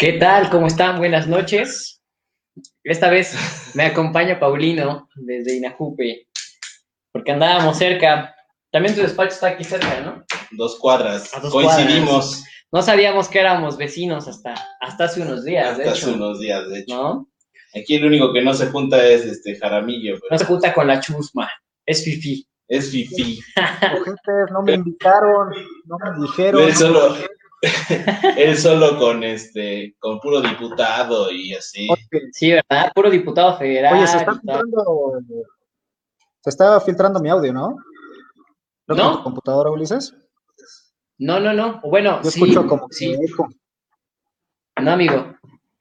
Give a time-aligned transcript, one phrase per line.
[0.00, 0.48] ¿Qué tal?
[0.48, 0.96] ¿Cómo están?
[0.96, 2.00] Buenas noches.
[2.84, 3.36] Esta vez
[3.74, 6.26] me acompaña Paulino desde Inajupe,
[7.12, 8.34] porque andábamos cerca.
[8.72, 10.24] También tu despacho está aquí cerca, ¿no?
[10.52, 11.30] Dos cuadras.
[11.42, 12.42] Dos Coincidimos.
[12.72, 16.06] No sabíamos que éramos vecinos hasta, hasta hace unos días, de hasta hecho.
[16.06, 16.94] hace unos días, de hecho.
[16.96, 17.28] ¿No?
[17.78, 20.86] Aquí el único que no se junta es este Jaramillo, pero No se junta con
[20.86, 21.50] la chusma,
[21.84, 22.48] es fifi.
[22.68, 23.38] es Fifi.
[24.50, 25.50] No me invitaron,
[25.84, 26.62] no me dijeron.
[26.62, 27.16] Él solo,
[28.36, 31.88] él solo con este, con puro diputado y así.
[32.32, 32.90] Sí, ¿verdad?
[32.94, 33.94] Puro diputado federal.
[33.96, 35.12] oye, se está filtrando,
[36.40, 37.76] se está filtrando mi audio, ¿no?
[38.86, 38.94] ¿No?
[38.94, 39.16] No.
[39.18, 40.14] tu computadora, Ulises?
[41.18, 41.80] No, no, no.
[41.82, 43.16] Bueno, Yo sí, escucho como sí.
[44.80, 45.36] No, amigo.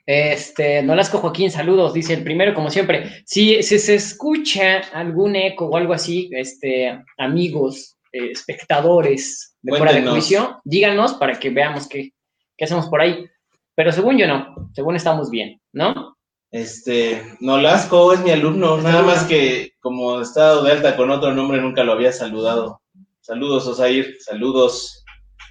[0.05, 3.23] Este, Nolasco Joaquín, saludos, dice el primero, como siempre.
[3.25, 9.93] Si, si se escucha algún eco o algo así, este, amigos, eh, espectadores de fuera
[9.93, 12.11] de juicio, díganos para que veamos qué,
[12.57, 13.25] qué hacemos por ahí.
[13.75, 16.15] Pero según yo no, según estamos bien, ¿no?
[16.51, 19.15] Este, Nolasco es mi alumno, Es nada alumno.
[19.15, 22.81] más que como he estado de alta con otro nombre nunca lo había saludado.
[23.21, 25.03] Saludos, Osair, saludos.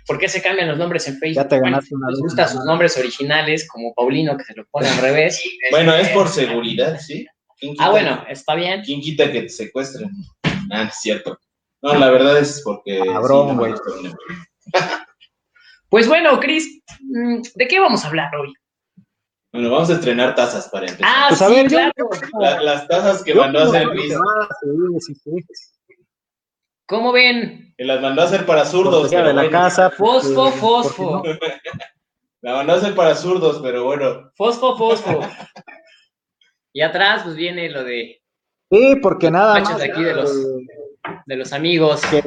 [0.06, 1.42] ¿Por qué se cambian los nombres en Facebook?
[1.45, 4.89] Ya te ganaste una les gustan sus nombres originales, como Paulino, que se lo pone
[4.89, 5.41] al revés.
[5.70, 7.27] Bueno, es Este, por seguridad, ¿sí?
[7.59, 8.83] ¿Quién Ah, bueno, está bien.
[8.83, 10.11] ¿Quién quita que te secuestren?
[10.73, 11.39] Ah, es cierto.
[11.83, 13.01] No, la verdad es porque...
[13.05, 13.75] Cabrón, güey.
[15.91, 18.53] Pues bueno, Cris, mm, ¿de qué vamos a hablar hoy?
[19.53, 21.09] Bueno, vamos a estrenar tazas para empezar.
[21.11, 22.11] Ah, Pues a sí, ver, yo- claro.
[22.39, 23.89] La- las tazas que Yo mandó a hacer
[25.01, 25.15] sí.
[26.87, 27.75] ¿Cómo ven?
[27.79, 29.51] que las mandó a hacer para zurdos, pero de la bueno.
[29.59, 29.91] casa.
[29.91, 31.23] Fosfo, fosfo.
[31.25, 31.33] no.
[32.42, 34.31] La mandó a hacer para zurdos, pero bueno.
[34.37, 35.20] Fosfo, fosfo.
[36.75, 38.20] Y atrás, pues viene lo de,
[38.70, 39.79] Sí, porque nada más.
[39.79, 40.67] de aquí de los- eh,
[41.27, 42.01] de los amigos.
[42.11, 42.23] que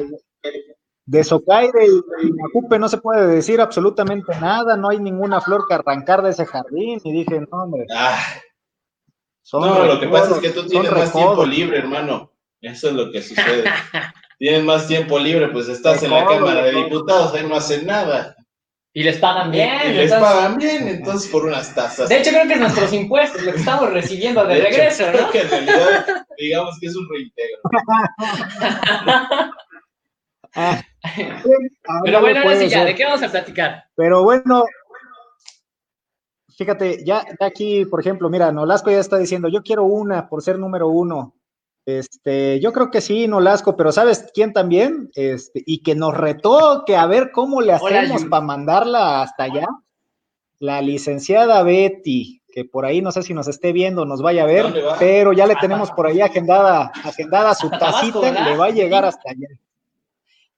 [1.04, 5.74] de Socaire y Inacupe no se puede decir absolutamente nada, no hay ninguna flor que
[5.74, 7.00] arrancar de ese jardín.
[7.04, 8.18] Y dije, no, hombre, Ah,
[9.42, 11.12] son no, lo que pasa es que tú tienes más recodos.
[11.12, 12.30] tiempo libre, hermano.
[12.60, 13.64] Eso es lo que sucede.
[14.38, 16.72] tienes más tiempo libre, pues estás en la Cámara de.
[16.72, 18.36] Diputados, ahí no hacen nada.
[18.94, 19.70] Y les pagan bien.
[19.86, 22.08] y les entonces- pagan bien, entonces por unas tazas.
[22.10, 25.04] De hecho, creo que es nuestros impuestos lo que estamos recibiendo de, De hecho, regreso,
[25.10, 25.30] creo ¿no?
[25.30, 27.58] que en realidad, digamos que es un reintegro.
[30.54, 30.82] Ah,
[32.04, 32.84] Pero bueno, ahora sí ya.
[32.84, 33.84] ¿de qué vamos a platicar?
[33.96, 34.64] Pero bueno,
[36.56, 40.42] fíjate, ya, ya aquí, por ejemplo, mira, Nolasco ya está diciendo, yo quiero una por
[40.42, 41.34] ser número uno.
[41.84, 45.10] Este, yo creo que sí, Nolasco, pero ¿sabes quién también?
[45.14, 49.66] Este, y que nos retó que a ver cómo le hacemos para mandarla hasta allá.
[50.60, 54.46] La licenciada Betty, que por ahí no sé si nos esté viendo, nos vaya a
[54.46, 58.70] ver, pero ya le tenemos por ahí agendada, agendada su Tabasco, tacita, le va a
[58.70, 59.48] llegar hasta allá.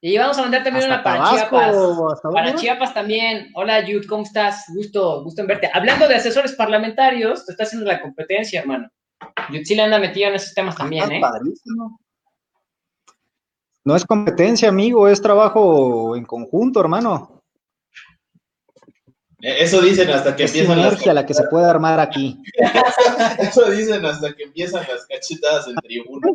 [0.01, 2.13] Y vamos a mandar también Hasta una para Tabasco, Chiapas.
[2.13, 2.55] ¿hasta Para?
[2.55, 3.49] Chiapas también.
[3.55, 4.65] Hola, Jude, ¿cómo estás?
[4.75, 5.71] Gusto, gusto en verte.
[5.73, 8.91] Hablando de asesores parlamentarios, te está haciendo la competencia, hermano.
[9.49, 11.21] Le anda metido en esos temas también, Ah, ¿eh?
[11.21, 11.99] padrísimo.
[13.83, 17.43] No es competencia, amigo, es trabajo en conjunto, hermano.
[19.41, 22.41] Eh, Eso dicen hasta que Es empiezan las sinergia la que se puede armar aquí.
[23.39, 26.29] Eso dicen hasta que empiezan las cachetadas en tribuna.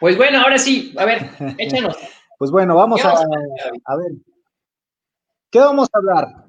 [0.00, 1.96] Pues bueno, ahora sí, a ver, échanos.
[2.38, 3.26] Pues bueno, vamos ¿Qué a, vamos
[3.86, 4.12] a a ver.
[5.50, 6.41] ¿Qué vamos a hablar?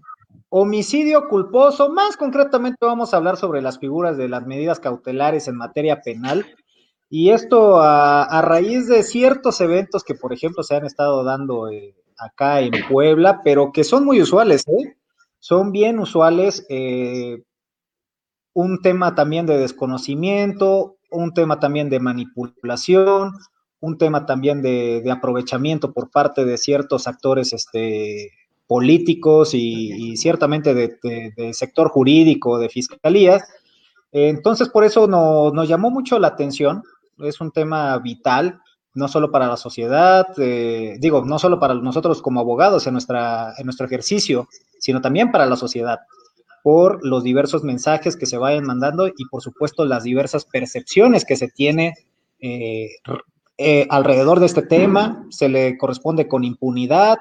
[0.56, 5.56] Homicidio culposo, más concretamente vamos a hablar sobre las figuras de las medidas cautelares en
[5.56, 6.46] materia penal.
[7.10, 11.96] Y esto a, raíz de ciertos eventos que, por ejemplo, se han estado dando eh,
[12.20, 14.96] acá en Puebla, pero que son muy usuales, ¿eh?
[15.40, 16.68] Son bien usuales.
[16.70, 17.42] eh,
[18.54, 23.32] un tema también de desconocimiento, un tema también de manipulación,
[23.80, 28.30] un tema también de, de aprovechamiento por parte de ciertos actores este,
[28.76, 33.36] políticos y, y ciertamente de, de- de sector jurídico, de fiscalía.
[34.12, 36.82] Entonces, por eso no- nos llamó mucho la atención.
[37.20, 38.60] Es un tema vital,
[38.96, 43.54] no solo para la sociedad, eh, digo, no solo para nosotros como abogados en, nuestra,
[43.60, 44.48] en nuestro ejercicio,
[44.80, 46.00] sino también para la sociedad
[46.64, 51.36] por los diversos mensajes que se vayan mandando y por supuesto las diversas percepciones que
[51.36, 51.94] se tiene
[52.40, 52.88] eh,
[53.58, 57.18] eh, alrededor de este tema, se le corresponde con impunidad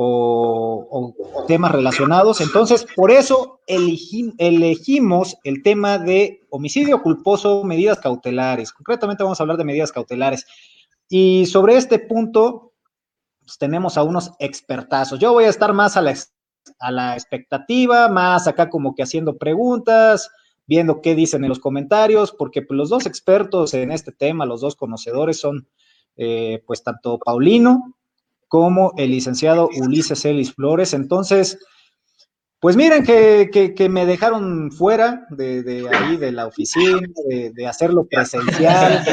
[0.00, 1.14] o,
[1.48, 2.40] temas relacionados.
[2.40, 8.72] Entonces, por eso elegim- elegimos el tema de homicidio culposo, medidas cautelares.
[8.72, 10.46] Concretamente vamos a hablar de medidas cautelares.
[11.08, 12.74] Y sobre este punto,
[13.40, 15.18] pues, tenemos a unos expertazos.
[15.18, 16.14] Yo voy a estar más a la,
[16.78, 20.30] a la expectativa, más acá como que haciendo preguntas,
[20.66, 24.60] viendo qué dicen en los comentarios, porque pues, los dos expertos en este tema, los
[24.60, 25.66] dos conocedores son
[26.16, 27.97] eh, pues tanto Paulino
[28.48, 30.94] como el licenciado Ulises Celis Flores.
[30.94, 31.58] Entonces,
[32.60, 37.66] Pues miren que, que, me dejaron fuera de, de, ahí, de la oficina, de, de
[37.66, 39.04] hacerlo presencial.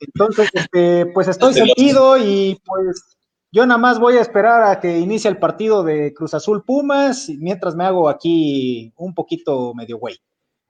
[0.00, 3.18] Entonces, este, pues estoy sentido y pues
[3.52, 7.28] yo nada más voy a esperar a que inicie el partido de Cruz Azul Pumas,
[7.38, 10.16] mientras me hago aquí un poquito medio güey.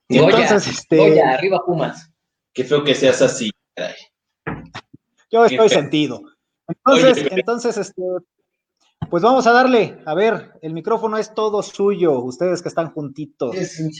[0.08, 1.22] Entonces, este.
[1.22, 2.10] arriba Pumas.
[2.52, 3.50] Qué feo que seas así.
[5.30, 6.22] Yo estoy sentido.
[6.70, 8.02] Entonces, entonces, este,
[9.10, 9.98] pues vamos a darle.
[10.06, 13.54] A ver, el micrófono es todo suyo, ustedes que están juntitos.
[13.54, 13.90] ¿Es un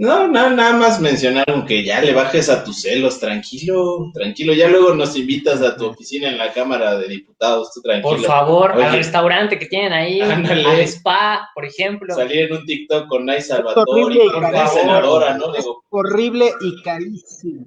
[0.00, 4.54] no, nada más mencionaron que ya le bajes a tus celos, tranquilo, tranquilo.
[4.54, 8.16] Ya luego nos invitas a tu oficina en la Cámara de Diputados, tú tranquilo.
[8.16, 12.14] Por favor, al restaurante que tienen ahí, al spa, por ejemplo.
[12.14, 15.52] Salir en un TikTok con Nay Salvatore y con la senadora, ¿no?
[15.90, 17.66] horrible y carísimo.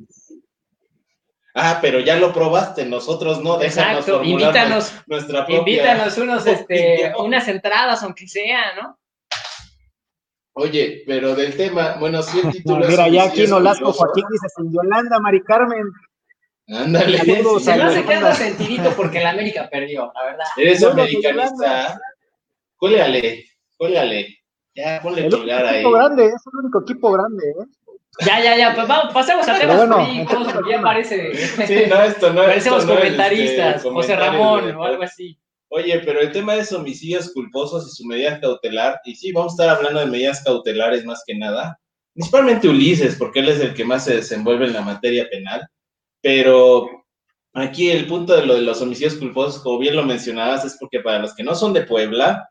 [1.55, 5.59] Ah, pero ya lo probaste, nosotros no, déjanos Exacto, invítanos, nuestra propia...
[5.59, 8.97] Invítanos unos, este, unas entradas, aunque sea, ¿no?
[10.53, 14.71] Oye, pero del tema, bueno, sí el título Mira, ya aquí Nolasco Joaquín dice, sin
[14.71, 15.91] Yolanda, Mari Carmen.
[16.67, 17.17] Ándale.
[17.19, 20.45] Saludos, se me queda sentidito porque la América perdió, la verdad.
[20.57, 21.99] Eres americanista.
[22.77, 23.45] Cóleale,
[23.77, 24.39] cóleale.
[24.75, 25.75] Ya, ponle el pulgar ahí.
[25.75, 27.65] equipo grande, es el único equipo grande, ¿eh?
[28.19, 31.35] Ya, ya, ya, pues vamos, pasemos a temas bueno, ya parece.
[31.65, 35.37] Sí, no, esto no Parecemos comentaristas, este, José Ramón o algo así.
[35.69, 39.55] Oye, pero el tema de homicidios culposos y su medida cautelar, y sí, vamos a
[39.63, 41.79] estar hablando de medidas cautelares más que nada,
[42.13, 45.67] principalmente Ulises, porque él es el que más se desenvuelve en la materia penal,
[46.21, 46.87] pero
[47.53, 50.99] aquí el punto de lo de los homicidios culposos, como bien lo mencionabas, es porque
[50.99, 52.47] para los que no son de Puebla,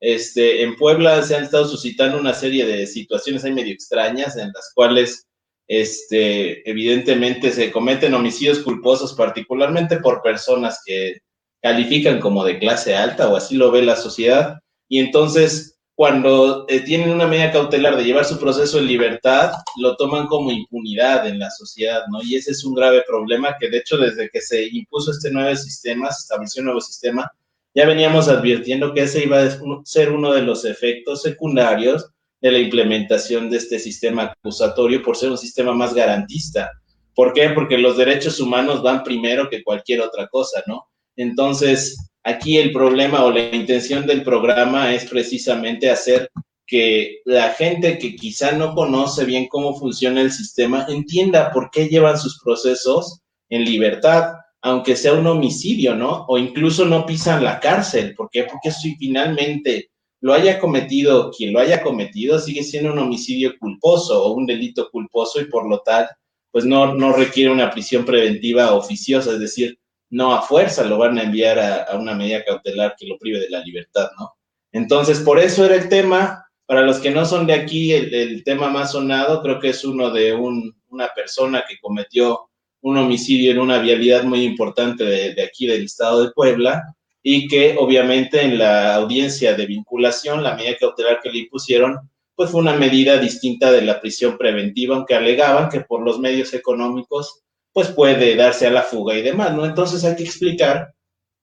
[0.00, 4.52] este, en Puebla se han estado suscitando una serie de situaciones ahí medio extrañas en
[4.52, 5.26] las cuales
[5.66, 11.18] este, evidentemente se cometen homicidios culposos, particularmente por personas que
[11.60, 14.58] califican como de clase alta o así lo ve la sociedad.
[14.88, 19.96] Y entonces, cuando eh, tienen una medida cautelar de llevar su proceso en libertad, lo
[19.96, 22.22] toman como impunidad en la sociedad, ¿no?
[22.22, 25.54] Y ese es un grave problema que, de hecho, desde que se impuso este nuevo
[25.56, 27.30] sistema, se estableció un nuevo sistema,
[27.78, 32.10] ya veníamos advirtiendo que ese iba a ser uno de los efectos secundarios
[32.40, 36.72] de la implementación de este sistema acusatorio por ser un sistema más garantista.
[37.14, 37.50] ¿Por qué?
[37.50, 40.88] Porque los derechos humanos van primero que cualquier otra cosa, ¿no?
[41.14, 46.28] Entonces, aquí el problema o la intención del programa es precisamente hacer
[46.66, 51.86] que la gente que quizá no conoce bien cómo funciona el sistema entienda por qué
[51.86, 53.20] llevan sus procesos
[53.50, 56.24] en libertad, aunque sea un homicidio, ¿no?
[56.28, 58.14] O incluso no pisan la cárcel.
[58.14, 58.44] ¿Por qué?
[58.44, 59.90] Porque si finalmente
[60.20, 64.90] lo haya cometido, quien lo haya cometido, sigue siendo un homicidio culposo o un delito
[64.90, 66.08] culposo y por lo tal,
[66.50, 69.78] pues no, no requiere una prisión preventiva oficiosa, es decir,
[70.10, 73.50] no a fuerza lo van a enviar a, una medida cautelar que lo prive de
[73.50, 74.34] la libertad, ¿no?
[74.72, 76.44] Entonces, por eso era el tema.
[76.66, 80.10] Para los que no son de aquí, el, tema más sonado creo que es uno
[80.10, 82.47] de una persona que cometió
[82.88, 86.82] un homicidio en una vialidad muy importante de, de aquí del estado de Puebla
[87.22, 91.98] y que obviamente en la audiencia de vinculación, la medida cautelar que le impusieron,
[92.34, 96.54] pues fue una medida distinta de la prisión preventiva, aunque alegaban que por los medios
[96.54, 99.64] económicos pues puede darse a la fuga y demás, ¿no?
[99.64, 100.94] Entonces hay que explicar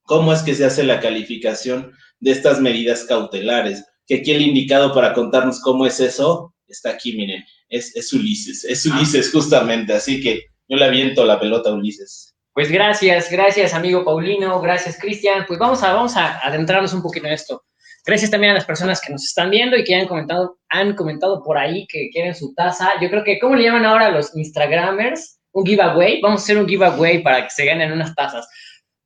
[0.04, 4.94] cómo es que se hace la calificación de estas medidas cautelares, que aquí el indicado
[4.94, 10.22] para contarnos cómo es eso está aquí, miren, es, es Ulises, es Ulises justamente, así
[10.22, 12.34] que yo le aviento la pelota a Ulises.
[12.54, 17.28] Pues gracias, gracias amigo Paulino, gracias Cristian, pues vamos a, vamos a adentrarnos un poquito
[17.28, 17.64] en esto.
[18.06, 21.44] Gracias también a las personas que nos están viendo y que han comentado, han comentado
[21.44, 22.92] por ahí que quieren su taza.
[23.02, 25.36] Yo creo que, ¿cómo le llaman ahora a los Instagramers?
[25.56, 28.48] un giveaway, vamos a hacer un giveaway para que se ganen unas tazas.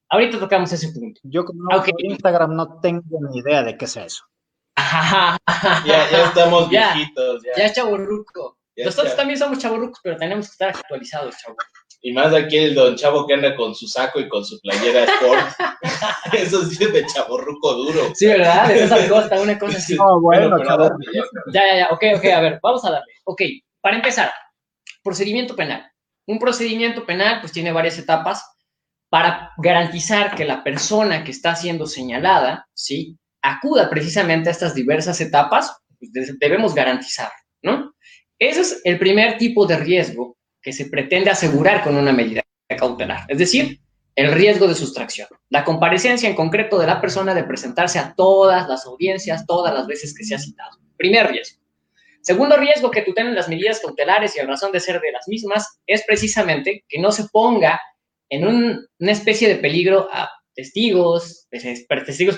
[0.10, 1.22] Ahorita tocamos ese punto.
[1.24, 4.24] Yo como no Instagram no tengo ni idea de qué es eso.
[4.76, 5.38] ya,
[5.86, 7.44] ya estamos viejitos.
[7.44, 7.78] Ya, ya es
[8.86, 11.56] Nosotros también somos chaburrucos, pero tenemos que estar actualizados, chavo.
[12.02, 15.04] Y más aquí el don Chavo que anda con su saco y con su playera
[15.04, 15.42] sport.
[16.34, 18.16] Eso sí es de chaborruco duro.
[18.16, 18.70] Sí, ¿verdad?
[18.70, 19.96] De esa costa, una cosa así.
[19.98, 20.98] No, bueno, bueno
[21.52, 21.88] ya, ya, ya.
[21.92, 23.14] Ok, ok, a ver, vamos a darle.
[23.26, 23.42] Ok,
[23.82, 24.32] para empezar,
[25.04, 25.92] procedimiento penal.
[26.26, 28.46] Un procedimiento penal pues tiene varias etapas
[29.10, 33.18] para garantizar que la persona que está siendo señalada, ¿sí?
[33.42, 37.32] acuda precisamente a estas diversas etapas, pues, debemos garantizar,
[37.62, 37.94] ¿no?
[38.40, 43.26] Ese es el primer tipo de riesgo que se pretende asegurar con una medida cautelar,
[43.28, 43.80] es decir,
[44.16, 48.68] el riesgo de sustracción, la comparecencia en concreto de la persona de presentarse a todas
[48.68, 50.78] las audiencias, todas las veces que se ha citado.
[50.98, 51.62] Primer riesgo.
[52.22, 55.28] Segundo riesgo que tú tienes las medidas cautelares y la razón de ser de las
[55.28, 57.80] mismas es precisamente que no se ponga
[58.30, 62.38] en una especie de peligro a testigos, testigos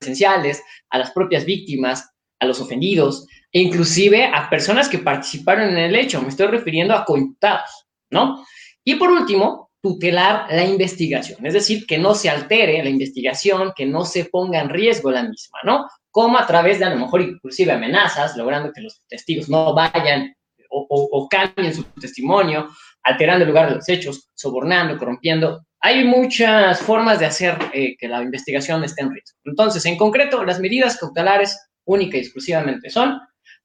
[0.00, 3.26] presenciales, a las propias víctimas, a los ofendidos
[3.60, 6.20] inclusive a personas que participaron en el hecho.
[6.20, 8.44] Me estoy refiriendo a coimputados, ¿no?
[8.82, 13.86] Y por último, tutelar la investigación, es decir, que no se altere la investigación, que
[13.86, 15.86] no se ponga en riesgo la misma, ¿no?
[16.10, 20.34] Como a través de a lo mejor inclusive amenazas, logrando que los testigos no vayan
[20.68, 22.68] o, cambien su testimonio,
[23.04, 25.64] alterando el lugar de los hechos, sobornando, corrompiendo.
[25.80, 29.38] Hay muchas formas de hacer eh, que la investigación esté en riesgo.
[29.44, 33.20] Entonces, en concreto, las medidas cautelares única y exclusivamente son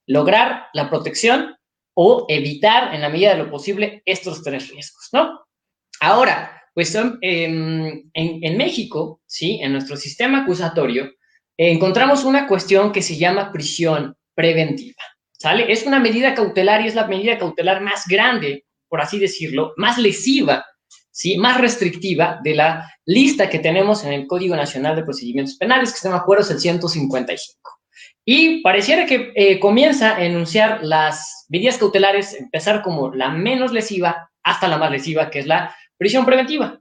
[0.09, 1.55] lograr la protección
[1.93, 5.39] o evitar en la medida de lo posible estos tres riesgos, ¿no?
[6.01, 9.59] Ahora, pues em, en, México, ¿sí?
[9.61, 11.11] En nuestro sistema acusatorio,
[11.57, 15.71] encontramos una cuestión que se llama prisión preventiva, ¿sale?
[15.71, 19.97] Es una medida cautelar y es la medida cautelar más grande por así decirlo, más
[19.97, 20.65] lesiva,
[21.11, 21.37] ¿sí?
[21.37, 25.99] más restrictiva de la lista que tenemos en el Código Nacional de Procedimientos Penales, que
[25.99, 27.78] se me acuerdo es el 155.
[28.31, 34.29] Y pareciera que eh, comienza a enunciar las medidas cautelares, empezar como la menos lesiva
[34.43, 36.79] hasta la más lesiva, que es la prisión preventiva.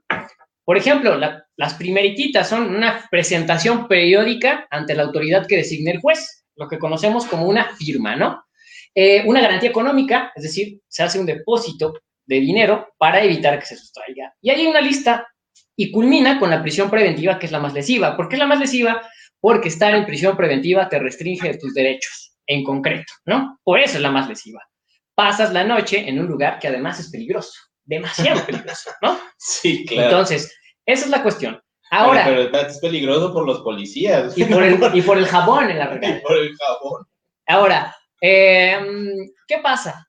[0.63, 1.19] Por ejemplo,
[1.57, 6.79] las primeritas son una presentación periódica ante la autoridad que designe el juez, lo que
[6.79, 8.45] conocemos como una firma, ¿no?
[8.95, 11.95] Eh, una garantía económica, es decir, se hace un depósito
[12.27, 14.35] de dinero para evitar que se sustraiga.
[14.43, 15.27] Y hay una lista
[15.75, 18.19] y culmina con la prisión preventiva, que es la más lesiva.
[18.19, 19.01] ¿Por qué es la más lesiva?
[19.41, 23.59] Porque estar en prisión preventiva te restringe tus derechos, en concreto, ¿no?
[23.63, 24.61] Por eso es la más lesiva.
[25.15, 27.53] Pasas la noche en un lugar que además es peligroso,
[27.85, 29.19] demasiado peligroso, ¿no?
[29.39, 30.09] Sí, claro.
[30.09, 30.53] Entonces,
[30.85, 31.61] esa es la cuestión.
[31.91, 32.25] Ahora.
[32.25, 34.37] Pero, es peligroso por los policías.
[34.37, 36.19] Y por el, y por el jabón en la regadera.
[36.19, 37.07] Y por el jabón.
[37.47, 38.81] Ahora, eh,
[39.47, 40.09] ¿Qué pasa?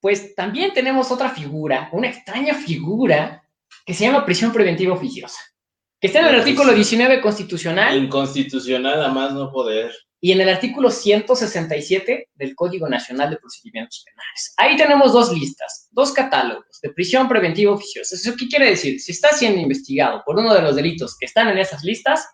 [0.00, 3.42] Pues también tenemos otra figura, una extraña figura
[3.84, 5.40] que se llama prisión preventiva oficiosa,
[6.00, 7.96] que está en el artículo 19 constitucional.
[7.96, 9.92] Inconstitucional a más no poder.
[10.22, 14.54] Y en el artículo 167 del Código Nacional de Procedimientos Penales.
[14.56, 18.14] Ahí tenemos dos listas, dos catálogos de prisión preventiva oficiosa.
[18.14, 19.00] ¿Eso qué quiere decir?
[19.00, 22.26] Si estás siendo investigado por uno de los delitos que están en esas listas,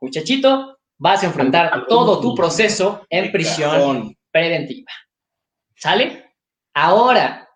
[0.00, 4.90] muchachito, vas a enfrentar todo tu proceso en prisión preventiva.
[5.76, 6.32] ¿Sale?
[6.74, 7.48] Ahora,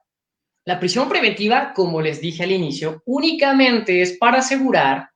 [0.64, 5.10] la prisión preventiva, como les dije al inicio, únicamente es para asegurar,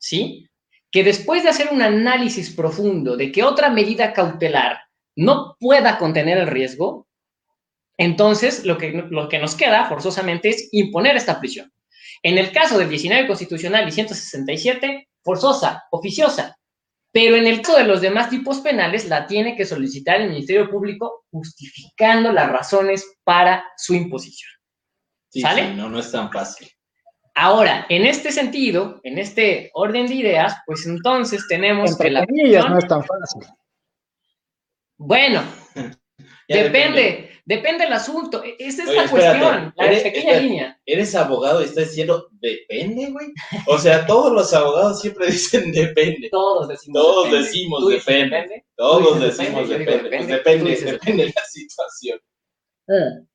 [0.00, 0.48] ¿sí?
[0.90, 4.80] Que después de hacer un análisis profundo de que otra medida cautelar
[5.14, 7.06] no pueda contener el riesgo,
[7.96, 11.72] entonces lo que, lo que nos queda forzosamente es imponer esta prisión.
[12.22, 16.56] En el caso del 19 constitucional y 167, forzosa, oficiosa,
[17.12, 20.70] pero en el caso de los demás tipos penales, la tiene que solicitar el Ministerio
[20.70, 24.50] Público justificando las razones para su imposición.
[25.28, 25.74] ¿Sale?
[25.74, 26.68] no, no es tan fácil.
[27.42, 32.78] Ahora, en este sentido, en este orden de ideas, pues entonces tenemos que la no
[32.78, 33.50] es tan fácil.
[34.98, 35.42] Bueno,
[36.48, 38.44] depende, depende, del asunto.
[38.44, 40.80] E-, esa es la cuestión, la pequeña línea.
[40.84, 43.28] Eres abogado y estás diciendo, depende, güey.
[43.68, 46.28] O sea, todos los abogados siempre dicen depende.
[46.30, 47.46] Todos decimos Todos depende.
[47.46, 48.66] decimos depende.
[48.76, 50.10] Todos decimos depende.
[50.10, 52.20] Pues depende, depende de la situación.
[52.86, 53.29] Mm.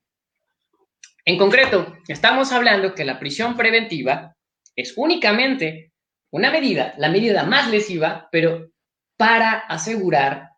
[1.25, 4.35] En concreto, estamos hablando que la prisión preventiva
[4.75, 5.91] es únicamente
[6.31, 8.69] una medida, la medida más lesiva, pero
[9.17, 10.49] para asegurar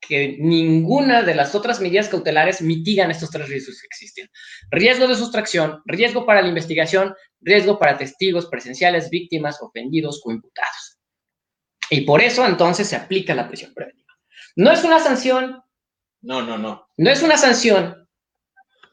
[0.00, 4.28] que ninguna de las otras medidas cautelares mitigan estos tres riesgos que existen.
[4.70, 10.98] Riesgo de sustracción, riesgo para la investigación, riesgo para testigos presenciales, víctimas, ofendidos o imputados.
[11.90, 14.14] Y por eso entonces se aplica la prisión preventiva.
[14.56, 15.62] No es una sanción.
[16.22, 16.88] No, no, no.
[16.96, 18.07] No es una sanción.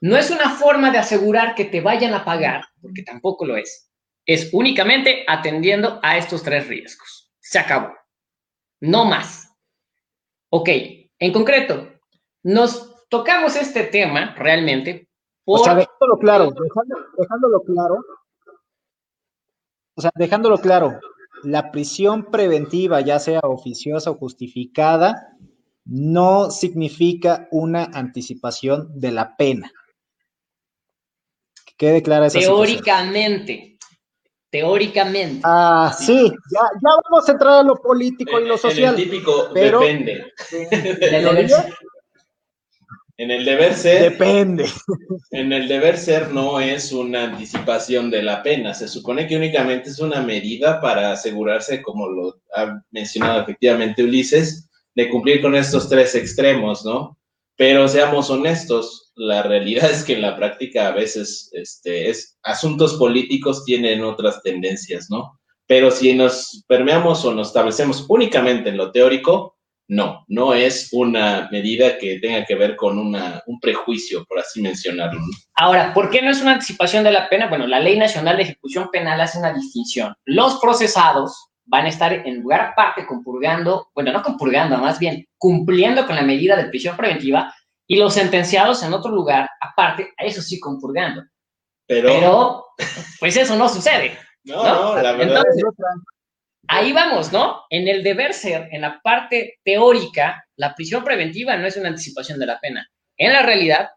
[0.06, 3.92] No es una forma de asegurar que te vayan a pagar, porque tampoco lo es.
[4.24, 7.34] Es únicamente atendiendo a estos tres riesgos.
[7.40, 7.92] Se acabó.
[8.82, 9.52] No más.
[10.52, 10.70] Ok,
[11.18, 11.90] en concreto,
[12.44, 15.10] nos tocamos este tema realmente.
[15.44, 15.62] Por...
[15.62, 16.54] O sea, dejándolo claro,
[17.18, 17.96] dejándolo claro.
[19.96, 21.00] O sea, dejándolo claro,
[21.42, 25.36] la prisión preventiva, ya sea oficiosa o justificada,
[25.84, 29.72] no significa una anticipación de la pena.
[31.77, 33.75] Que quede clara esa Teóricamente
[34.55, 35.41] teóricamente.
[35.44, 38.94] Ah, sí, ya, ya vamos a entrar a lo político y lo social.
[38.94, 40.32] En el típico depende.
[43.17, 44.12] en el deber ser.
[44.12, 44.65] Depende.
[45.32, 48.74] En el deber ser no es una anticipación de la pena.
[48.74, 54.70] Se supone que únicamente es una medida para asegurarse, como lo ha mencionado efectivamente Ulises,
[54.96, 57.17] de cumplir con estos tres extremos, ¿no?
[57.58, 62.95] Pero seamos honestos, la realidad es que en la práctica a veces este, es, asuntos
[62.95, 65.39] políticos tienen otras tendencias, ¿no?
[65.67, 69.55] Pero si nos permeamos o nos establecemos únicamente en lo teórico,
[69.88, 74.60] No, no es una medida que tenga que ver con una, un prejuicio, por así
[74.60, 75.22] mencionarlo.
[75.53, 77.48] Ahora, ¿por qué no es una anticipación de la pena?
[77.50, 80.15] Bueno, la Ley Nacional de Ejecución Penal hace una distinción.
[80.25, 86.07] Los procesados van a estar en lugar aparte compurgando, bueno, no compurgando, más bien cumpliendo
[86.07, 87.53] con la medida de prisión preventiva
[87.88, 91.24] y los sentenciados en otro lugar aparte, a eso sí compurgando.
[91.88, 92.65] Pero,
[93.20, 94.18] pues eso no sucede.
[94.44, 95.44] No, no, la verdad.
[96.68, 97.63] ahí vamos, ¿no?
[97.70, 102.39] En el deber ser, en la parte teórica, la prisión preventiva no es una anticipación
[102.39, 102.88] de la pena.
[103.18, 103.89] En la realidad,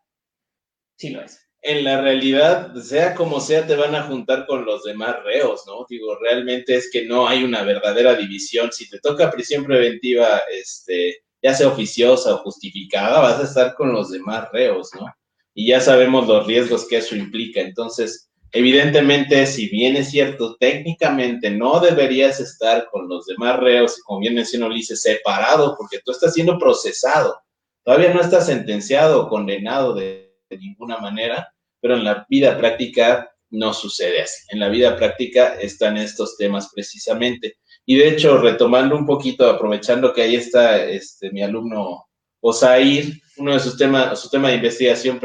[0.96, 1.44] sí lo es.
[1.60, 5.84] En la realidad, sea como sea, te van a juntar con los demás reos, ¿no?
[5.88, 8.70] Digo, realmente es que no hay una verdadera división.
[8.70, 13.92] Si te toca prisión preventiva, este, ya sea oficiosa o justificada, vas a estar con
[13.92, 15.06] los demás reos, ¿no?
[15.54, 17.60] Y ya sabemos los riesgos que eso implica.
[17.60, 24.20] Entonces, Evidentemente, si bien es cierto, técnicamente no deberías estar con los demás reos, como
[24.20, 27.38] bien mencionó dice separado, porque tú estás siendo procesado.
[27.84, 33.74] Todavía no estás sentenciado o condenado de, ninguna manera, pero en la vida práctica no
[33.74, 34.46] sucede así.
[34.48, 37.58] En la vida práctica están estos temas precisamente.
[37.90, 42.06] Y de hecho, retomando un poquito, aprovechando que ahí está este, mi alumno
[42.38, 45.18] Osair, uno de sus temas, su tema de investigación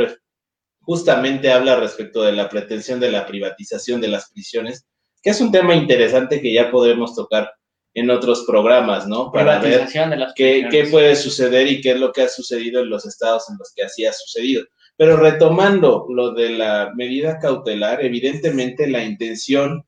[0.80, 4.86] justamente habla respecto de la pretensión de la privatización de las prisiones,
[5.22, 7.52] que es un tema interesante que ya podremos tocar
[7.94, 9.30] en otros programas, ¿no?
[9.30, 9.86] Para ver
[10.34, 13.58] qué, qué, puede suceder y qué es lo que ha sucedido en los estados en
[13.60, 14.64] los que así ha sucedido.
[14.96, 19.86] Pero retomando lo de la medida cautelar, evidentemente la intención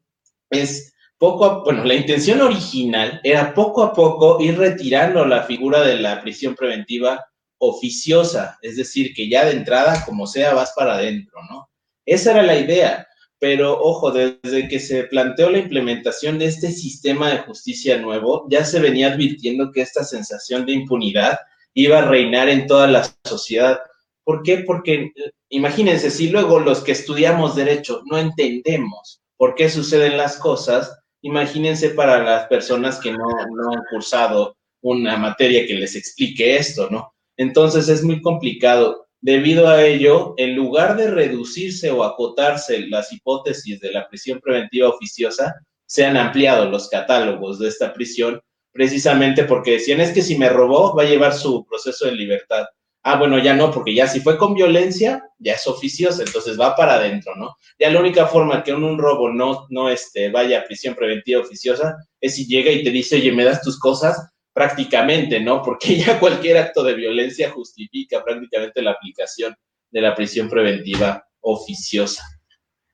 [0.49, 5.99] es poco bueno, la intención original era poco a poco ir retirando la figura de
[5.99, 7.25] la prisión preventiva
[7.57, 11.69] oficiosa, es decir, que ya de entrada, como sea, vas para adentro, ¿no?
[12.05, 13.07] Esa era la idea,
[13.39, 18.65] pero ojo, desde que se planteó la implementación de este sistema de justicia nuevo, ya
[18.65, 21.39] se venía advirtiendo que esta sensación de impunidad
[21.73, 23.79] iba a reinar en toda la sociedad.
[24.23, 24.59] ¿Por qué?
[24.59, 25.11] Porque
[25.49, 31.89] imagínense, si luego los que estudiamos derecho no entendemos por qué suceden las cosas, imagínense
[31.89, 37.13] para las personas que no, han cursado una materia que les explique esto, ¿no?
[37.35, 39.07] Entonces es muy complicado.
[39.21, 44.89] Debido a ello, en lugar de reducirse o acotarse las hipótesis de la prisión preventiva
[44.89, 45.55] oficiosa,
[45.87, 48.39] se han ampliado los catálogos de esta prisión,
[48.71, 52.65] precisamente porque decían es que si me robó va a llevar su proceso de libertad.
[53.07, 56.75] Ah, bueno, ya no, porque ya si fue con violencia, ya es oficiosa, entonces va
[56.75, 57.55] para adentro, ¿no?
[57.79, 61.95] Ya la única forma que un, robo no, no este, vaya a prisión preventiva oficiosa
[62.19, 64.17] es si llega y te dice, oye, ¿me das tus cosas?
[64.55, 65.61] prácticamente, ¿no?
[65.61, 69.53] Porque ya cualquier acto de violencia justifica prácticamente la aplicación
[69.91, 72.23] de la prisión preventiva oficiosa.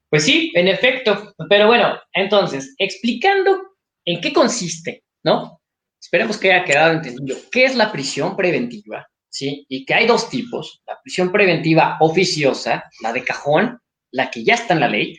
[0.09, 3.61] Pues sí, en efecto, pero bueno, entonces, explicando
[4.03, 5.61] en qué consiste, ¿no?
[6.01, 9.65] Esperemos que haya quedado entendido qué es la prisión preventiva, ¿sí?
[9.69, 13.79] Y que hay dos tipos, la prisión preventiva oficiosa, la de cajón,
[14.11, 15.17] la que ya está en la ley,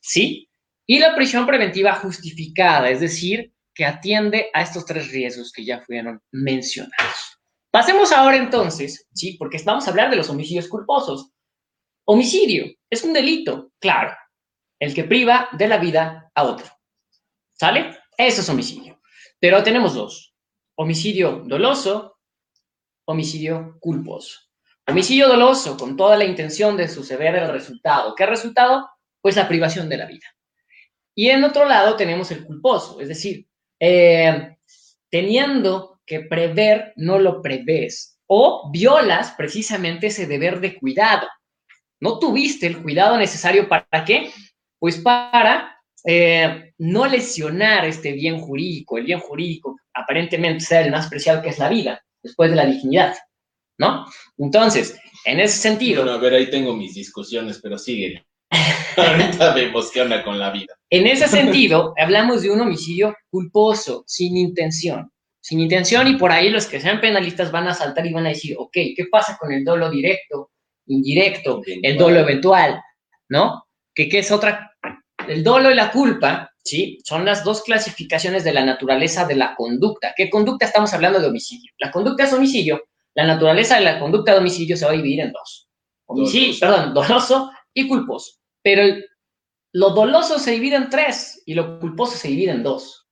[0.00, 0.48] ¿sí?
[0.86, 5.82] Y la prisión preventiva justificada, es decir, que atiende a estos tres riesgos que ya
[5.82, 7.38] fueron mencionados.
[7.70, 9.36] Pasemos ahora entonces, ¿sí?
[9.38, 11.30] Porque vamos a hablar de los homicidios culposos.
[12.06, 14.16] Homicidio es un delito, claro,
[14.80, 16.66] el que priva de la vida a otro.
[17.52, 17.98] ¿Sale?
[18.16, 19.00] Eso es homicidio.
[19.40, 20.34] Pero tenemos dos.
[20.76, 22.17] Homicidio doloso,
[23.08, 24.38] homicidio culposo.
[24.86, 28.14] Homicidio doloso con toda la intención de suceder el resultado.
[28.14, 28.88] ¿Qué resultado?
[29.20, 30.26] Pues la privación de la vida.
[31.14, 33.46] Y en otro lado tenemos el culposo, es decir,
[33.80, 34.56] eh,
[35.10, 41.26] teniendo que prever, no lo prevés o violas precisamente ese deber de cuidado.
[42.00, 44.30] No tuviste el cuidado necesario para qué?
[44.78, 51.08] Pues para eh, no lesionar este bien jurídico, el bien jurídico aparentemente sea el más
[51.08, 53.16] preciado que es la vida, después de la dignidad,
[53.78, 54.06] ¿no?
[54.38, 56.02] Entonces, en ese sentido...
[56.02, 58.26] Bueno, a ver, ahí tengo mis discusiones, pero sigue.
[58.96, 60.74] Ahorita vemos qué onda con la vida.
[60.90, 65.10] En ese sentido, hablamos de un homicidio culposo, sin intención.
[65.40, 68.30] Sin intención, y por ahí los que sean penalistas van a saltar y van a
[68.30, 70.50] decir, ok, ¿qué pasa con el dolo directo,
[70.86, 72.82] indirecto, el dolo eventual?
[73.30, 73.64] ¿No?
[73.94, 74.72] ¿Qué, ¿Qué es otra?
[75.26, 76.98] El dolo y la culpa, ¿sí?
[77.04, 80.14] Son las dos clasificaciones de la naturaleza de la conducta.
[80.16, 81.72] ¿Qué conducta estamos hablando de homicidio?
[81.78, 82.82] La conducta es homicidio.
[83.14, 85.68] La naturaleza de la conducta de homicidio se va a dividir en dos.
[86.06, 88.38] Homicidio, perdón, doloso y culposo.
[88.62, 88.82] Pero
[89.72, 93.06] lo doloso se divide en tres y lo culposo se divide en dos.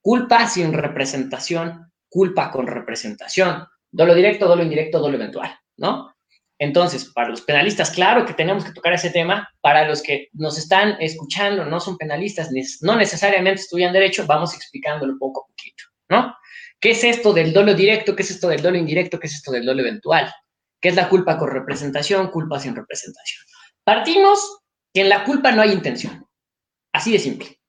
[0.00, 3.66] Culpa sin representación, culpa con representación.
[3.90, 6.15] Dolo directo, dolo indirecto, dolo eventual, ¿no?
[6.58, 9.48] Entonces, para los penalistas, claro que tenemos que tocar ese tema.
[9.60, 15.18] Para los que nos están escuchando, no son penalistas, no necesariamente estudian derecho, vamos explicándolo
[15.18, 16.34] poco a poquito, ¿no?
[16.80, 18.14] ¿Qué es esto del dolo directo?
[18.14, 19.18] ¿Qué es esto del dolo indirecto?
[19.18, 20.32] ¿Qué es esto del dolo eventual?
[20.80, 22.28] ¿Qué es la culpa con representación?
[22.30, 23.42] Culpa sin representación.
[23.82, 24.60] Partimos
[24.92, 26.26] que en la culpa no hay intención.
[26.92, 27.60] Así de simple.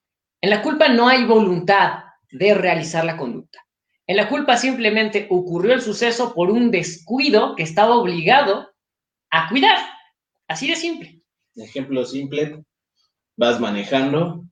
[0.42, 3.60] En la culpa no hay voluntad de realizar la conducta.
[4.06, 8.70] En la culpa simplemente ocurrió el suceso por un descuido que estaba obligado
[9.32, 9.78] a cuidar.
[10.48, 11.22] Así de simple.
[11.56, 12.64] Ejemplo simple,
[13.36, 14.46] vas manejando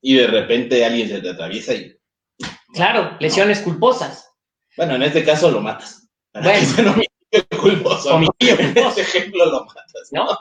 [0.00, 1.96] y de repente alguien se te atraviesa y...
[2.72, 4.30] Claro, lesiones culposas.
[4.76, 6.08] Bueno, en este caso lo matas.
[6.32, 6.94] Bueno,
[7.60, 8.20] culposo.
[8.38, 10.08] En este ejemplo lo matas.
[10.12, 10.38] ¿no?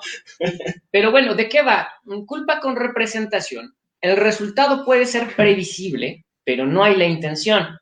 [0.92, 1.90] Pero bueno, ¿de qué va?
[2.26, 3.76] Culpa con representación.
[4.02, 7.78] El resultado puede ser previsible, pero no hay la intención.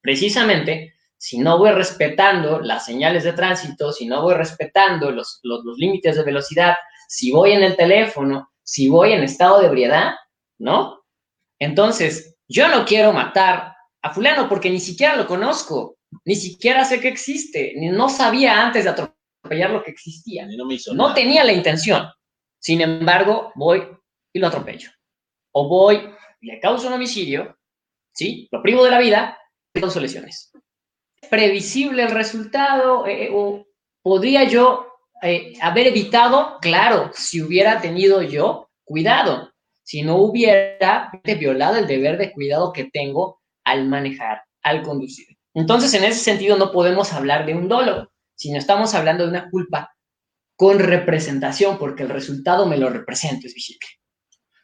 [0.00, 5.64] Precisamente, si no voy respetando las señales de tránsito, si no voy respetando los, los,
[5.64, 6.76] los límites de velocidad,
[7.08, 10.12] si voy en el teléfono, si voy en estado de ebriedad,
[10.58, 11.02] ¿no?
[11.58, 17.00] Entonces, yo no quiero matar a fulano porque ni siquiera lo conozco, ni siquiera sé
[17.00, 20.46] que existe, ni no sabía antes de atropellar lo que existía.
[20.46, 21.14] No me hizo No nada.
[21.14, 22.08] tenía la intención.
[22.58, 23.86] Sin embargo, voy
[24.32, 24.90] y lo atropello.
[25.52, 27.58] O voy, le causo un homicidio,
[28.12, 28.48] ¿sí?
[28.50, 29.38] Lo privo de la vida
[29.74, 30.47] y causo lesiones.
[31.30, 33.06] ¿Previsible el resultado?
[33.06, 33.66] Eh, ¿O
[34.02, 34.86] podría yo
[35.22, 36.58] eh, haber evitado?
[36.60, 39.52] Claro, si hubiera tenido yo cuidado.
[39.82, 45.26] Si no hubiera violado el deber de cuidado que tengo al manejar, al conducir.
[45.54, 49.50] Entonces, en ese sentido, no podemos hablar de un dolo, sino estamos hablando de una
[49.50, 49.92] culpa
[50.56, 53.86] con representación, porque el resultado me lo represento, es visible.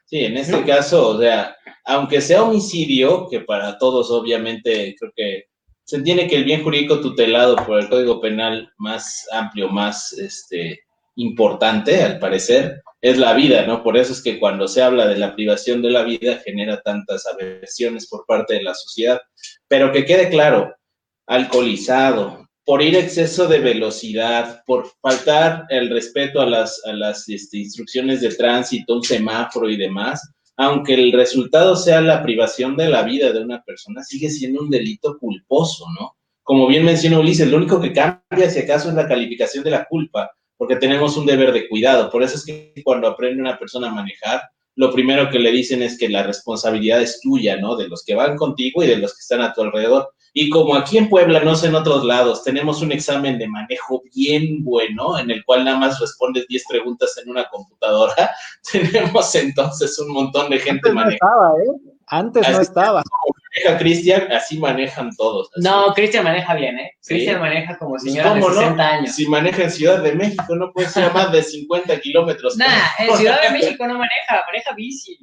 [0.07, 0.67] Sí, en este No.
[0.67, 5.45] caso, o sea, aunque sea homicidio, que para todos obviamente creo que
[5.85, 10.81] se entiende que el bien jurídico tutelado por el Código Penal más amplio, más este,
[11.17, 13.83] importante, al parecer, es la vida, ¿no?
[13.83, 17.27] Por eso es que cuando se habla de la privación de la vida genera tantas
[17.27, 19.21] aversiones por parte de la sociedad.
[19.69, 20.75] Pero que quede claro,
[21.27, 27.59] alcoholizado, por ir exceso de velocidad, por faltar el respeto a las, a las este,
[27.59, 33.03] instrucciones de tránsito, un semáforo y demás, aunque el resultado sea la privación de la
[33.03, 36.17] vida de una persona, sigue siendo un delito culposo, ¿no?
[36.43, 39.87] Como bien mencionó Ulises, lo único que cambia, si acaso, es la calificación de la
[39.87, 42.11] culpa, porque tenemos un deber de cuidado.
[42.11, 44.43] Por eso es que cuando aprende una persona a manejar,
[44.77, 47.77] lo primero que le dicen es que la responsabilidad es tuya, ¿no?
[47.77, 50.13] De los que van contigo y de los que están a tu alrededor.
[50.37, 54.03] Y como aquí en Puebla, no sé en otros lados, tenemos un examen de manejo
[54.13, 58.35] bien bueno, en el cual nada más respondes 10 preguntas en una computadora,
[58.73, 61.15] tenemos entonces un montón de gente Antes no manejando.
[61.15, 61.91] estaba, ¿eh?
[62.09, 63.03] Antes no estaba.
[63.57, 65.49] Maneja Cristian, así manejan todos.
[65.53, 65.63] así.
[65.65, 66.91] No, Cristian maneja bien, ¿eh?
[67.01, 67.15] Sí.
[67.15, 68.61] Cristian maneja como Pues, señora ¿cómo de no?
[68.61, 69.15] 60 años.
[69.15, 72.57] Si maneja en Ciudad de México, no puede ser a más de 50 kilómetros.
[72.57, 72.67] Nah,
[72.99, 75.17] en Ciudad de México no maneja, maneja bici.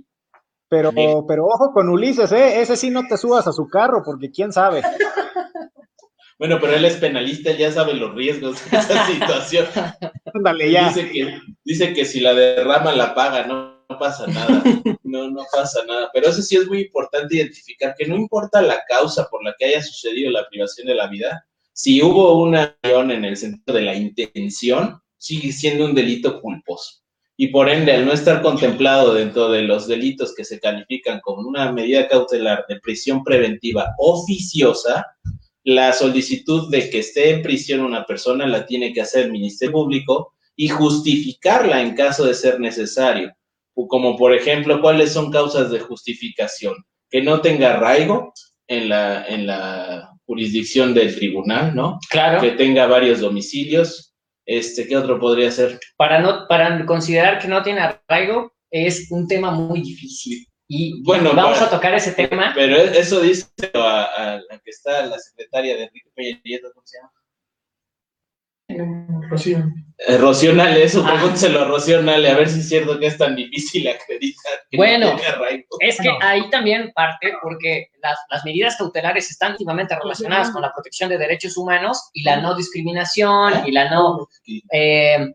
[0.72, 0.94] Pero,
[1.28, 2.62] pero ojo con Ulises, ¿eh?
[2.62, 4.82] Ese sí no te subas a su carro, porque quién sabe.
[6.40, 9.68] Bueno, pero él es penalista, ya sabe los riesgos de esa situación.
[10.34, 10.88] Ándale ya.
[10.88, 14.64] Dice que, dice que si la derrama la paga, no, no pasa nada.
[15.04, 16.10] No, no pasa nada.
[16.12, 19.66] Pero eso sí es muy importante identificar que no importa la causa por la que
[19.66, 23.84] haya sucedido la privación de la vida, si hubo una acción en el sentido de
[23.84, 27.01] la intención, sigue siendo un delito culposo.
[27.42, 31.50] Y por ende, al no estar contemplado dentro de los delitos que se califican como
[31.50, 35.08] una medida cautelar de prisión preventiva oficiosa,
[35.64, 39.72] la solicitud de que esté en prisión una persona la tiene que hacer el Ministerio
[39.72, 43.34] Público y justificarla en caso de ser necesario.
[43.74, 46.76] O Como por ejemplo, ¿cuáles son causas de justificación?
[47.10, 48.34] Que no tenga arraigo
[48.68, 51.98] en la, en la jurisdicción del tribunal, ¿no?
[52.08, 52.40] Claro.
[52.40, 54.11] Que tenga varios domicilios.
[54.60, 55.80] Este, ¿Qué otro podría ser?
[55.98, 60.46] Para, no, para considerar que no tiene arraigo es un tema muy difícil.
[60.68, 62.52] Y Bueno, vamos para- a tocar ese tema.
[62.56, 66.86] Pero eso dice a, a la que está la secretaria de Enrique Peña Nieto, ¿cómo
[66.86, 67.12] se llama?
[69.30, 69.64] Rocío.
[70.08, 71.12] Eh, Rocío Nale, eso Ah.
[71.14, 74.78] pregúnteselo a Rocío Nale, a ver si es cierto que es tan difícil acreditar que
[74.78, 75.20] Bueno, no.
[75.80, 76.18] Es que No.
[76.22, 81.18] ahí también parte porque las, las medidas cautelares están íntimamente relacionadas con la protección de
[81.20, 84.28] derechos humanos y la no discriminación y la no...
[84.72, 85.34] eh,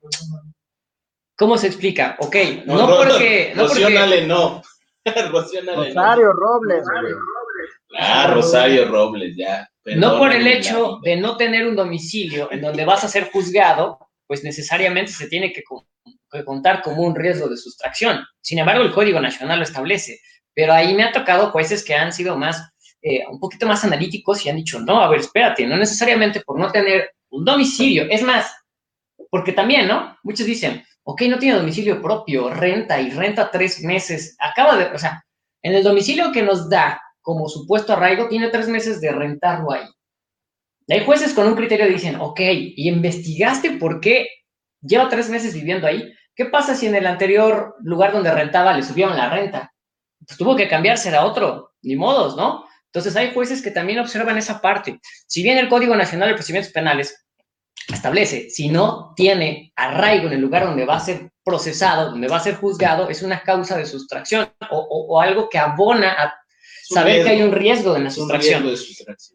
[1.37, 2.17] ¿Cómo se explica?
[2.19, 3.53] Ok, no, porque...
[3.55, 4.63] No Rocío porque Nale no.
[5.31, 6.03] Rocío Nale no.
[6.03, 7.15] Rosario Robles, güey.
[7.99, 9.69] Ah, Rosario Robles, ya.
[9.95, 13.99] No por el hecho de no tener un domicilio en donde vas a ser juzgado,
[14.27, 15.63] pues necesariamente se tiene que
[16.45, 18.25] contar como un riesgo de sustracción.
[18.41, 20.19] Sin embargo, el Código Nacional lo establece.
[20.55, 22.73] Pero ahí me ha tocado jueces que han sido más,
[23.03, 26.59] eh, un poquito más analíticos y han dicho, no, a ver, espérate, no necesariamente por
[26.59, 28.07] no tener un domicilio.
[28.11, 28.53] Es más,
[29.31, 30.17] porque también, ¿no?
[30.23, 34.35] Muchos dicen, ok, no tiene domicilio propio, renta y renta tres meses.
[34.41, 35.23] Acaba de, o sea,
[35.63, 39.83] en el domicilio que nos da como supuesto arraigo, tiene tres meses de rentarlo ahí.
[40.89, 44.29] Hay jueces con un criterio dicen, ok, ¿y investigaste por qué
[44.81, 46.09] lleva tres meses viviendo ahí?
[46.37, 49.73] ¿Qué pasa si en el anterior lugar donde rentaba le subieron la renta?
[50.25, 52.65] Pues tuvo que cambiarse a otro, ni modos, ¿no?
[52.93, 55.01] Entonces hay jueces que también observan esa parte.
[55.27, 57.27] Si bien el Código Nacional de Procedimientos Penales
[57.93, 62.37] establece, si no tiene arraigo en el lugar donde va a ser procesado, donde va
[62.37, 66.46] a ser juzgado, es una causa de sustracción o, algo que abona a
[66.89, 68.65] saber que hay un riesgo en la sustracción.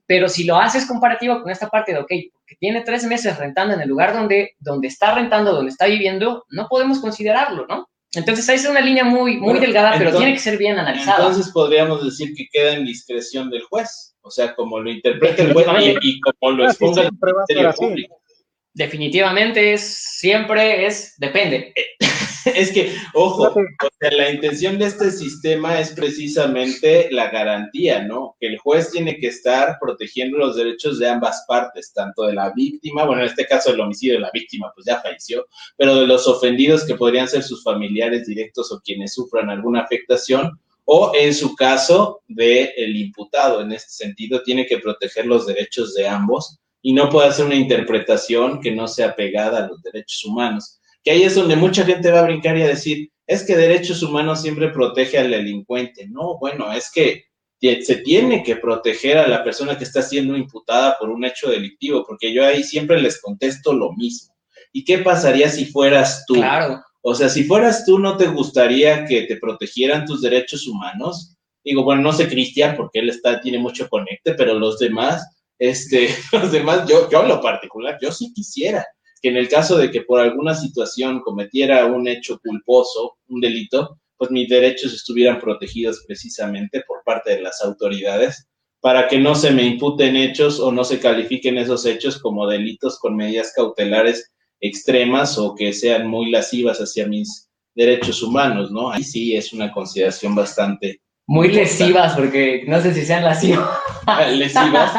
[0.05, 3.73] Pero si lo haces comparativo con esta parte de, ok, que tiene tres meses rentando
[3.73, 7.87] en el lugar donde, donde está rentando, donde está viviendo, no podemos considerarlo, ¿no?
[8.13, 11.27] Entonces, ahí es una línea muy, muy delgada, pero tiene que ser bien analizada.
[11.27, 14.15] Entonces, podríamos decir que queda en discreción del juez.
[14.21, 15.65] O sea, como lo interpreta el juez
[16.01, 18.21] y, como lo exponga el Ministerio Público.
[18.73, 19.81] Definitivamente es,
[20.17, 21.73] siempre es, depende.
[22.55, 23.53] es que, ojo,
[23.99, 28.35] la intención de este sistema es precisamente la garantía, ¿no?
[28.39, 32.51] Que el juez tiene que estar protegiendo los derechos de ambas partes, tanto de la
[32.51, 35.45] víctima, bueno, en este caso el homicidio de la víctima, pues ya falleció,
[35.77, 40.59] pero de los ofendidos que podrían ser sus familiares directos o quienes sufran alguna afectación,
[40.85, 43.61] o en su caso de el imputado.
[43.61, 47.55] En este sentido, tiene que proteger los derechos de ambos y no puede hacer una
[47.55, 50.80] interpretación que no sea pegada a los derechos humanos.
[51.03, 54.03] Que ahí es donde mucha gente va a brincar y a decir, es que derechos
[54.03, 56.07] humanos siempre protege al delincuente.
[56.09, 57.25] No, bueno, es que
[57.61, 62.03] se tiene que proteger a la persona que está siendo imputada por un hecho delictivo,
[62.07, 64.35] porque yo ahí siempre les contesto lo mismo.
[64.73, 66.35] ¿Y qué pasaría si fueras tú?
[66.35, 66.81] Claro.
[67.01, 71.35] O sea, si fueras tú, ¿no te gustaría que te protegieran tus derechos humanos?
[71.63, 75.23] Digo, bueno, no sé Cristian, porque él está, tiene mucho conecte, pero los demás,
[75.59, 78.85] este, los demás, yo, yo en lo particular, yo sí quisiera
[79.21, 83.99] que en el caso de que por alguna situación cometiera un hecho culposo, un delito,
[84.17, 88.47] pues mis derechos estuvieran protegidos precisamente por parte de las autoridades
[88.81, 92.97] para que no se me imputen hechos o no se califiquen esos hechos como delitos
[92.99, 98.91] con medidas cautelares extremas o que sean muy lasivas hacia mis derechos humanos, ¿no?
[98.91, 101.01] Ahí sí es una consideración bastante...
[101.31, 103.65] Muy lesivas, porque no sé si sean lasivas.
[104.35, 104.91] lesivas.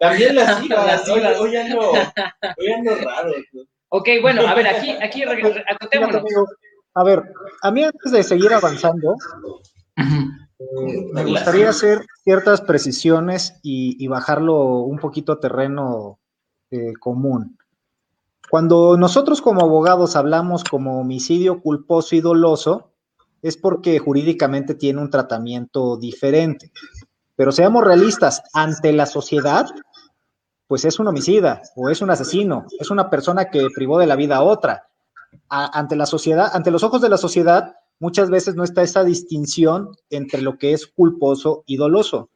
[0.00, 1.08] También las ibas.
[1.08, 3.32] Hoy, hoy, ando, hoy ando raro.
[3.90, 6.24] Ok, bueno, a ver, aquí, aquí acotémonos.
[6.92, 7.22] A ver,
[7.62, 9.14] a mí antes de seguir avanzando,
[9.96, 16.18] eh, me gustaría hacer ciertas precisiones y, bajarlo un poquito a terreno
[16.72, 17.56] eh, común.
[18.50, 22.95] Cuando nosotros como abogados hablamos como homicidio culposo y doloso,
[23.42, 26.72] es porque jurídicamente tiene un tratamiento diferente.
[27.36, 29.66] Pero seamos realistas, ante la sociedad,
[30.66, 34.16] pues es un homicida o es un asesino, es una persona que privó de la
[34.16, 34.88] vida a otra.
[35.48, 39.90] ante la sociedad, ante los ojos de la sociedad, muchas veces no está esa distinción
[40.10, 42.30] entre lo que es culposo y doloso.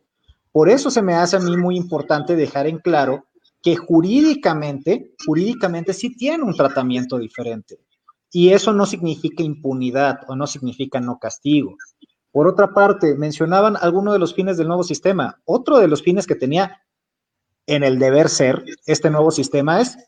[0.52, 3.26] Por eso se me hace a mí muy importante dejar en claro
[3.62, 7.78] que jurídicamente, jurídicamente sí tiene un tratamiento diferente.
[8.30, 11.76] Y eso no significa impunidad o no significa no castigo.
[12.32, 15.40] Por otra parte, mencionaban algunos de los fines del nuevo sistema.
[15.44, 16.80] Otro de los fines que tenía
[17.66, 19.98] en el deber ser este nuevo sistema es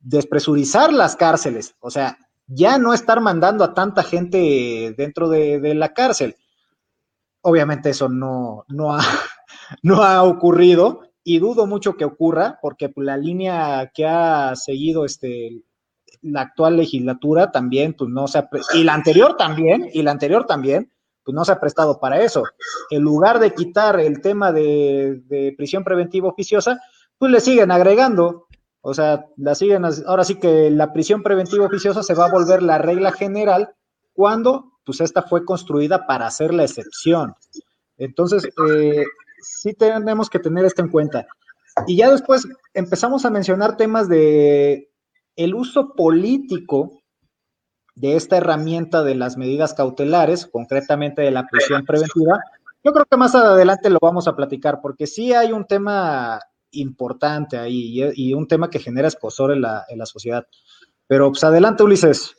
[0.00, 1.74] despresurizar las cárceles.
[1.80, 6.36] O sea, ya no estar mandando a tanta gente dentro de, la cárcel.
[7.40, 9.00] Obviamente eso no, no, ha,
[9.82, 15.62] no ha ocurrido y dudo mucho que ocurra porque la línea que ha seguido este,
[16.22, 20.46] la actual legislatura también, pues no se ha, y la anterior también, y la anterior
[20.46, 20.90] también,
[21.24, 22.42] pues no se ha prestado para eso.
[22.90, 26.80] En lugar de quitar el tema de, prisión preventiva oficiosa,
[27.18, 28.46] pues le siguen agregando.
[28.80, 32.62] O sea, la siguen, ahora sí que la prisión preventiva oficiosa se va a volver
[32.62, 33.74] la regla general
[34.14, 37.34] cuando, pues esta fue construida para hacer la excepción.
[37.98, 39.04] Entonces, eh,
[39.42, 41.26] sí tenemos que tener esto en cuenta.
[41.86, 44.90] Y ya después empezamos a mencionar temas de
[45.38, 47.00] el uso político
[47.94, 52.40] de esta herramienta de las medidas cautelares, concretamente de la prisión preventiva,
[52.84, 56.40] yo creo que más adelante lo vamos a platicar, porque sí hay un tema
[56.72, 60.44] importante ahí y, un tema que genera escosor en la, en la sociedad.
[61.06, 62.34] Pero pues adelante, Ulises.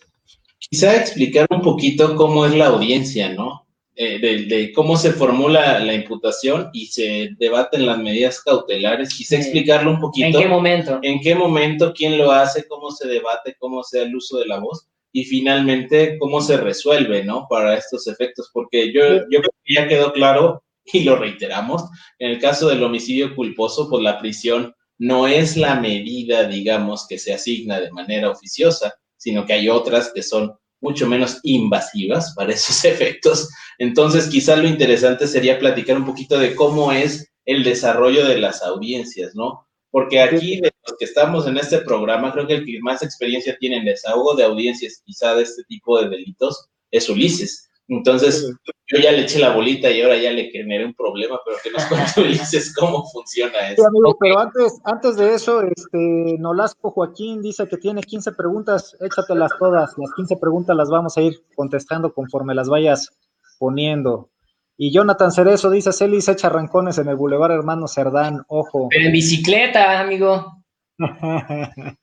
[0.58, 3.66] Quizá explicar un poquito cómo es la audiencia, ¿no?
[4.06, 9.14] De, cómo se formula la imputación y se debaten las medidas cautelares.
[9.14, 10.28] Quise explicarlo un poquito.
[10.28, 11.00] ¿En qué momento?
[11.02, 11.94] ¿En qué momento?
[11.94, 12.68] ¿Quién lo hace?
[12.68, 13.56] ¿Cómo se debate?
[13.60, 14.88] ¿Cómo sea el uso de la voz?
[15.12, 17.48] y finalmente cómo se resuelve, ¿no?
[17.50, 21.84] Para estos efectos, porque yo, yo creo que ya quedó claro y lo reiteramos,
[22.20, 27.18] en el caso del homicidio culposo, pues la prisión no es la medida, digamos, que
[27.18, 32.54] se asigna de manera oficiosa, sino que hay otras que son mucho menos invasivas para
[32.54, 33.50] esos efectos.
[33.78, 38.62] Entonces, quizá lo interesante sería platicar un poquito de cómo es el desarrollo de las
[38.62, 39.66] audiencias, ¿no?
[39.92, 43.58] Porque aquí, de los que estamos en este programa, creo que el que más experiencia
[43.60, 47.69] tiene en desahogo de audiencias, quizá de este tipo de delitos, es Ulises.
[47.90, 48.56] Entonces,
[48.88, 51.72] yo ya le eché la bolita y ahora ya le generé un problema, pero que
[51.72, 53.82] nos cuente Ulises cómo funciona eso.
[53.82, 58.96] Sí, amigo, pero antes, antes de eso, este, Nolasco Joaquín dice que tiene 15 preguntas,
[59.02, 63.10] échatelas todas, las 15 preguntas las vamos a ir contestando conforme las vayas
[63.58, 64.30] poniendo.
[64.78, 68.88] Y Jonathan Cerezo dice, Celis echa rancones en el Boulevard Hermano Cerdán, ojo.
[68.92, 70.64] Pero en bicicleta, amigo.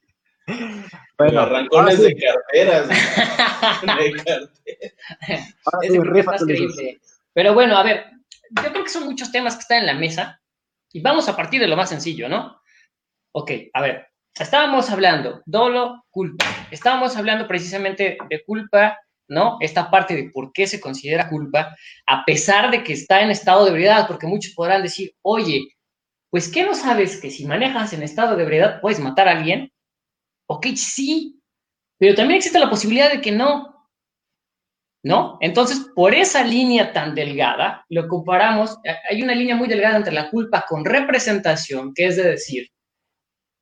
[1.18, 2.88] bueno, arrancones de carteras.
[3.82, 4.50] de carteras.
[6.76, 6.98] Sí,
[7.32, 8.06] Pero bueno, a ver,
[8.62, 10.40] yo creo que son muchos temas que están en la mesa
[10.92, 12.60] y vamos a partir de lo más sencillo, ¿no?
[13.32, 16.46] Ok, a ver, estábamos hablando dolo, culpa.
[16.70, 18.98] Estábamos hablando precisamente de culpa,
[19.28, 19.58] ¿no?
[19.60, 21.76] Esta parte de por qué se considera culpa,
[22.06, 25.68] a pesar de que está en estado de ebriedad, porque muchos podrán decir, oye,
[26.30, 29.72] pues ¿qué no sabes que si manejas en estado de ebriedad puedes matar a alguien?
[30.48, 31.40] Ok, sí,
[31.98, 33.74] pero también existe la posibilidad de que no.
[35.02, 35.38] ¿No?
[35.40, 38.76] Entonces, por esa línea tan delgada, lo comparamos,
[39.08, 42.68] hay una línea muy delgada entre la culpa con representación, que es de decir,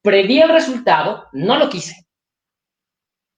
[0.03, 2.07] preví el resultado, no lo quise.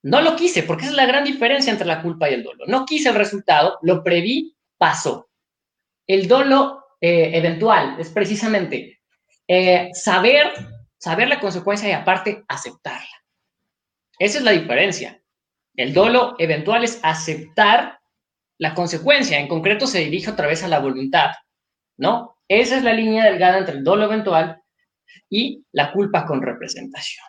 [0.04, 2.64] No lo quise, porque esa es la gran diferencia entre la culpa y el dolo.
[2.68, 5.28] No quise el resultado, lo preví, pasó.
[6.06, 9.00] El dolo eh, eventual es precisamente
[9.48, 10.52] eh, saber,
[10.96, 13.25] saber la consecuencia y aparte aceptarla.
[14.18, 15.22] Esa es la diferencia.
[15.74, 17.98] El dolo eventual es aceptar
[18.58, 19.38] la consecuencia.
[19.38, 21.32] En concreto se dirige otra vez a la voluntad,
[21.98, 22.38] ¿no?
[22.48, 24.62] Esa es la línea delgada entre el dolo eventual
[25.28, 27.24] y la culpa con representación.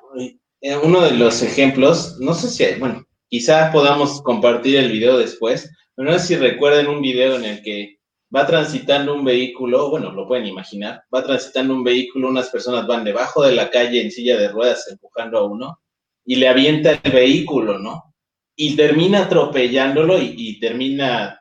[0.62, 5.69] Eh, uno de los ejemplos, no sé si, bueno, quizás podamos compartir el video después,
[5.95, 7.97] pero no sé si recuerden un video en el que
[8.34, 13.04] va transitando un vehículo, bueno, lo pueden imaginar, va transitando un vehículo, unas personas van
[13.04, 15.80] debajo de la calle en silla de ruedas empujando a uno
[16.28, 18.13] y le avienta el vehículo, ¿no?
[18.54, 21.40] Y termina atropellándolo y, termina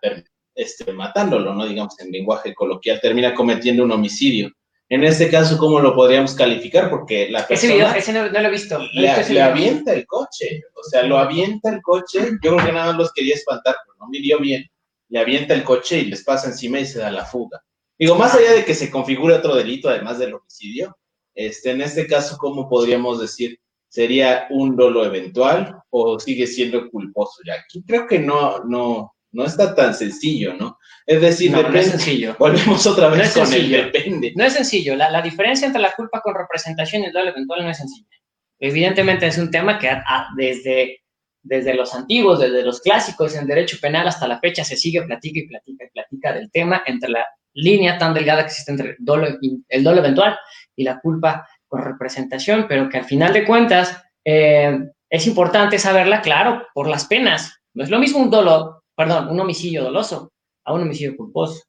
[0.55, 1.67] este, matándolo, ¿no?
[1.67, 4.53] Digamos en lenguaje coloquial, termina cometiendo un homicidio.
[4.89, 6.89] En este caso, ¿cómo lo podríamos calificar?
[6.89, 7.57] Porque la persona...
[7.57, 8.79] Ese video, ese no, lo he visto.
[8.93, 12.97] le, avienta el coche, o sea, lo avienta el coche, yo creo que nada más
[12.97, 14.65] los quería espantar, pero no midió bien.
[15.09, 17.61] Le avienta el coche y les pasa encima y se da la fuga.
[17.99, 20.97] Digo, más allá de que se configure otro delito, además del homicidio,
[21.35, 23.59] este, en este caso, ¿cómo podríamos decir?
[23.97, 27.55] ¿Sería un dolo eventual o sigue siendo culposo ya?
[27.55, 30.77] Aquí creo que no, no, no está tan sencillo, ¿no?
[31.07, 32.37] Es decir, no, depende, no es sencillo.
[32.39, 34.35] Volvemos otra vez no con el depende.
[34.37, 34.97] No es sencillo.
[34.97, 38.19] La, la, diferencia entre la culpa con representación y el dolo eventual no es sencilla.
[38.59, 39.91] Evidentemente es un tema que
[40.37, 41.01] desde,
[41.43, 45.41] desde los antiguos, desde los clásicos en derecho penal hasta la fecha se sigue, platica
[45.41, 49.27] y platica y platica del tema entre la línea tan delgada que existe entre dolo,
[49.69, 50.37] el dolo eventual
[50.77, 56.21] y la culpa con representación, pero que al final de cuentas eh, es importante saberla,
[56.21, 57.61] claro, por las penas.
[57.75, 60.33] No es lo mismo un dolo, perdón, un homicidio doloso
[60.65, 61.63] a un homicidio culposo.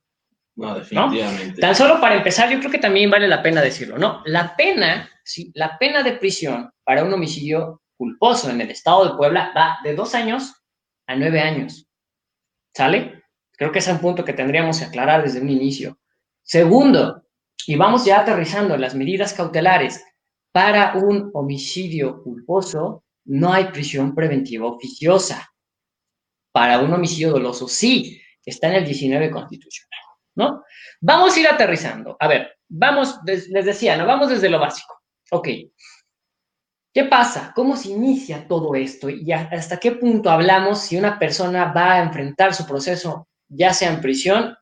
[0.56, 1.62] No, definitivamente.
[1.62, 4.24] Tan solo para empezar, yo creo que también vale la pena decirlo, ¿no?
[4.26, 9.18] La pena, sí, la pena de prisión para un homicidio culposo en el estado de
[9.18, 10.56] Puebla va de dos años
[11.06, 11.88] a nueve años.
[12.74, 13.24] ¿Sale?
[13.52, 16.00] Creo que ese es un punto que tendríamos que aclarar desde un inicio.
[16.42, 17.27] Segundo,
[17.66, 20.04] y vamos ya aterrizando las medidas cautelares
[20.52, 25.50] para un homicidio culposo, no hay prisión preventiva oficiosa.
[26.52, 30.00] Para un homicidio doloso, sí, está en el 19 constitucional,
[30.36, 30.64] ¿no?
[31.02, 32.16] Vamos a ir aterrizando.
[32.20, 34.06] A ver, vamos, les decía, ¿no?
[34.06, 35.02] Vamos desde lo básico.
[35.32, 35.48] Ok.
[36.94, 37.52] ¿Qué pasa?
[37.54, 39.10] ¿Cómo se inicia todo esto?
[39.10, 43.94] ¿Y hasta qué punto hablamos si una persona va a enfrentar su proceso, ya sea
[43.94, 44.56] en prisión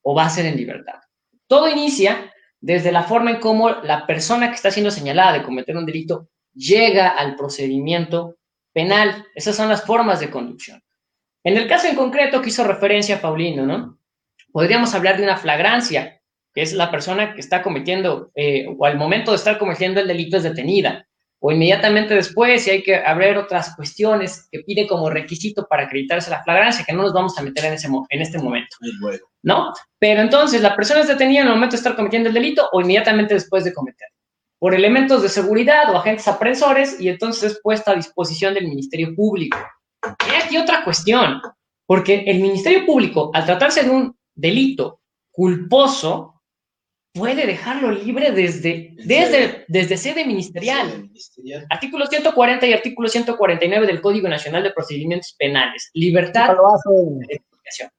[0.00, 1.00] o va a ser en libertad?
[1.46, 2.31] Todo inicia
[2.62, 6.28] desde la forma en cómo la persona que está siendo señalada de cometer un delito
[6.54, 8.36] llega al procedimiento
[8.72, 9.26] penal.
[9.34, 10.80] Esas son las formas de conducción.
[11.44, 13.98] En el caso en concreto que hizo referencia a Paulino, ¿no?
[14.52, 16.20] Podríamos hablar de una flagrancia,
[16.54, 20.06] que es la persona que está cometiendo, eh, o al momento de estar cometiendo el
[20.06, 21.06] delito es detenida
[21.44, 26.30] o inmediatamente después, si hay que abrir otras cuestiones que pide como requisito para acreditarse
[26.30, 28.76] la flagrancia, que no nos vamos a meter en, ese, en este momento.
[29.42, 29.72] ¿No?
[29.98, 32.80] Pero entonces, la persona es detenida en el momento de estar cometiendo el delito o
[32.80, 34.14] inmediatamente después de cometerlo,
[34.60, 39.12] por elementos de seguridad o agentes apresores y entonces es puesta a disposición del Ministerio
[39.12, 39.58] Público.
[40.30, 41.40] Y aquí otra cuestión,
[41.86, 45.00] porque el Ministerio Público, al tratarse de un delito
[45.32, 46.31] culposo,
[47.12, 51.10] puede dejarlo libre desde, desde, desde sede ministerial.
[51.70, 55.90] Artículo 140 y artículo 149 del Código Nacional de Procedimientos Penales.
[55.94, 56.90] Libertad hace-
[57.28, 57.90] de investigación.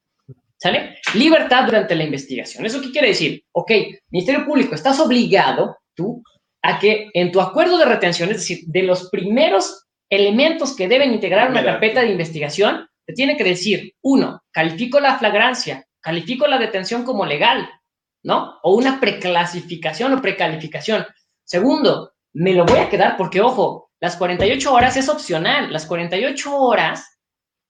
[0.58, 0.96] ¿Sale?
[1.16, 2.66] Libertad durante la investigación.
[2.66, 3.44] ¿Eso qué quiere decir?
[3.52, 3.72] Ok,
[4.10, 6.24] Ministerio Público, estás obligado tú
[6.62, 11.12] a que en tu acuerdo de retención, es decir, de los primeros elementos que deben
[11.14, 16.58] integrar una carpeta de investigación, te tiene que decir, uno, califico la flagrancia, califico la
[16.58, 17.70] detención como legal,
[18.24, 18.60] ¿no?
[18.64, 21.06] O una preclasificación o precalificación.
[21.44, 25.72] Segundo, me lo voy a quedar porque, ojo, las 48 horas es opcional.
[25.72, 27.20] Las 48 horas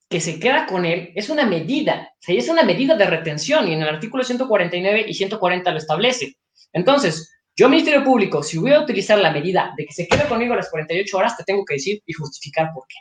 [0.08, 3.66] que se queda con él es una medida, o sea, es una medida de retención
[3.68, 6.36] y en el artículo 149 y 140 lo establece.
[6.72, 10.54] Entonces, yo, Ministerio Público, si voy a utilizar la medida de que se quede conmigo
[10.54, 12.96] las 48 horas, te tengo que decir y justificar por qué.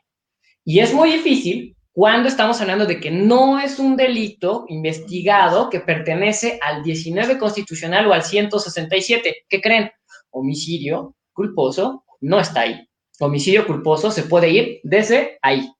[0.63, 5.79] Y es muy difícil cuando estamos hablando de que no es un delito investigado que
[5.79, 9.45] pertenece al 19 constitucional o al 167.
[9.47, 9.91] ¿Qué creen?
[10.31, 12.89] Homicidio culposo no está ahí.
[13.19, 15.71] Homicidio culposo se puede ir desde ahí.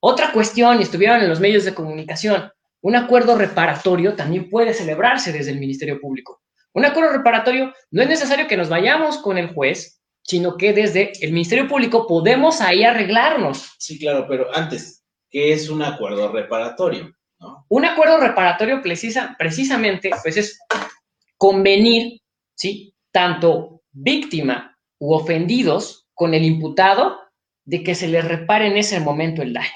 [0.00, 2.50] Otra cuestión, y estuvieron en los medios de comunicación,
[2.80, 6.42] un acuerdo reparatorio también puede celebrarse desde el Ministerio Público.
[6.72, 11.12] Un acuerdo reparatorio no es necesario que nos vayamos con el juez, sino que desde
[11.24, 13.76] el Ministerio Público podemos ahí arreglarnos.
[13.78, 15.03] Sí, claro, pero antes,
[15.34, 17.12] ¿qué es un acuerdo reparatorio?
[17.40, 17.66] ¿No?
[17.68, 20.60] Un acuerdo reparatorio precisa, precisamente pues es
[21.36, 22.20] convenir,
[22.54, 22.94] ¿sí?
[23.10, 27.18] Tanto víctima u ofendidos con el imputado
[27.64, 29.68] de que se les repare en ese momento el daño.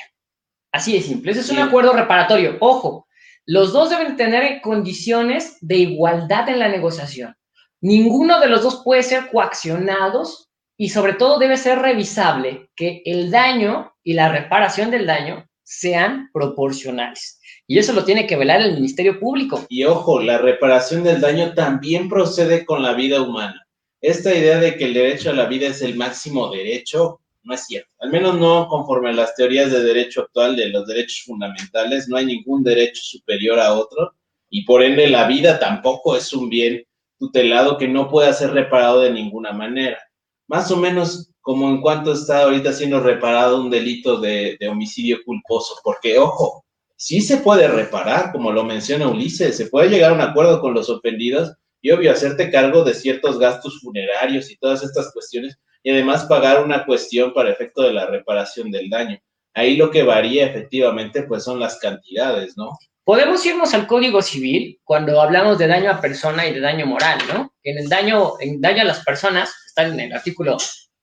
[0.70, 1.32] Así de simple.
[1.32, 2.56] Ese es un acuerdo reparatorio.
[2.60, 3.08] Ojo,
[3.44, 7.34] los dos deben tener condiciones de igualdad en la negociación.
[7.80, 13.32] Ninguno de los dos puede ser coaccionados y sobre todo debe ser revisable que el
[13.32, 17.38] daño y la reparación del daño sean proporcionales.
[17.66, 19.66] Y eso lo tiene que velar el Ministerio Público.
[19.68, 23.66] Y ojo, la reparación del daño también procede con la vida humana.
[24.00, 27.66] Esta idea de que el derecho a la vida es el máximo derecho no es
[27.66, 27.90] cierto.
[28.00, 32.16] Al menos no conforme a las teorías de derecho actual de los derechos fundamentales, no
[32.16, 34.14] hay ningún derecho superior a otro
[34.48, 36.82] y por ende la vida tampoco es un bien
[37.18, 39.98] tutelado que no pueda ser reparado de ninguna manera.
[40.46, 45.76] Más o menos como en cuanto está ahorita siendo reparado un delito de, homicidio culposo,
[45.82, 50.20] porque ojo, sí se puede reparar, como lo menciona Ulises, se puede llegar a un
[50.20, 55.10] acuerdo con los ofendidos y obvio hacerte cargo de ciertos gastos funerarios y todas estas
[55.10, 59.18] cuestiones y además pagar una cuestión para efecto de la reparación del daño.
[59.54, 62.76] Ahí lo que varía efectivamente pues son las cantidades, ¿no?
[63.04, 67.20] Podemos irnos al Código Civil cuando hablamos de daño a persona y de daño moral,
[67.32, 67.54] ¿no?
[67.62, 70.58] En el daño, en daño a las personas, está en el artículo,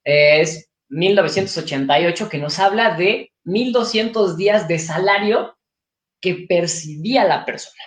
[0.05, 5.57] es 1988, que nos habla de 1.200 días de salario
[6.21, 7.81] que percibía la persona.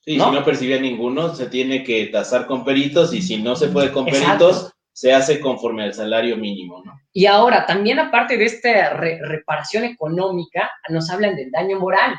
[0.00, 0.26] Sí, ¿No?
[0.30, 3.92] si no percibía ninguno, se tiene que tasar con peritos y si no se puede
[3.92, 4.48] con Exacto.
[4.48, 6.92] peritos, se hace conforme al salario mínimo, ¿no?
[7.12, 12.18] Y ahora, también aparte de esta re- reparación económica, nos hablan del daño moral.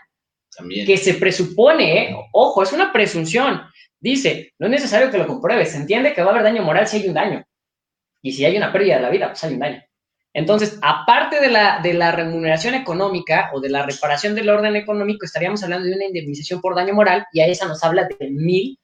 [0.56, 0.86] También.
[0.86, 2.16] que se presupone, ¿eh?
[2.34, 3.62] ojo, es una presunción.
[4.00, 6.88] Dice, no es necesario que lo compruebes, se entiende que va a haber daño moral
[6.88, 7.46] si hay un daño.
[8.22, 9.82] Y si hay una pérdida de la vida, pues hay un daño.
[10.34, 15.26] Entonces, aparte de la, de la remuneración económica o de la reparación del orden económico,
[15.26, 18.78] estaríamos hablando de una indemnización por daño moral y a esa nos habla de mil,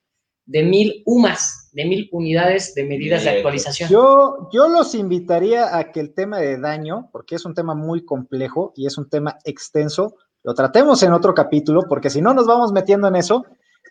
[0.45, 3.89] de mil UMAS, de mil unidades de medidas de actualización.
[3.89, 8.03] Yo, yo los invitaría a que el tema de daño, porque es un tema muy
[8.03, 10.15] complejo y es un tema extenso,
[10.45, 13.45] lo tratemos en otro capítulo, porque si no nos vamos metiendo en eso.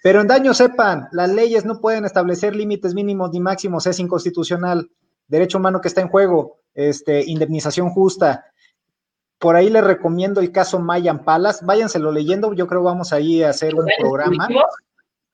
[0.04, 4.90] Pero en daño sepan, las leyes no pueden establecer límites mínimos ni máximos, es inconstitucional.
[5.26, 8.46] Derecho humano que está en juego, este, indemnización justa.
[9.38, 13.50] Por ahí les recomiendo el caso Mayan Palas, váyanselo leyendo, yo creo vamos ahí a
[13.50, 14.46] hacer un ¿Daños programa.
[14.46, 14.74] punitivos?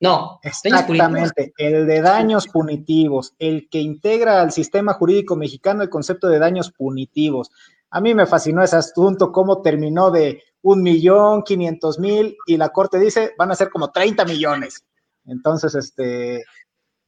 [0.00, 0.40] No.
[0.42, 6.38] Exactamente, el de daños punitivos, el que integra al sistema jurídico mexicano el concepto de
[6.38, 7.50] daños punitivos.
[7.90, 12.70] A mí me fascinó ese asunto, cómo terminó de un millón, quinientos mil, y la
[12.70, 14.84] corte dice van a ser como 30 millones.
[15.26, 16.44] Entonces, este,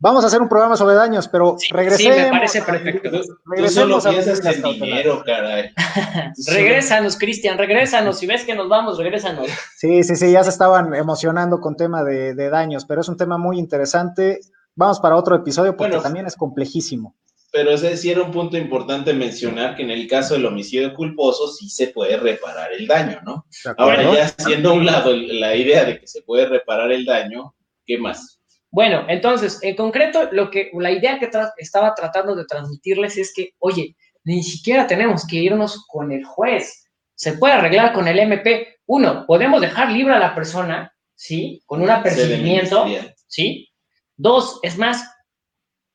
[0.03, 2.17] vamos a hacer un programa sobre daños, pero Sí, sí, regresemos.
[2.19, 3.11] me parece perfecto.
[3.11, 3.17] Tú,
[3.57, 5.71] tú solo regresemos a piensas en dinero, caray.
[6.49, 8.19] Regrésanos, Cristian, regrésanos.
[8.19, 9.47] Si ves que nos vamos, regrésanos.
[9.77, 13.17] Sí, sí, sí, ya se estaban emocionando con tema de, de daños, pero es un
[13.17, 14.41] tema muy interesante.
[14.75, 16.03] Vamos para otro episodio porque Bueno.
[16.03, 17.15] también es complejísimo.
[17.53, 21.49] Pero ese sí era un punto importante mencionar que en el caso del homicidio culposo
[21.49, 23.45] sí se puede reparar el daño, ¿no?
[23.77, 27.55] Ahora ya haciendo a un lado la idea de que se puede reparar el daño,
[27.85, 28.32] ¿qué más?
[28.73, 33.33] Bueno, entonces, en concreto, lo que la idea que tra- estaba tratando de transmitirles es
[33.35, 33.95] que, oye,
[34.25, 36.89] ni siquiera tenemos que irnos con el juez.
[37.15, 38.79] Se puede arreglar con el MP.
[38.87, 41.63] Uno, podemos dejar libre a la persona, ¿sí?
[41.67, 42.85] Con un apercibimiento.
[43.27, 43.69] ¿sí?
[44.17, 45.05] Dos, es más,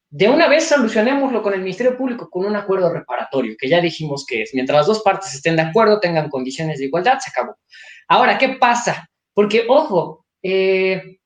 [0.09, 4.23] de una vez solucionémoslo con el Ministerio Público con un acuerdo reparatorio, que ya dijimos
[4.25, 7.57] que es, mientras las dos partes estén de acuerdo, tengan condiciones de igualdad, se acabó.
[8.07, 9.09] Ahora, ¿qué pasa?
[9.33, 11.16] Porque, ojo, eh,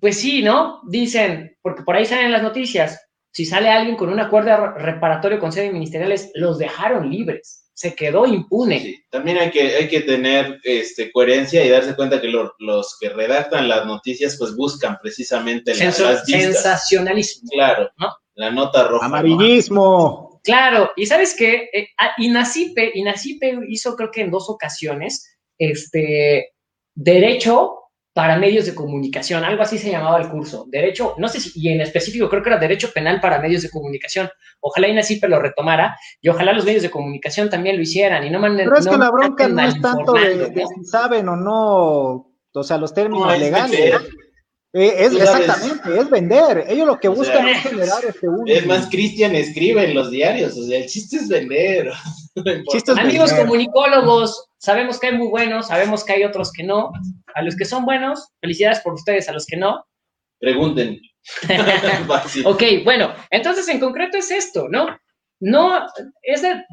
[0.00, 0.80] pues sí, ¿no?
[0.88, 3.00] Dicen, porque por ahí salen las noticias,
[3.32, 8.24] si sale alguien con un acuerdo reparatorio con sede ministeriales, los dejaron libres se quedó
[8.24, 8.80] impune.
[8.80, 13.08] Sí, también hay que, hay que tener este, coherencia y darse cuenta que los que
[13.08, 17.50] redactan las noticias pues buscan precisamente las, las Sensacionalismo.
[17.50, 18.14] Claro, ¿no?
[18.34, 19.06] La nota roja.
[19.06, 20.40] Amarillismo.
[20.44, 26.52] Claro, y sabes qué, eh, ah, Inacipe, Inacipe hizo creo que en dos ocasiones este
[26.94, 27.78] derecho
[28.14, 30.66] para medios de comunicación, algo así se llamaba el curso.
[30.70, 33.70] Derecho, no sé si, y en específico creo que era Derecho Penal para medios de
[33.70, 34.30] comunicación.
[34.60, 38.38] Ojalá Inacipe lo retomara y ojalá los medios de comunicación también lo hicieran y no
[38.38, 38.68] manden.
[38.68, 42.78] Pero es que la bronca no es tanto de, si saben o no, o sea,
[42.78, 44.00] los términos legales.
[44.76, 46.64] Eh, es, exactamente, es vender.
[46.68, 50.64] Ellos lo que buscan es generar este Es más, Cristian escribe en los diarios, o
[50.64, 51.90] sea, el chiste es vender.
[52.98, 56.90] Amigos comunicólogos, sabemos que hay muy buenos, sabemos que hay otros que no.
[57.34, 59.84] A los que son buenos, felicidades por ustedes, a los que no.
[60.40, 61.00] Pregunten.
[62.44, 64.88] ok, bueno, entonces en concreto es esto, ¿no?
[65.40, 65.86] No,
[66.22, 66.64] es de,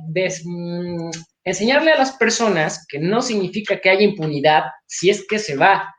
[0.44, 1.10] mm,
[1.44, 5.94] enseñarle a las personas que no significa que haya impunidad si es que se va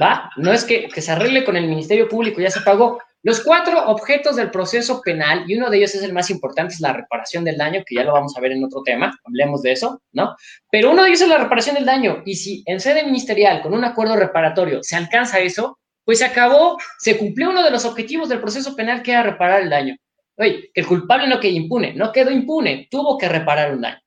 [0.00, 2.98] va, no es que, se arregle con el Ministerio Público, ya se pagó.
[3.24, 6.80] Los cuatro objetos del proceso penal, y uno de ellos es el más importante, es
[6.80, 9.72] la reparación del daño, que ya lo vamos a ver en otro tema, hablemos de
[9.72, 10.34] eso, ¿no?
[10.72, 13.74] Pero uno de ellos es la reparación del daño, y si en sede ministerial, con
[13.74, 18.28] un acuerdo reparatorio, se alcanza eso, pues se acabó, se cumplió uno de los objetivos
[18.28, 19.96] del proceso penal, que era reparar el daño.
[20.36, 24.00] Oye, que el culpable no quedó impune, no quedó impune, tuvo que reparar un daño.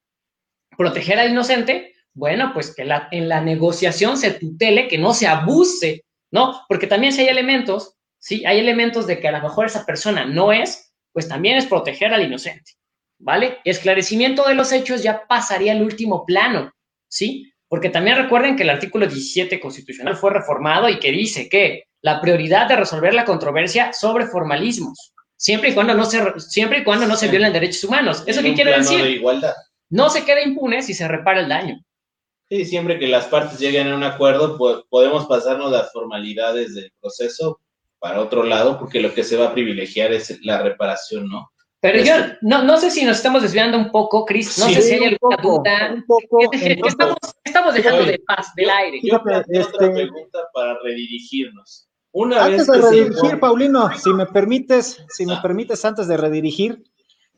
[0.78, 6.04] Proteger al inocente, bueno, pues que en la negociación se tutele, que no se abuse,
[6.32, 6.66] ¿no?
[6.68, 7.96] Porque también si hay elementos,
[8.26, 11.68] sí, hay elementos de que a lo mejor esa persona no es, pues también es
[11.68, 12.72] proteger al inocente,
[13.20, 13.60] ¿vale?
[13.64, 16.72] Esclarecimiento de los hechos ya pasaría al último plano,
[17.08, 17.54] ¿sí?
[17.68, 22.20] Porque también recuerden que el artículo 17 constitucional fue reformado y que dice que la
[22.20, 27.06] prioridad de resolver la controversia sobre formalismos, siempre y cuando no se, siempre y cuando
[27.06, 28.24] no se violen derechos humanos.
[28.26, 29.04] ¿Eso qué quiere decir?
[29.04, 29.54] De igualdad.
[29.92, 31.80] No se queda impune si se repara el daño.
[32.50, 34.58] Sí, siempre que las partes lleguen a un acuerdo,
[34.90, 37.60] podemos pasarnos las formalidades del proceso
[38.06, 41.52] para otro lado, porque lo que se va a privilegiar es la reparación, ¿no?
[41.82, 44.80] Pero yo este no, no sé si nos estamos desviando un poco, Cris, no sé
[44.84, 45.92] si hay alguna duda.
[45.92, 49.00] Un poco, estamos, dejando de paz, del aire.
[49.02, 51.90] Yo otra este, pregunta para redirigirnos.
[52.12, 55.42] Una antes de redirigir, Paulino, si me permites, si me ah.
[55.42, 56.84] permites, antes de redirigir,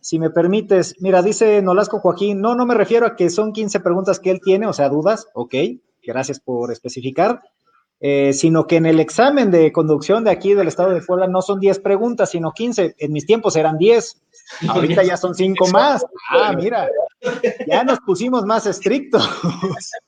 [0.01, 3.79] si me permites, mira, dice Nolasco Joaquín, no, no me refiero a que son 15
[3.79, 5.55] preguntas que él tiene, o sea, dudas, ok,
[6.03, 7.41] gracias por especificar,
[7.99, 11.41] eh, sino que en el examen de conducción de aquí del estado de Puebla no
[11.41, 14.21] son 10 preguntas, sino 15, en mis tiempos eran 10,
[14.69, 16.89] ahorita ya son 5 más, ah, mira,
[17.67, 19.27] ya nos pusimos más estrictos.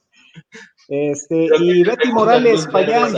[0.91, 3.13] Este, y Betty Morales Payán,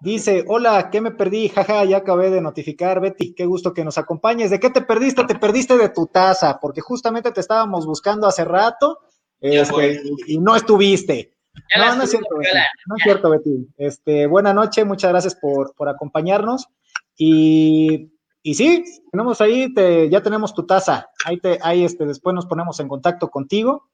[0.00, 1.48] Dice, hola, ¿qué me perdí?
[1.48, 4.50] Jaja, ya acabé de notificar, Betty, qué gusto que nos acompañes.
[4.50, 5.24] ¿De qué te perdiste?
[5.24, 9.00] Te perdiste de tu taza, porque justamente te estábamos buscando hace rato
[9.40, 11.35] este, y no estuviste.
[11.76, 12.58] No, no es cierto, Betty.
[12.86, 13.68] No es cierto, Betty.
[13.76, 16.68] Este, buena noche, muchas gracias por, por acompañarnos.
[17.16, 21.08] Y, y, sí, tenemos ahí, te, ya tenemos tu taza.
[21.24, 23.88] Ahí, te, ahí este, después nos ponemos en contacto contigo,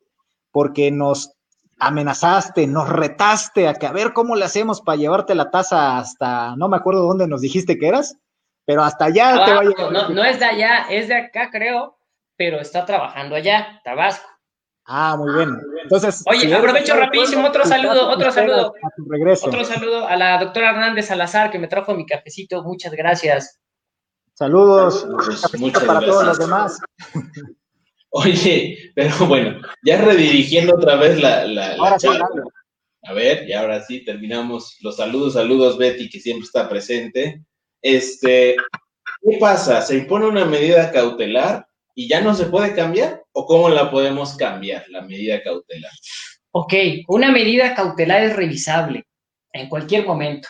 [0.50, 1.32] porque nos
[1.78, 6.54] amenazaste, nos retaste a que a ver cómo le hacemos para llevarte la taza hasta,
[6.56, 8.16] no me acuerdo dónde nos dijiste que eras,
[8.64, 9.92] pero hasta allá te va a llevar.
[9.92, 11.96] No, no es de allá, es de acá, creo,
[12.36, 14.31] pero está trabajando allá, Tabasco.
[14.84, 15.60] Ah, muy bien.
[15.82, 18.74] Entonces, oye, aprovecho rapidísimo otro saludo, otro saludo.
[19.42, 22.62] Otro saludo a la doctora Hernández Salazar que me trajo mi cafecito.
[22.62, 23.60] Muchas gracias.
[24.34, 25.06] Saludos,
[25.58, 26.78] Muchas para todos los demás.
[28.10, 31.76] Oye, pero bueno, ya redirigiendo otra vez la, la,
[33.04, 37.42] A ver, y ahora sí terminamos los saludos, saludos Betty, que siempre está presente.
[37.80, 38.56] Este,
[39.22, 39.80] ¿qué pasa?
[39.80, 43.22] ¿Se impone una medida cautelar y ya no se puede cambiar?
[43.32, 45.92] ¿O cómo la podemos cambiar, la medida cautelar?
[46.52, 46.74] Ok,
[47.08, 49.04] una medida cautelar es revisable
[49.52, 50.48] en cualquier momento.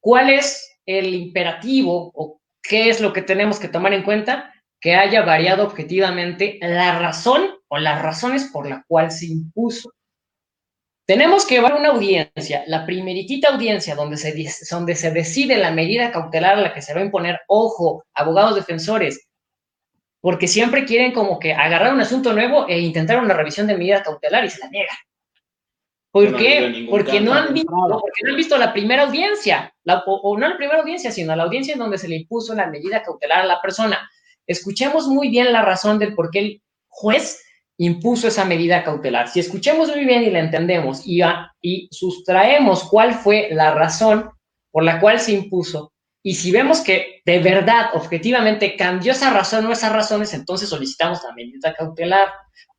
[0.00, 4.52] ¿Cuál es el imperativo o qué es lo que tenemos que tomar en cuenta?
[4.80, 9.92] que haya variado objetivamente la razón o las razones por la cual se impuso.
[11.06, 14.34] Tenemos que ver una audiencia, la primeritita audiencia donde se,
[14.70, 18.56] donde se decide la medida cautelar a la que se va a imponer, ojo, abogados
[18.56, 19.26] defensores,
[20.28, 24.02] porque siempre quieren como que agarrar un asunto nuevo e intentar una revisión de medida
[24.02, 24.92] cautelar y se la niega.
[26.12, 26.86] ¿Por no qué?
[26.90, 30.46] porque, no han visto, porque no han visto la primera audiencia, la- o, o no
[30.46, 33.46] la primera audiencia, sino la audiencia en donde se le impuso la medida cautelar a
[33.46, 34.06] la persona.
[34.46, 37.42] Escuchemos muy bien la razón del por qué el juez
[37.78, 39.28] impuso esa medida cautelar.
[39.28, 44.30] Si escuchemos muy bien y la entendemos y, a- y sustraemos cuál fue la razón
[44.70, 49.66] por la cual se impuso, y si vemos que de verdad, objetivamente, cambió esa razón
[49.66, 52.28] o esas razones, entonces solicitamos la medida cautelar.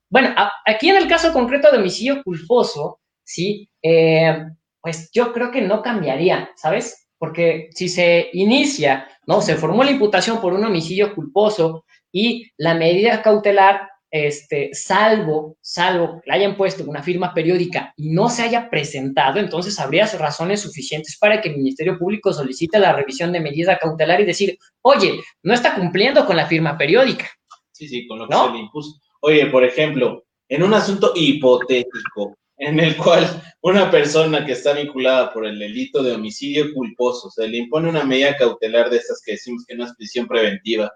[0.09, 0.33] Bueno,
[0.65, 4.37] aquí en el caso concreto de homicidio culposo, sí, Eh,
[4.81, 7.07] pues yo creo que no cambiaría, ¿sabes?
[7.17, 9.41] Porque si se inicia, ¿no?
[9.41, 16.19] Se formó la imputación por un homicidio culposo y la medida cautelar, este, salvo, salvo
[16.21, 20.61] que le hayan puesto una firma periódica y no se haya presentado, entonces habría razones
[20.61, 25.19] suficientes para que el Ministerio Público solicite la revisión de medida cautelar y decir, oye,
[25.43, 27.29] no está cumpliendo con la firma periódica.
[27.71, 28.47] Sí, sí, con lo que ¿No?
[28.47, 28.99] se le impuso.
[29.21, 33.25] Oye, por ejemplo, en un asunto hipotético, en el cual
[33.61, 38.03] una persona que está vinculada por el delito de homicidio culposo se le impone una
[38.03, 40.91] medida cautelar de estas que decimos que no es prisión preventiva,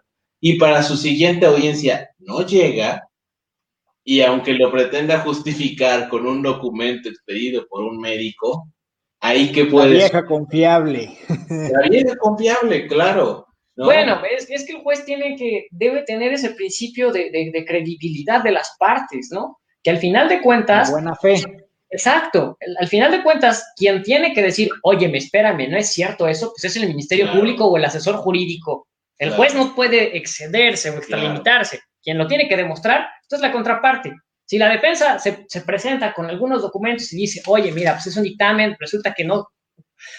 [0.46, 3.08] y para su siguiente audiencia no llega,
[4.04, 8.68] y aunque lo pretenda justificar con un documento expedido por un médico,
[9.22, 11.18] ahí que La puede vieja confiable.
[11.40, 13.48] La vieja confiable, claro.
[13.78, 13.86] ¿no?
[13.86, 17.66] Bueno, es, es que el juez tiene que, debe tener ese principio de, de- de
[17.66, 19.60] credibilidad de las partes, ¿no?
[19.82, 21.36] Que al final de La cuentas, buena fe.
[21.90, 25.88] exacto, al, al final de cuentas, quien tiene que decir, oye, me espérame, no es
[25.94, 27.40] cierto eso, pues es el Ministerio Claro.
[27.40, 28.88] Público o el asesor jurídico.
[29.18, 29.36] El Claro.
[29.44, 31.82] juez no puede excederse o extralimitarse.
[32.02, 34.14] Quien lo tiene que demostrar, esto es la contraparte.
[34.46, 38.18] Si la defensa se, se presenta con algunos documentos y dice, oye, mira, pues es
[38.18, 39.48] un dictamen, resulta que no,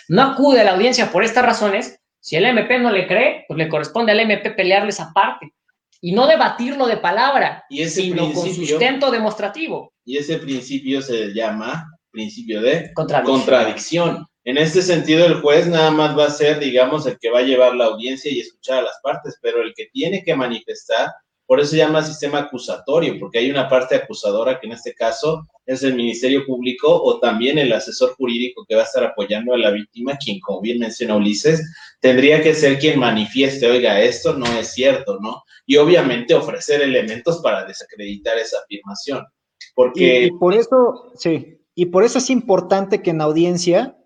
[0.08, 3.58] no acude a la audiencia por estas razones, si el MP no le cree, pues
[3.58, 5.52] le corresponde al MP pelearle esa parte
[6.00, 9.92] y no debatirlo de palabra, Y ese sino con sustento demostrativo.
[10.04, 13.36] Y ese principio se llama principio de Contradicción.
[13.38, 14.26] contradicción.
[14.46, 17.44] En este sentido, el juez nada más va a ser, digamos, el que va a
[17.44, 21.12] llevar la audiencia y escuchar a las partes, pero el que tiene que manifestar,
[21.46, 25.46] por eso se llama sistema acusatorio, porque hay una parte acusadora que en este caso
[25.64, 29.58] es el Ministerio Público o también el asesor jurídico que va a estar apoyando a
[29.58, 31.62] la víctima, quien, como bien menciona Ulises,
[32.00, 35.42] tendría que ser quien manifieste, oiga, esto no es cierto, ¿no?
[35.64, 39.20] Y obviamente ofrecer elementos para desacreditar esa afirmación.
[39.20, 43.96] Y, Porque y por eso, sí, y por eso es importante que en audiencia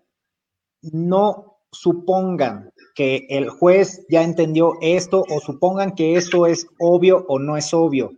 [0.81, 7.39] no supongan que el juez ya entendió esto o supongan que esto es obvio o
[7.39, 8.11] no es obvio.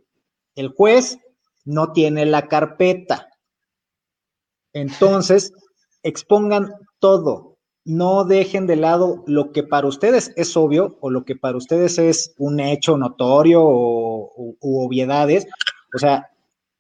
[0.56, 1.20] El juez
[1.66, 3.30] no tiene la carpeta.
[4.74, 5.54] Entonces,
[6.04, 7.58] expongan todo.
[7.84, 11.98] No dejen de lado lo que para ustedes es obvio o lo que para ustedes
[11.98, 15.48] es un hecho notorio o, obviedades.
[15.94, 16.30] O sea,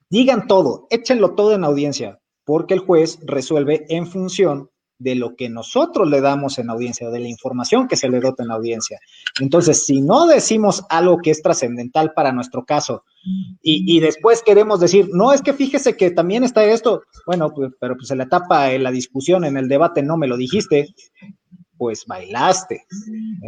[0.09, 4.70] digan todo, échenlo todo en audiencia, porque el juez resuelve en función
[5.01, 8.43] de lo que nosotros le damos en audiencia, de la información que se le dota
[8.43, 8.99] en audiencia.
[9.39, 13.03] Entonces, si no decimos algo que es trascendental para nuestro caso
[13.61, 17.71] y, y después queremos decir, no, es que fíjese que también está esto, bueno, pues,
[17.79, 20.93] pero pues se le tapa en la discusión, en el debate, no me lo dijiste,
[21.77, 22.85] pues bailaste.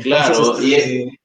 [0.01, 1.19] Claro, y- este,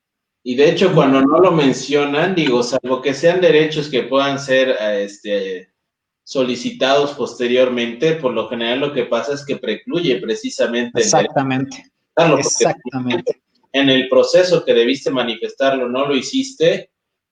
[0.44, 4.76] Y de hecho, cuando no lo mencionan, digo, salvo que sean derechos que puedan ser
[4.98, 5.70] este,
[6.28, 11.90] solicitados posteriormente, por lo general lo que pasa es que precluye precisamente exactamente,
[12.38, 13.40] exactamente.
[13.72, 16.90] en el proceso que debiste manifestarlo no lo hiciste,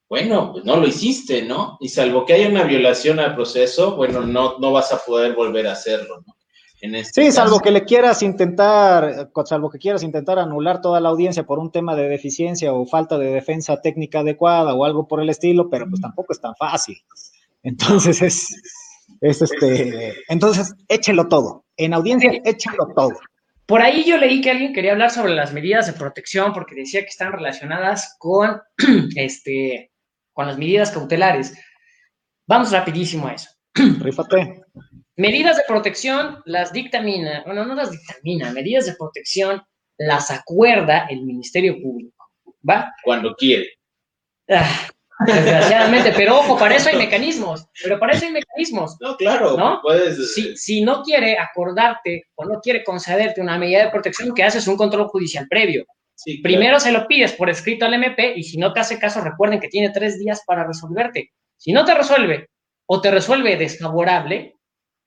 [0.08, 1.76] bueno, pues no lo hiciste, ¿no?
[1.78, 5.66] Y salvo que haya una violación al proceso, bueno, no, no vas a poder volver
[5.66, 6.34] a hacerlo, ¿no?
[6.80, 7.42] En este Sí, caso.
[7.42, 11.70] salvo que le quieras intentar, salvo que quieras intentar anular toda la audiencia por un
[11.70, 15.86] tema de deficiencia o falta de defensa técnica adecuada o algo por el estilo, pero
[15.86, 16.96] pues tampoco es tan fácil.
[17.62, 18.48] Entonces es,
[19.20, 21.64] es este, entonces échelo todo.
[21.76, 23.12] En audiencia, échelo todo.
[23.66, 27.00] Por ahí yo leí que alguien quería hablar sobre las medidas de protección porque decía
[27.00, 28.60] que están relacionadas con,
[29.16, 29.90] este,
[30.32, 31.58] con las medidas cautelares.
[32.46, 33.50] Vamos rapidísimo a eso.
[33.74, 34.62] Rífate.
[35.16, 39.62] Medidas de protección las dictamina, bueno, no las dictamina, medidas de protección
[39.98, 42.30] las acuerda el Ministerio Público,
[42.68, 42.92] ¿va?
[43.02, 43.66] Cuando quiere.
[44.48, 44.88] Ah,
[45.24, 48.96] desgraciadamente, pero ojo, para eso hay mecanismos, pero para eso hay mecanismos.
[49.00, 49.80] No, claro, ¿No?
[49.82, 50.34] puedes.
[50.34, 54.66] Si, si no quiere acordarte o no quiere concederte una medida de protección, que haces
[54.68, 55.84] un control judicial previo.
[56.14, 56.42] sí, claro.
[56.42, 59.60] Primero se lo pides por escrito al MP y si no te hace caso, recuerden
[59.60, 61.30] que tiene tres días para resolverte.
[61.56, 62.48] Si no te resuelve
[62.86, 64.54] o te resuelve desfavorable,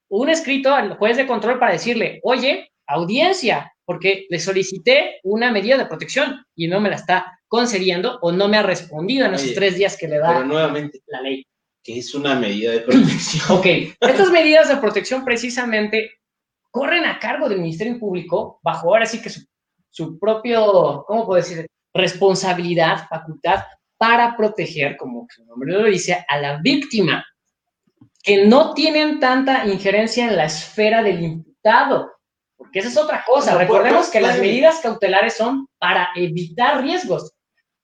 [0.09, 5.75] un escrito al juez de control para decirle, oye, audiencia, porque le solicité una medida
[5.75, 9.55] de protección y no me la está concediendo o no me ha respondido en esos
[9.55, 11.43] tres días que le Pero da nuevamente, la ley.
[11.81, 13.57] que es una medida de protección.
[13.57, 13.65] Ok,
[13.99, 16.19] estas medidas de protección precisamente
[16.69, 19.41] corren a cargo del Ministerio Público bajo ahora sí que su,
[19.89, 21.65] su propio, ¿cómo puedo decir?
[21.91, 23.63] Responsabilidad, facultad
[23.97, 27.25] para proteger, como su nombre lo dice, a la víctima,
[28.21, 32.18] que no tienen tanta injerencia en la esfera del imputado,
[32.59, 33.53] porque esa es otra cosa.
[33.53, 37.31] Bueno, Recordemos pues, que las medidas cautelares son para evitar riesgos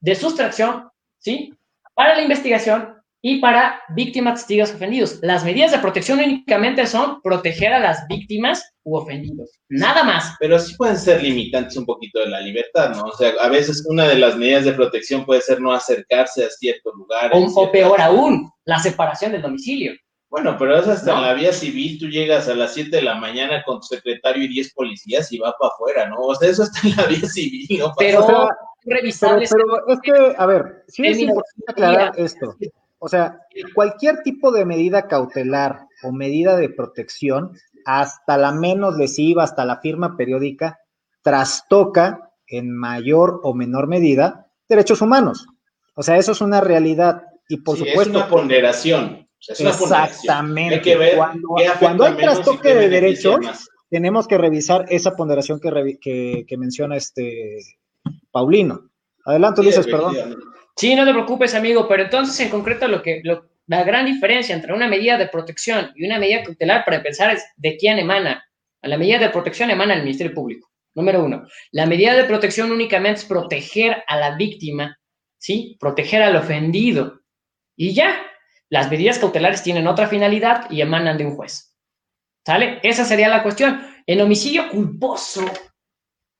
[0.01, 1.53] de sustracción, ¿sí?
[1.95, 5.19] Para la investigación y para víctimas, testigos ofendidos.
[5.21, 10.36] Las medidas de protección únicamente son proteger a las víctimas u ofendidos, nada más.
[10.41, 13.03] Pero sí pueden ser limitantes un poquito de la libertad, ¿no?
[13.03, 16.49] O sea, a veces una de las medidas de protección puede ser no acercarse a
[16.49, 17.32] cierto lugar.
[17.34, 19.93] O, o peor aún, la separación del domicilio.
[20.36, 21.19] Bueno, pero es hasta No.
[21.19, 24.43] en la vía civil, tú llegas a las 7 de la mañana con tu secretario
[24.43, 26.17] y 10 policías y va para afuera, ¿no?
[26.19, 27.93] O sea, eso está en la vía civil, ¿no?
[27.97, 28.49] Pero
[28.83, 29.07] Pero,
[29.88, 32.53] es que, a ver, sí es importante aclarar esto.
[32.99, 33.39] O sea,
[33.73, 37.53] cualquier tipo de medida cautelar o medida de protección,
[37.86, 40.79] hasta la menos lesiva, hasta la firma periódica,
[41.21, 45.47] trastoca en mayor o menor medida derechos humanos.
[45.95, 47.23] O sea, eso es una realidad.
[47.47, 49.24] Y por Sí, supuesto, Es una ponderación.
[49.50, 50.76] Es exactamente.
[50.76, 53.70] Hay que ver cuando, hay trastoque de derechos, más.
[53.89, 57.58] tenemos que revisar esa ponderación que, revi- que, que menciona este
[58.32, 58.89] Paulino.
[59.26, 60.16] Adelante, Sí, Ulises, perdón.
[60.76, 64.54] Sí, no te preocupes, amigo, pero entonces en concreto lo que lo- la gran diferencia
[64.56, 68.46] entre una medida de protección y una medida cautelar para empezar es de quién emana.
[68.84, 70.70] La medida de protección emana del Ministerio Público.
[70.93, 71.48] Número uno.
[71.72, 74.98] La medida de protección únicamente es proteger a la víctima,
[75.39, 75.76] ¿sí?
[75.80, 77.22] Proteger al ofendido.
[77.76, 78.16] Y ya,
[78.76, 81.73] las medidas cautelares tienen otra finalidad y emanan de un juez.
[82.45, 82.82] ¿Sale?
[82.84, 83.82] Esa sería la cuestión.
[84.05, 85.45] En homicidio culposo,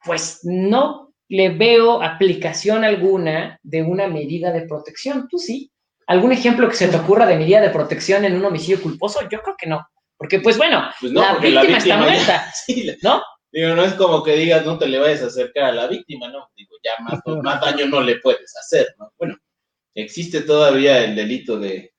[0.04, 5.30] pues no le veo aplicación alguna de una medida de protección.
[5.30, 5.72] ¿Tú sí?
[6.08, 9.22] ¿Algún ejemplo que se te ocurra de medida de protección en un homicidio culposo?
[9.32, 9.88] Yo creo que no.
[10.18, 13.24] Porque, pues bueno, Pues no, la, porque víctima la está víctima muerta, Sí, ¿no?
[13.50, 16.28] Digo, no es como que digas, no te le vayas a acercar a la víctima,
[16.28, 16.50] ¿no?
[16.58, 19.14] Digo, ya más, más daño no le puedes hacer, ¿no?
[19.18, 19.38] Bueno,
[19.94, 21.95] existe todavía el delito de,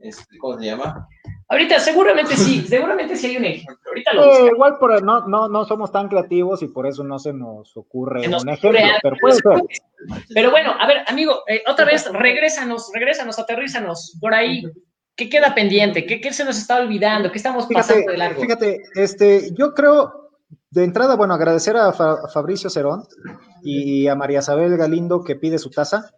[0.00, 1.06] este, ¿cómo se llama?
[1.48, 3.76] Ahorita seguramente sí, seguramente sí hay un ejemplo.
[3.88, 7.18] Ahorita lo Eh, igual por, no, no, no somos tan creativos y por eso no
[7.18, 10.24] se nos ocurre Se nos un ocurre ejemplo, pero puede ser.
[10.32, 14.62] Pero bueno, a ver, amigo, eh, otra vez, regrésanos, regrésanos, aterrízanos por ahí.
[15.16, 16.06] ¿Qué queda pendiente?
[16.06, 17.30] ¿Qué, qué se nos está olvidando?
[17.30, 18.40] ¿Qué estamos Fíjate, pasando de largo?
[18.40, 20.30] fíjate, este, yo creo,
[20.70, 23.02] de entrada, bueno, agradecer a, Fa- a Fabricio Cerón
[23.62, 26.10] y a María Isabel Galindo que pide su taza.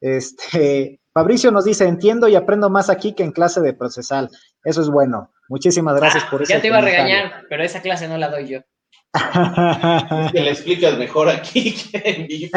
[0.00, 4.30] Este, Fabricio nos dice, entiendo y aprendo más aquí que en clase de procesal.
[4.62, 5.32] Eso es bueno.
[5.48, 6.52] Muchísimas gracias por eso.
[6.52, 8.60] Ah, Ya te iba a regañar, pero esa clase no la doy yo.
[10.26, 12.50] Es que le explicas mejor aquí que en vivo.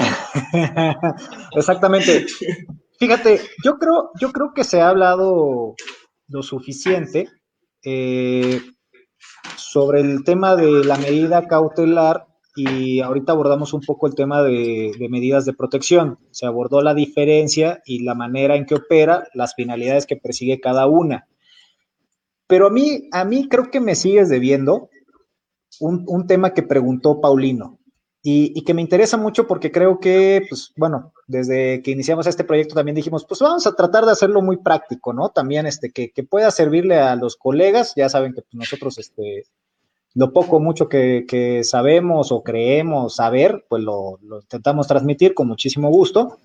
[1.55, 2.27] Exactamente.
[2.99, 5.75] Fíjate, yo creo, yo creo que se ha hablado
[6.27, 7.27] lo suficiente
[7.83, 8.61] eh,
[9.57, 14.93] sobre el tema de la medida cautelar y ahorita abordamos un poco el tema de,
[15.09, 16.19] medidas de protección.
[16.31, 20.87] Se abordó la diferencia y la manera en que opera, las finalidades que persigue cada
[20.87, 21.27] una.
[22.47, 24.89] Pero a mí, a mí creo que me sigues debiendo
[25.79, 27.79] un, un tema que preguntó Paulino
[28.21, 32.45] y, y que me interesa mucho porque creo que, pues, bueno, desde que iniciamos este
[32.45, 35.29] proyecto también dijimos, pues vamos a tratar de hacerlo muy práctico, ¿no?
[35.29, 39.45] También, este, que, que pueda servirle a los colegas, ya saben que pues, nosotros, este,
[40.15, 45.89] lo poco, mucho que, que sabemos o creemos saber, pues lo, intentamos transmitir con muchísimo
[45.89, 46.37] gusto.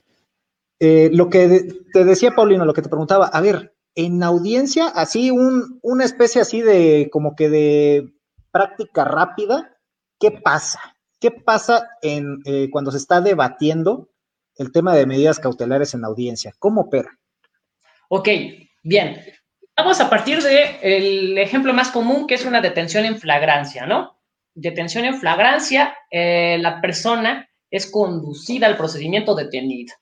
[0.80, 5.30] Eh, lo que te decía, Paulino, lo que te preguntaba, a ver, en audiencia, así
[5.30, 8.14] un, una especie así de, como que de
[8.50, 9.76] práctica rápida,
[10.18, 10.80] ¿qué pasa?
[11.20, 14.08] ¿Qué pasa en, eh, cuando se está debatiendo
[14.56, 16.54] el tema de medidas cautelares en audiencia?
[16.58, 17.18] ¿Cómo opera?
[18.08, 18.28] Ok,
[18.82, 19.20] bien.
[19.78, 24.18] Vamos a partir del ejemplo más común, que es una detención en flagrancia, ¿no?
[24.52, 29.94] Detención en flagrancia, eh, la persona es conducida al procedimiento detenido.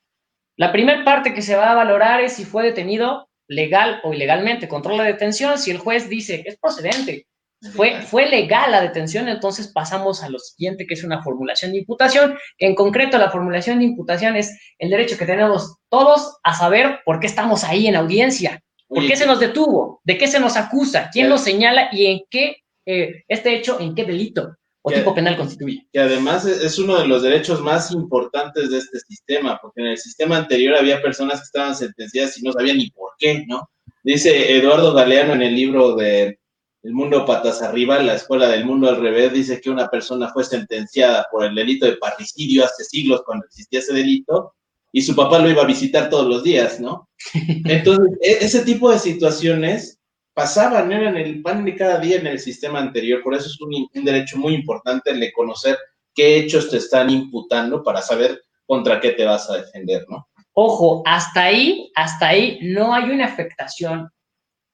[0.57, 4.67] La primera parte que se va a valorar es si fue detenido legal o ilegalmente.
[4.67, 5.59] Controla la detención.
[5.59, 7.27] Si el juez dice que es procedente,
[7.75, 11.79] fue, fue legal la detención, entonces pasamos a lo siguiente, que es una formulación de
[11.81, 12.39] imputación.
[12.57, 17.21] En concreto, la formulación de imputación es el derecho que tenemos todos a saber por
[17.21, 18.63] qué estamos ahí en audiencia.
[18.89, 20.01] ¿Por Oye, qué se nos detuvo?
[20.05, 21.11] ¿De qué se nos acusa?
[21.13, 21.89] ¿Quién lo señala?
[21.93, 22.57] ¿Y en qué
[22.87, 25.85] eh, este hecho, en qué delito o tipo penal constituye?
[25.93, 29.89] que además es es uno de los derechos más importantes de este sistema, porque en
[29.89, 33.69] el sistema anterior había personas que estaban sentenciadas y no sabían ni por qué, ¿no?
[34.05, 36.39] Dice Eduardo Galeano en el libro de
[36.85, 40.45] El mundo patas arriba, la escuela del mundo al revés, dice que una persona fue
[40.45, 44.55] sentenciada por el delito de parricidio hace siglos cuando existía ese delito
[44.97, 47.11] y su papá lo iba a visitar todos los días, ¿no?
[47.67, 50.01] Entonces, e, ese tipo de situaciones
[50.33, 53.87] pasaban, eran el pan de cada día en el sistema anterior, por eso es un,
[53.93, 55.77] un derecho muy importante el de conocer
[56.15, 60.27] qué hechos te están imputando para saber contra qué te vas a defender, ¿no?
[60.55, 64.09] Ojo, hasta ahí, hasta ahí no hay una afectación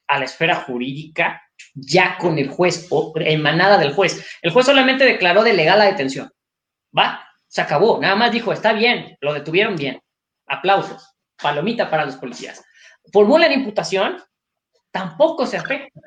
[0.07, 1.43] a la esfera jurídica
[1.75, 4.25] ya con el juez o emanada del juez.
[4.41, 6.31] El juez solamente declaró de legal la detención.
[6.97, 7.29] ¿Va?
[7.49, 7.99] Se acabó.
[8.01, 10.01] Nada más dijo, está bien, lo detuvieron bien.
[10.53, 11.09] Aplausos.
[11.40, 12.62] Palomita para los policías.
[13.12, 14.22] Formulan imputación,
[14.90, 16.00] tampoco se afecta.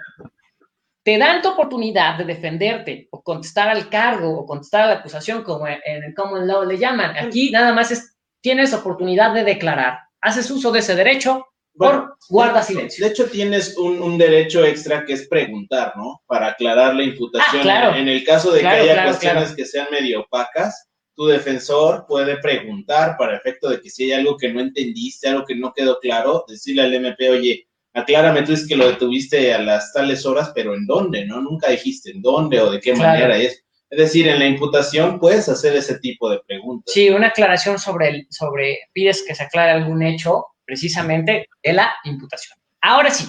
[1.04, 5.44] Te dan tu oportunidad de defenderte o contestar al cargo o contestar a la acusación,
[5.44, 7.16] como en el common law le llaman.
[7.18, 8.16] Aquí nada más es
[8.46, 9.98] tienes oportunidad de declarar.
[10.22, 13.04] Haces uso de ese derecho por guarda silencio.
[13.04, 16.22] De hecho, tienes un, derecho extra que es preguntar, ¿no?
[16.28, 17.68] Para aclarar la imputación.
[17.68, 22.38] Ah, en, el caso de que haya cuestiones que sean medio opacas, tu defensor puede
[22.38, 26.00] preguntar para efecto de que si hay algo que no entendiste, algo que no quedó
[26.00, 30.52] claro, decirle al MP, oye, aclárame, tú dices que lo detuviste a las tales horas,
[30.54, 31.26] pero ¿en dónde?
[31.26, 31.42] ¿No?
[31.42, 33.64] Nunca dijiste en dónde o de qué manera es.
[33.90, 36.92] Es decir, en la imputación puedes hacer ese tipo de preguntas.
[36.94, 41.94] Sí, una aclaración sobre, el, sobre pides que se aclare algún hecho precisamente de la
[42.04, 42.58] imputación.
[42.82, 43.26] Ahora sí,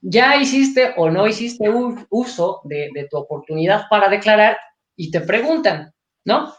[0.00, 1.70] ya hiciste o no hiciste
[2.10, 4.58] uso de, tu oportunidad para declarar
[4.96, 5.92] y te preguntan,
[6.24, 6.54] ¿no?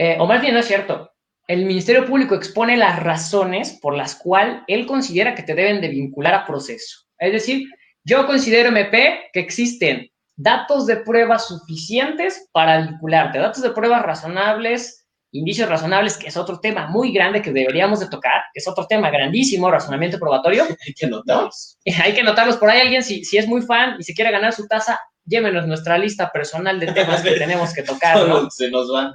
[0.00, 1.10] Eh, o más bien no es cierto.
[1.48, 5.88] El Ministerio Público expone las razones por las cuales él considera que te deben de
[5.88, 7.06] vincular a proceso.
[7.18, 7.68] Es decir,
[8.04, 15.04] yo considero MP que existen datos de pruebas suficientes para vincularte, datos de pruebas razonables,
[15.32, 19.10] indicios razonables, que es otro tema muy grande que deberíamos de tocar, es otro tema
[19.10, 20.62] grandísimo, razonamiento probatorio.
[20.64, 21.76] Hay que notarlos.
[22.04, 22.56] Hay que notarlos.
[22.56, 25.66] Por ahí alguien, si, si es muy fan y se quiere ganar su taza, llévenos
[25.66, 28.18] nuestra lista personal de temas que tenemos que tocar.
[28.50, 29.12] Se nos van.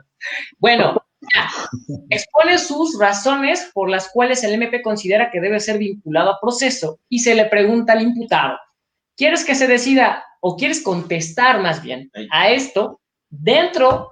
[0.57, 1.03] Bueno,
[2.09, 6.99] expone sus razones por las cuales el MP considera que debe ser vinculado a proceso
[7.09, 8.57] y se le pregunta al imputado,
[9.16, 14.11] ¿quieres que se decida o quieres contestar más bien a esto dentro,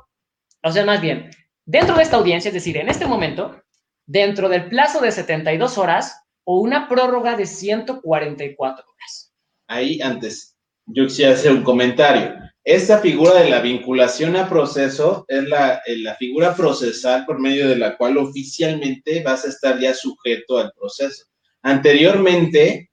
[0.63, 1.29] o sea, más bien,
[1.65, 3.61] dentro de esta audiencia, es decir, en este momento,
[4.05, 9.33] dentro del plazo de 72 horas o una prórroga de 144 horas.
[9.67, 10.50] Ahí antes,
[10.93, 12.35] yo quisiera hacer un comentario.
[12.63, 17.67] Esta figura de la vinculación a proceso es la, eh, la figura procesal por medio
[17.67, 21.25] de la cual oficialmente vas a estar ya sujeto al proceso.
[21.63, 22.91] Anteriormente,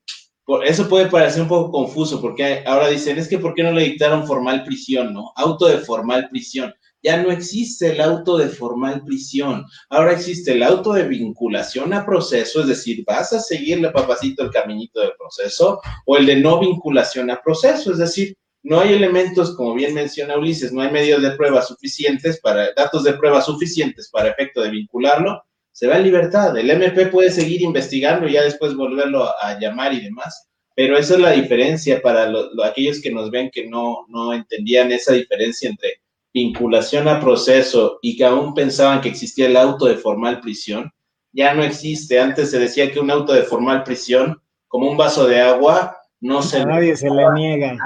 [0.64, 3.84] eso puede parecer un poco confuso porque ahora dicen, es que ¿por qué no le
[3.84, 5.32] dictaron formal prisión, no?
[5.36, 6.72] Auto de formal prisión.
[7.03, 9.64] Ya no existe el auto de formal prisión.
[9.88, 14.51] Ahora existe el auto de vinculación a proceso, es decir, vas a seguirle papacito el
[14.51, 19.55] caminito del proceso, o el de no vinculación a proceso, es decir, no hay elementos,
[19.57, 24.11] como bien menciona Ulises, no hay medios de prueba suficientes para, datos de prueba suficientes
[24.11, 25.42] para efecto de vincularlo,
[25.72, 26.57] se va en libertad.
[26.57, 30.49] El MP puede seguir investigando y ya después volverlo a, llamar y demás.
[30.74, 32.32] Pero esa es la diferencia para
[32.64, 36.01] aquellos que nos ven que no, no entendían esa diferencia entre
[36.32, 40.92] vinculación a proceso y que aún pensaban que existía el auto de formal prisión.
[41.32, 42.20] Ya no existe.
[42.20, 46.42] Antes se decía que un auto de formal prisión, como un vaso de agua, no
[46.42, 47.76] se nadie se le niega.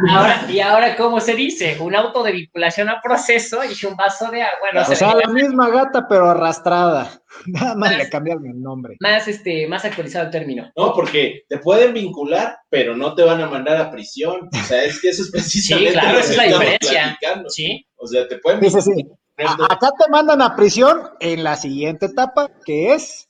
[0.48, 1.76] y ahora, ¿cómo se dice?
[1.78, 4.68] Un auto de vinculación a proceso y un vaso de agua.
[4.88, 7.10] o sea, la misma gata, pero arrastrada.
[7.46, 8.96] Nada más, le cambiaron el nombre.
[9.00, 10.70] Más, este, más actualizado el término.
[10.76, 14.48] No, porque te pueden vincular, pero no te van a mandar a prisión.
[14.50, 15.92] O sea, es que eso es precisamente.
[15.92, 17.18] Sí, claro, esa es la diferencia.
[17.48, 17.86] Sí.
[17.96, 18.60] O sea, te pueden.
[18.60, 19.06] Dice, sí.
[19.36, 23.28] acá te mandan a prisión en la siguiente etapa, que es.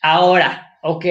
[0.00, 1.04] Ahora, ok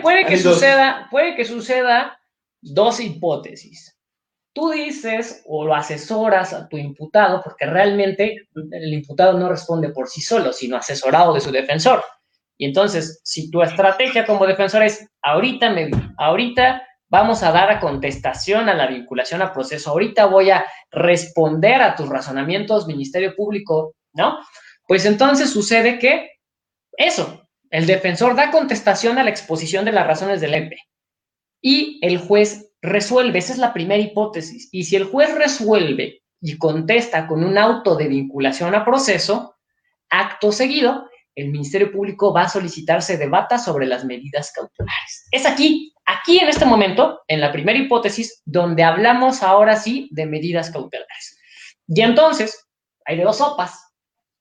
[0.00, 2.18] Puede, que suceda, puede que suceda
[2.62, 3.94] dos hipótesis.
[4.54, 10.08] Tú dices o lo asesoras a tu imputado, porque realmente el imputado no responde por
[10.08, 12.02] sí solo, sino asesorado de su defensor.
[12.56, 17.80] Y entonces, si tu estrategia como defensor es, ahorita, me, ahorita vamos a dar a
[17.80, 23.94] contestación a la vinculación a proceso, ahorita voy a responder a tus razonamientos, Ministerio Público,
[24.12, 24.38] ¿no?
[24.86, 26.30] Pues entonces sucede que
[26.96, 30.76] eso, el defensor da contestación a la exposición de las razones del MP
[31.60, 33.38] y el juez resuelve.
[33.38, 34.68] Esa es la primera hipótesis.
[34.72, 39.56] Y si el juez resuelve y contesta con un auto de vinculación a proceso,
[40.08, 45.26] acto seguido, el Ministerio Público va a solicitar se debata sobre las medidas cautelares.
[45.30, 50.26] Es aquí, aquí en este momento, en la primera hipótesis, donde hablamos ahora sí de
[50.26, 51.38] medidas cautelares.
[51.86, 52.66] Y entonces,
[53.04, 53.78] hay de dos sopas.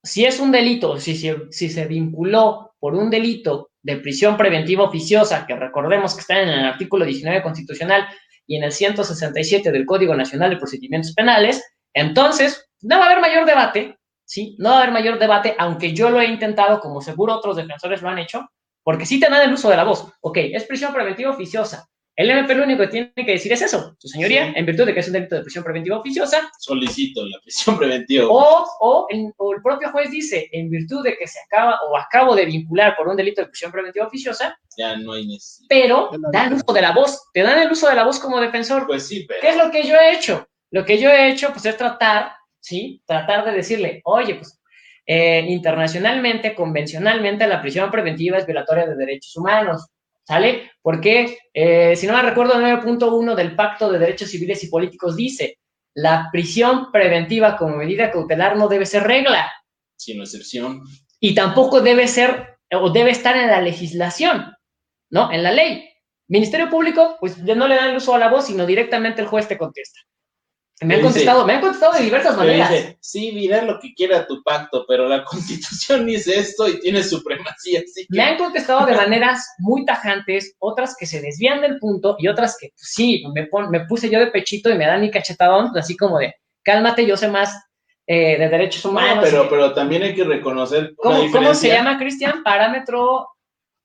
[0.04, 5.56] Si es un delito, si se vinculó por un delito de prisión preventiva oficiosa, que
[5.56, 8.08] recordemos que está en el artículo 19 constitucional
[8.46, 11.64] y en el 167 del Código Nacional de Procedimientos Penales,
[11.94, 13.98] entonces no va a haber mayor debate
[14.28, 14.56] ¿sí?
[14.60, 18.02] No va a haber mayor debate, aunque yo lo he intentado, como seguro otros defensores
[18.02, 18.46] lo han hecho,
[18.84, 20.12] porque sí te dan el uso de la voz.
[20.22, 21.88] Ok, es prisión preventiva oficiosa.
[22.18, 24.94] El MP lo único que tiene que decir es eso, su señoría, en virtud de
[24.96, 26.50] que es un delito de prisión preventiva oficiosa.
[26.58, 28.26] Solicito la prisión preventiva.
[28.28, 31.96] O, o, el, o, el, propio juez dice, en virtud de que se acaba o
[31.96, 34.60] acabo de vincular por un delito de prisión preventiva oficiosa.
[34.76, 35.68] Ya no hay necesidad.
[35.70, 38.42] Pero dan el uso de la voz, te dan el uso de la voz como
[38.42, 38.88] defensor.
[38.88, 39.40] Pues sí, pero.
[39.42, 40.48] ¿Qué es lo que yo he hecho?
[40.72, 43.00] Lo que yo he hecho, pues es tratar, ¿sí?
[43.06, 44.60] Tratar de decirle, oye, pues
[45.06, 49.88] eh, internacionalmente, convencionalmente, la prisión preventiva es violatoria de derechos humanos.
[50.28, 50.72] ¿Sale?
[50.82, 55.16] Porque, eh, si no me recuerdo, el 9.1 del Pacto de Derechos Civiles y Políticos
[55.16, 55.58] dice,
[55.94, 59.50] la prisión preventiva como medida cautelar no debe ser regla.
[59.96, 60.82] Sino excepción.
[61.22, 64.54] Y tampoco debe ser, o debe estar en la legislación,
[65.10, 65.32] ¿no?
[65.32, 65.90] En la ley.
[66.28, 69.48] Ministerio Público, pues no le dan el uso a la voz, sino directamente el juez
[69.48, 70.02] te contesta.
[70.82, 72.70] Me han contestado, me han contestado de diversas maneras.
[72.70, 77.04] Dice, sí, mira lo que quiera tu pacto, pero la constitución dice esto y tiene
[77.04, 77.80] supremacía.
[77.80, 78.16] Así que...
[78.16, 82.58] Me han contestado de maneras muy tajantes, otras que se desvían del punto y otras
[82.60, 85.76] que pues, sí, me, pon, me puse yo de pechito y me dan mi cachetadón,
[85.76, 87.60] así como de, cálmate, yo sé más
[88.06, 89.16] eh, de derechos humanos.
[89.16, 90.94] No, pero, pero también hay que reconocer.
[90.98, 92.44] ¿Cómo, ¿cómo se llama, Cristian?
[92.44, 93.28] Parámetro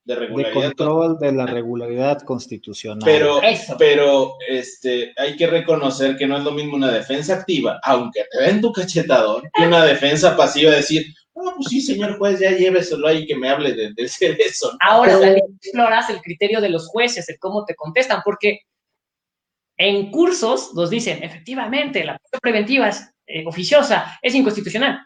[0.05, 0.53] de regularidad.
[0.53, 3.03] De control de la regularidad constitucional.
[3.05, 3.41] Pero,
[3.77, 8.43] pero este, hay que reconocer que no es lo mismo una defensa activa, aunque te
[8.43, 13.07] den tu cachetadón, que una defensa pasiva, decir, no, pues sí, señor juez, ya lléveselo
[13.07, 14.71] ahí que me hable de, de ser eso.
[14.71, 14.77] ¿no?
[14.81, 18.59] Ahora, también exploras el criterio de los jueces, el cómo te contestan, porque
[19.77, 24.99] en cursos nos dicen, efectivamente, la preventiva es eh, oficiosa, es inconstitucional,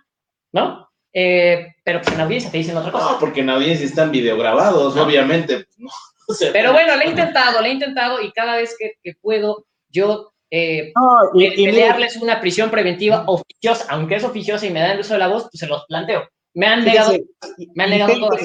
[0.52, 0.87] ¿no?
[1.14, 3.14] Eh, pero pues en audiencia te dicen otra cosa.
[3.14, 5.04] No, porque en audiencia están videograbados, no.
[5.04, 5.66] obviamente.
[5.78, 5.90] No.
[6.28, 9.14] O sea, pero bueno, le he intentado, le he intentado y cada vez que, que
[9.22, 14.70] puedo, yo eh, no, y, y pelearles una prisión preventiva oficiosa, aunque es oficiosa y
[14.72, 16.24] me dan el uso de la voz, pues se los planteo.
[16.54, 18.38] Me han negado, fíjese, me han negado todo.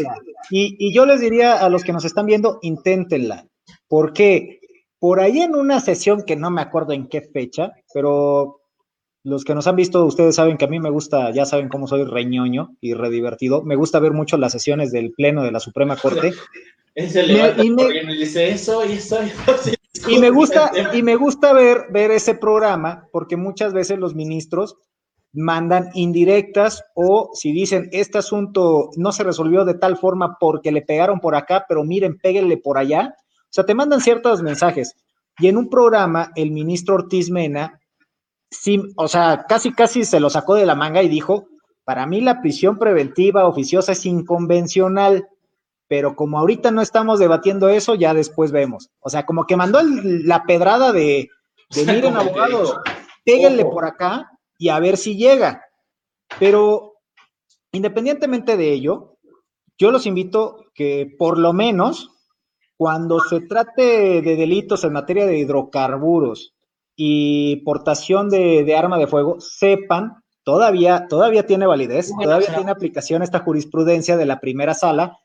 [0.51, 3.47] Y, y yo les diría a los que nos están viendo, inténtenla.
[3.89, 4.61] porque
[4.99, 8.62] Por ahí en una sesión que no me acuerdo en qué fecha, pero
[9.25, 11.87] los que nos han visto, ustedes saben que a mí me gusta, ya saben cómo
[11.87, 13.63] soy reñoño y redivertido.
[13.63, 16.33] Me gusta ver mucho las sesiones del Pleno de la Suprema Corte.
[16.95, 19.19] Ese y, me, y dice eso y eso.
[20.09, 24.77] Y me gusta, y me gusta ver, ver ese programa porque muchas veces los ministros
[25.33, 30.83] mandan indirectas o si dicen este asunto no se resolvió de tal forma porque le
[30.83, 33.15] pegaron por acá, pero miren, péguenle por allá.
[33.17, 34.95] O sea, te mandan ciertos mensajes.
[35.39, 37.81] Y en un programa, el ministro Ortiz Mena
[38.53, 41.49] sí, o sea, casi casi se lo sacó de la manga y dijo,
[41.85, 45.27] para mí la prisión preventiva oficiosa es inconvencional,
[45.89, 48.91] pero como ahorita no estamos debatiendo eso, ya después vemos.
[49.01, 51.29] O sea, como que mandó el, la pedrada de,
[51.71, 52.83] de miren, abogado,
[53.25, 55.65] péguenle por acá y a ver si llega.
[56.39, 56.95] Pero
[57.73, 59.17] independientemente de ello,
[59.79, 62.11] yo los invito que por lo menos
[62.77, 66.52] cuando se trate de delitos en materia de hidrocarburos,
[66.97, 72.71] y portación de, de, arma de fuego, sepan, todavía, todavía tiene validez, bueno, todavía tiene
[72.71, 75.19] aplicación esta jurisprudencia de la primera sala.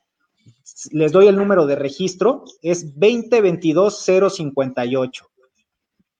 [0.90, 5.10] Les doy el número de registro, es 2022-058.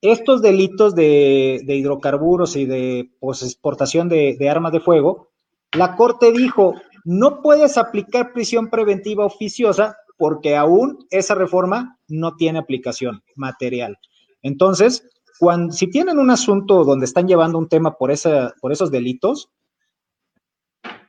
[0.01, 5.31] Estos delitos de, de, hidrocarburos y de pues, exportación de, de armas de fuego,
[5.73, 6.75] la Corte dijo,
[7.05, 13.99] no puedes aplicar prisión preventiva oficiosa porque aún esa reforma no tiene aplicación material.
[14.43, 15.09] Entonces,
[15.39, 19.51] cuando, si tienen un asunto donde están llevando un tema por, esa, por esos delitos,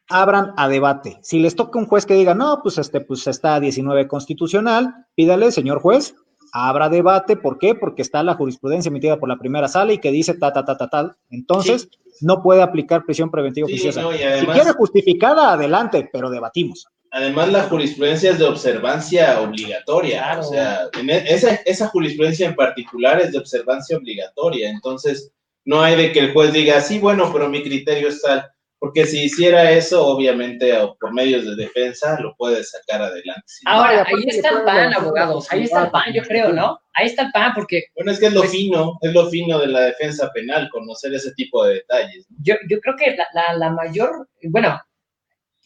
[0.09, 1.19] abran a debate.
[1.21, 5.51] Si les toca un juez que diga, no, pues este, pues está 19 constitucional, pídale,
[5.51, 6.15] señor juez,
[6.51, 7.37] abra debate.
[7.37, 7.75] ¿Por qué?
[7.75, 10.77] Porque está la jurisprudencia emitida por la primera sala y que dice ta, ta, ta,
[10.77, 11.15] ta, tal.
[11.29, 12.25] Entonces, sí.
[12.25, 14.01] no puede aplicar prisión preventiva sí, oficiosa.
[14.01, 16.87] No, además, si quiere justificada, adelante, pero debatimos.
[17.11, 20.23] Además, la jurisprudencia es de observancia obligatoria.
[20.23, 20.41] Claro.
[20.41, 24.69] O sea, en esa, esa jurisprudencia en particular es de observancia obligatoria.
[24.69, 25.31] Entonces,
[25.65, 28.45] no hay de que el juez diga, sí, bueno, pero mi criterio es tal.
[28.79, 33.43] Porque si hiciera eso, obviamente, por medios de defensa, lo puede sacar adelante.
[33.65, 35.51] Ahora, ahí está el pan, abogados.
[35.51, 36.79] Ahí está el pan, yo creo, ¿no?
[36.93, 37.83] Ahí está el pan, porque.
[37.95, 41.13] Bueno, es que es lo pues, fino, es lo fino de la defensa penal, conocer
[41.13, 42.25] ese tipo de detalles.
[42.41, 44.29] Yo, yo creo que la, la, la mayor.
[44.43, 44.79] Bueno,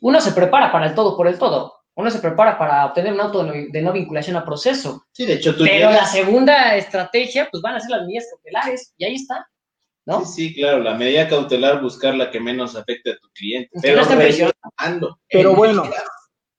[0.03, 1.73] uno se prepara para el todo por el todo.
[1.95, 5.05] Uno se prepara para obtener un auto de no, de no vinculación a proceso.
[5.13, 5.95] Sí, de hecho, tú Pero llegas...
[5.95, 9.47] la segunda estrategia, pues van a ser las medidas cautelares, y ahí está.
[10.05, 10.25] ¿No?
[10.25, 13.69] Sí, sí, claro, la medida cautelar, buscar la que menos afecte a tu cliente.
[13.81, 15.19] Pero, no presionando.
[15.29, 15.83] pero bueno,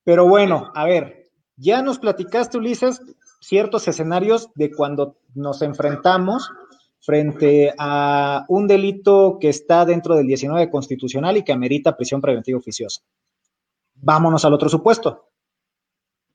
[0.04, 1.24] pero bueno, a ver,
[1.56, 3.02] ya nos platicaste, Ulises,
[3.40, 6.50] ciertos escenarios de cuando nos enfrentamos
[7.00, 12.58] frente a un delito que está dentro del 19 constitucional y que amerita prisión preventiva
[12.58, 13.02] oficiosa.
[14.04, 15.30] Vámonos al otro supuesto.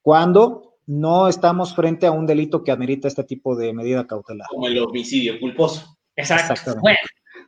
[0.02, 4.48] Cuando no estamos frente a un delito que amerita este tipo de medida cautelar.
[4.50, 5.98] Como el homicidio culposo.
[6.16, 6.76] Exacto.
[6.82, 6.98] Bueno,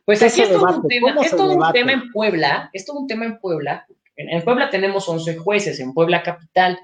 [0.04, 3.06] pues aquí es todo un tema, es todo un tema en Puebla, es todo un
[3.08, 3.84] tema en Puebla.
[4.14, 6.78] En, Puebla tenemos 11 jueces, en Puebla capital,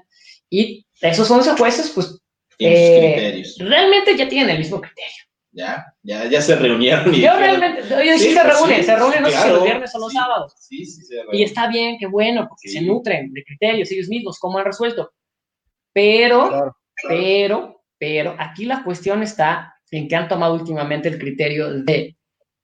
[0.49, 2.21] y esos 11 jueces, pues,
[2.57, 5.23] eh, realmente ya tienen el mismo criterio.
[5.51, 7.13] Ya, ya, ya se reunieron.
[7.13, 9.99] Y Yo realmente, oye, sí, se reúnen, se reúnen no sé si los viernes o
[9.99, 10.53] los sábados.
[10.59, 11.39] Sí, sí, se reúnen.
[11.39, 15.11] Y está bien, qué bueno, porque se nutren de criterios ellos mismos, cómo han resuelto.
[15.91, 16.75] Pero,
[17.07, 22.15] pero, pero, aquí la cuestión está en que han tomado últimamente el criterio de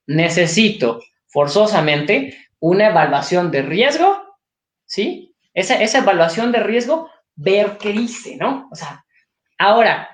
[0.06, 4.22] necesito forzosamente una evaluación de riesgo,
[4.86, 5.34] ¿sí?
[5.52, 8.68] Esa, esa evaluación de riesgo, ver qué dice, ¿no?
[8.70, 9.04] O sea,
[9.58, 10.08] ahora,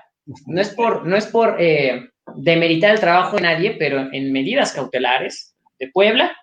[0.47, 4.73] no es por, no es por eh, demeritar el trabajo de nadie, pero en medidas
[4.73, 6.35] cautelares de Puebla,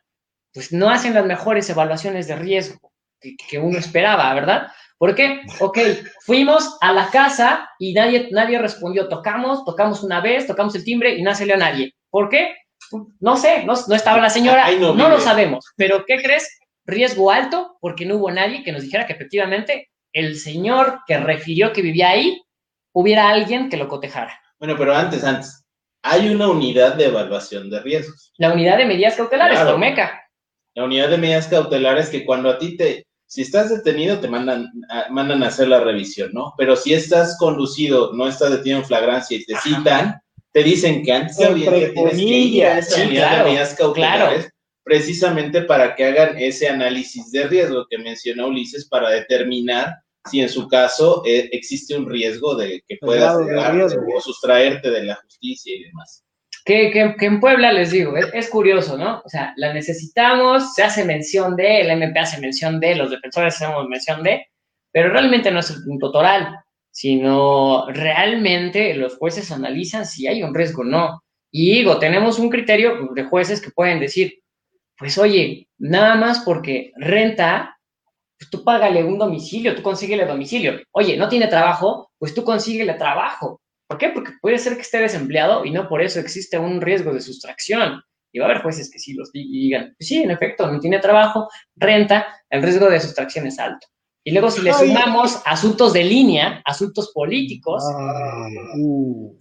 [0.53, 4.69] pues no hacen las mejores evaluaciones de riesgo que, que uno esperaba, ¿verdad?
[5.01, 5.41] ¿Por qué?
[5.61, 5.79] Ok,
[6.27, 9.09] fuimos a la casa y nadie, nadie respondió.
[9.09, 11.95] Tocamos, tocamos una vez, tocamos el timbre y no salió nadie.
[12.11, 12.55] ¿Por qué?
[13.19, 15.65] No sé, no, estaba la señora, no, no lo sabemos.
[15.77, 16.59] Pero ¿qué crees?
[16.85, 21.73] Riesgo alto porque no hubo nadie que nos dijera que efectivamente el señor que refirió
[21.73, 22.43] que vivía ahí
[22.93, 24.39] hubiera alguien que lo cotejara.
[24.59, 25.60] Bueno, pero antes, antes,
[26.03, 28.33] hay una unidad de evaluación de riesgos.
[28.39, 29.79] La unidad de medidas cautelares, claro.
[29.79, 30.23] MECA.
[30.75, 34.71] La unidad de medidas cautelares que cuando a ti te, si estás detenido te mandan
[34.89, 36.55] a, mandan a hacer la revisión, ¿no?
[36.57, 40.21] Pero si estás conducido, no estás detenido en flagrancia y te citan,
[40.53, 44.51] te dicen que antes de audiencia tienes que ir a esa unidad de medidas cautelares
[44.83, 49.99] precisamente para que hagan ese análisis de riesgo que mencionó Ulises para determinar
[50.29, 55.17] si en su caso eh, existe un riesgo de que puedas o sustraerte de la
[55.17, 56.25] justicia y demás.
[56.65, 59.23] Que, que, en Puebla les digo, es, curioso, ¿no?
[59.25, 63.55] O sea, la necesitamos, se hace mención de, el MP hace mención de, los defensores
[63.55, 64.47] hacemos mención de,
[64.93, 66.55] pero realmente no es el punto toral,
[66.91, 71.23] sino realmente los jueces analizan si hay un riesgo o no.
[71.51, 74.41] Y digo, tenemos un criterio de jueces que pueden decir,
[74.99, 77.80] pues oye, nada más porque renta,
[78.41, 80.81] pues tú págale un domicilio, tú consíguele domicilio.
[80.93, 83.61] Oye, no tiene trabajo, pues tú consíguele trabajo.
[83.87, 84.09] ¿Por qué?
[84.09, 88.03] Porque puede ser que esté desempleado y no por eso existe un riesgo de sustracción.
[88.33, 91.01] Y va a haber jueces que sí los digan, pues sí, en efecto, no tiene
[91.01, 93.87] trabajo, renta, el riesgo de sustracción es alto.
[94.25, 97.83] Y luego si le sumamos asuntos de línea, asuntos políticos,
[98.79, 99.37] uh.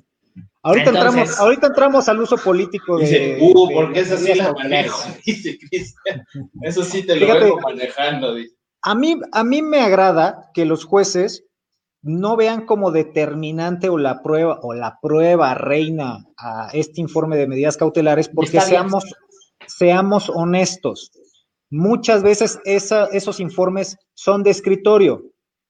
[0.61, 3.05] Ahorita, entramos, ahorita entramos al uso político de.
[3.05, 6.25] Dice, uh, porque eso sí la manejo, dice Cristian.
[6.63, 8.58] Eso sí te lo vengo manejando, dice.
[8.81, 11.45] A mí, a mí me agrada que los jueces
[12.01, 17.47] no vean como determinante o la prueba o la prueba reina a este informe de
[17.47, 19.03] medidas cautelares, porque seamos,
[19.67, 21.11] seamos honestos.
[21.69, 25.23] Muchas veces esa, esos informes son de escritorio.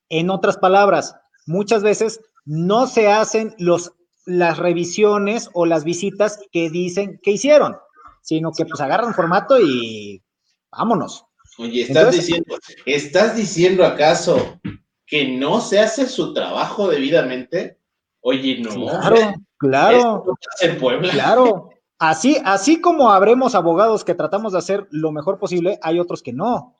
[0.09, 3.93] En otras palabras, muchas veces no se hacen los
[4.25, 7.77] las revisiones o las visitas que dicen que hicieron,
[8.21, 10.23] sino que pues agarran formato y
[10.71, 11.25] vámonos.
[11.59, 14.59] Oye, estás diciendo, ¿estás diciendo acaso
[15.05, 17.77] que no se hace su trabajo debidamente?
[18.21, 18.87] Oye, no.
[18.87, 20.23] Claro, claro.
[20.61, 21.11] En Puebla.
[21.11, 21.69] Claro.
[21.97, 26.31] Así, así como habremos abogados que tratamos de hacer lo mejor posible, hay otros que
[26.31, 26.77] no.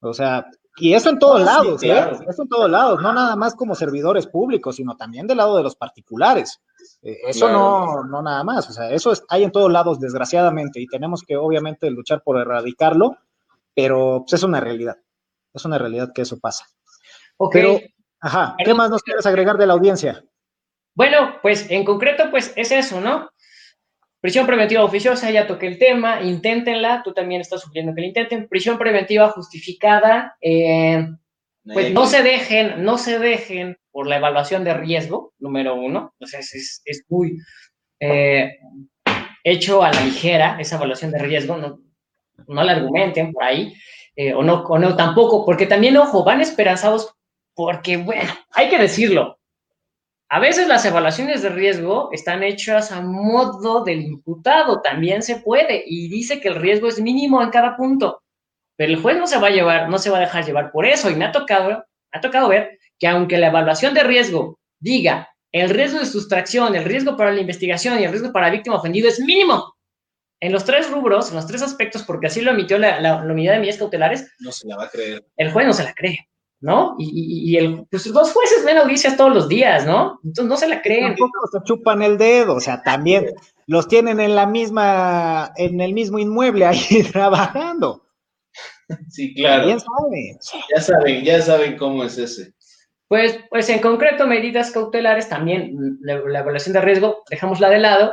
[0.00, 0.46] O sea,
[0.78, 1.92] y eso en todos lados, ¿eh?
[2.26, 5.62] Eso en todos lados, no nada más como servidores públicos, sino también del lado de
[5.62, 6.62] los particulares.
[7.02, 10.86] Eh, eso no, no nada más, o sea, eso hay en todos lados, desgraciadamente, y
[10.86, 13.18] tenemos que obviamente luchar por erradicarlo,
[13.74, 14.96] pero pues, es una realidad,
[15.54, 16.66] es una realidad que eso pasa.
[17.36, 17.52] Ok.
[17.54, 17.80] Pero,
[18.20, 20.24] ajá, ¿qué más nos quieres agregar de la audiencia?
[20.94, 23.30] Bueno, pues en concreto, pues es eso, ¿no?
[24.20, 28.48] Prisión preventiva oficiosa, ya toqué el tema, inténtenla, tú también estás sugiriendo que la intenten.
[28.48, 31.08] Prisión preventiva justificada, eh,
[31.64, 36.26] pues no se dejen, no se dejen por la evaluación de riesgo, número uno, o
[36.26, 37.38] sea, es, es muy
[38.00, 38.58] eh,
[39.44, 41.80] hecho a la ligera esa evaluación de riesgo, no,
[42.48, 43.74] no la argumenten por ahí,
[44.16, 47.14] eh, o, no, o no tampoco, porque también, ojo, van esperanzados
[47.54, 49.38] porque, bueno, hay que decirlo,
[50.28, 55.84] a veces las evaluaciones de riesgo están hechas a modo del imputado, también se puede,
[55.86, 58.22] y dice que el riesgo es mínimo en cada punto,
[58.76, 60.86] pero el juez no se va a llevar, no se va a dejar llevar por
[60.86, 64.58] eso, y me ha tocado, me ha tocado ver que aunque la evaluación de riesgo
[64.80, 68.52] diga el riesgo de sustracción, el riesgo para la investigación y el riesgo para la
[68.52, 69.74] víctima ofendido es mínimo,
[70.42, 73.52] en los tres rubros, en los tres aspectos, porque así lo emitió la, la, unidad
[73.52, 75.24] de medidas cautelares, no se la va a creer.
[75.36, 76.28] El juez no se la cree.
[76.60, 76.94] ¿no?
[76.98, 80.20] Y, y, el, pues los jueces ven audiencias todos los días, ¿no?
[80.22, 81.16] Entonces no se la creen.
[81.16, 83.26] Tampoco se chupan el dedo, o sea, también,
[83.66, 86.78] los tienen en la misma, en el mismo inmueble ahí
[87.12, 88.04] trabajando.
[89.10, 89.64] Sí, claro.
[89.64, 90.38] ¿Quién sabe?
[90.72, 92.52] Ya saben, ya saben cómo es ese.
[93.08, 98.12] Pues, pues en concreto, medidas cautelares también, la, la evaluación de riesgo, dejémosla de lado,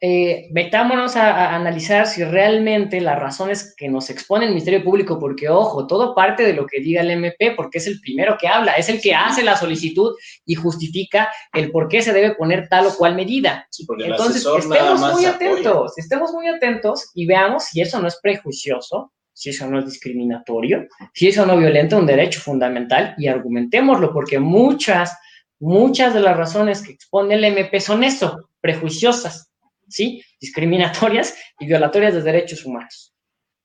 [0.00, 5.18] eh, metámonos a, a, analizar si realmente las razones que nos expone el Ministerio Público,
[5.18, 8.46] porque ojo, todo parte de lo que diga el MP, porque es el primero que
[8.46, 10.14] habla, es el que hace la solicitud
[10.46, 13.66] y justifica el por qué se debe poner tal o cual medida.
[13.70, 15.30] Sí, Entonces, estemos muy apoya.
[15.30, 19.84] atentos, estemos muy atentos y veamos si eso no es prejuicioso, si eso no es
[19.84, 25.16] discriminatorio, si eso no violenta un derecho fundamental y argumentémoslo, porque muchas,
[25.58, 29.47] muchas de las razones que expone el MP son eso, prejuiciosas.
[29.88, 30.22] ¿Sí?
[30.40, 33.12] Discriminatorias y violatorias de derechos humanos.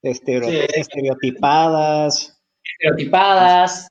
[0.01, 0.59] Estereo- Sí.
[0.73, 2.39] Estereotipadas.
[2.63, 3.87] Estereotipadas.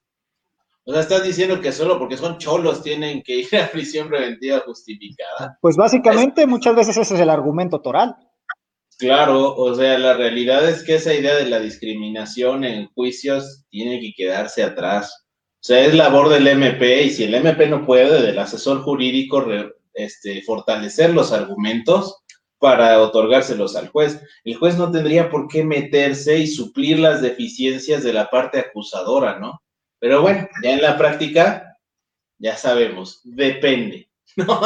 [0.85, 4.61] O sea, estás diciendo que solo porque son cholos tienen que ir a prisión preventiva
[4.61, 5.57] justificada.
[5.61, 8.17] Pues básicamente muchas veces ese es el argumento toral.
[8.99, 14.01] Claro, o sea, la realidad es que esa idea de la discriminación en juicios tiene
[14.01, 15.25] que quedarse atrás.
[15.55, 19.41] O sea, es labor del MP y si el MP no puede, del asesor jurídico,
[19.41, 22.22] re- este, fortalecer los argumentos
[22.63, 24.23] para otorgárselos al juez.
[24.45, 29.41] El juez no tendría por qué meterse y suplir las deficiencias de la parte acusadora,
[29.41, 29.61] ¿no?
[29.99, 31.77] Pero bueno, ya en la práctica,
[32.39, 34.61] ya sabemos, depende, ¿no?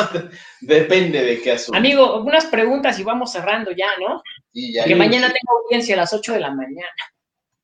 [0.60, 1.78] depende de qué asunto.
[1.78, 4.20] Amigo, unas preguntas y vamos cerrando ya, ¿no?
[4.52, 6.90] Y ya Porque yo- mañana tengo audiencia a las 8 de la mañana.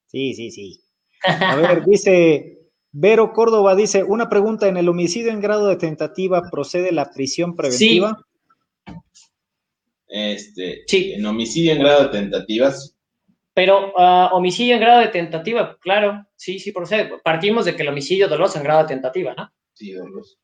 [0.07, 0.81] Sí, sí, sí.
[1.25, 2.59] A ver, dice
[2.91, 7.55] Vero Córdoba, dice, una pregunta, ¿en el homicidio en grado de tentativa procede la prisión
[7.55, 8.19] preventiva?
[10.15, 11.15] Este, Sí.
[11.15, 12.95] en homicidio en grado de tentativas,
[13.55, 17.11] Pero ah, homicidio en grado de tentativa, claro, sí, sí procede.
[17.25, 19.51] Partimos de que el homicidio doloso en grado de tentativa, ¿no?
[19.75, 20.37] sí, doloso.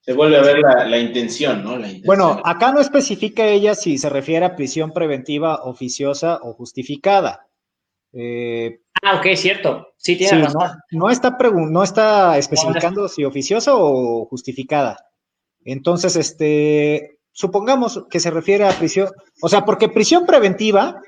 [0.00, 1.72] Se vuelve a ver la, la intención, ¿no?
[1.76, 2.06] La intención.
[2.06, 7.46] Bueno, acá no especifica ella si se refiere a prisión preventiva oficiosa o justificada.
[8.12, 9.94] Eh, Ah, ok, cierto.
[9.96, 10.60] Sí, sí, tiene razón.
[10.90, 14.96] no, no está no está especificando si oficiosa o justificada.
[15.64, 19.08] Entonces, este, supongamos que se refiere a prisión,
[19.40, 21.00] o sea, porque prisión preventiva,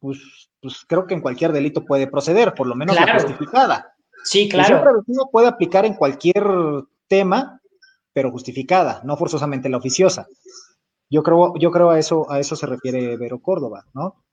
[0.00, 3.94] pues, pues creo que en cualquier delito puede proceder, por lo menos la justificada.
[4.24, 4.82] Sí, Prisión claro.
[4.82, 6.44] preventiva puede aplicar en cualquier
[7.08, 7.60] tema,
[8.12, 10.26] pero justificada, no forzosamente la oficiosa.
[11.10, 14.24] Yo creo, yo creo a eso, a eso se refiere Vero Córdoba, ¿no?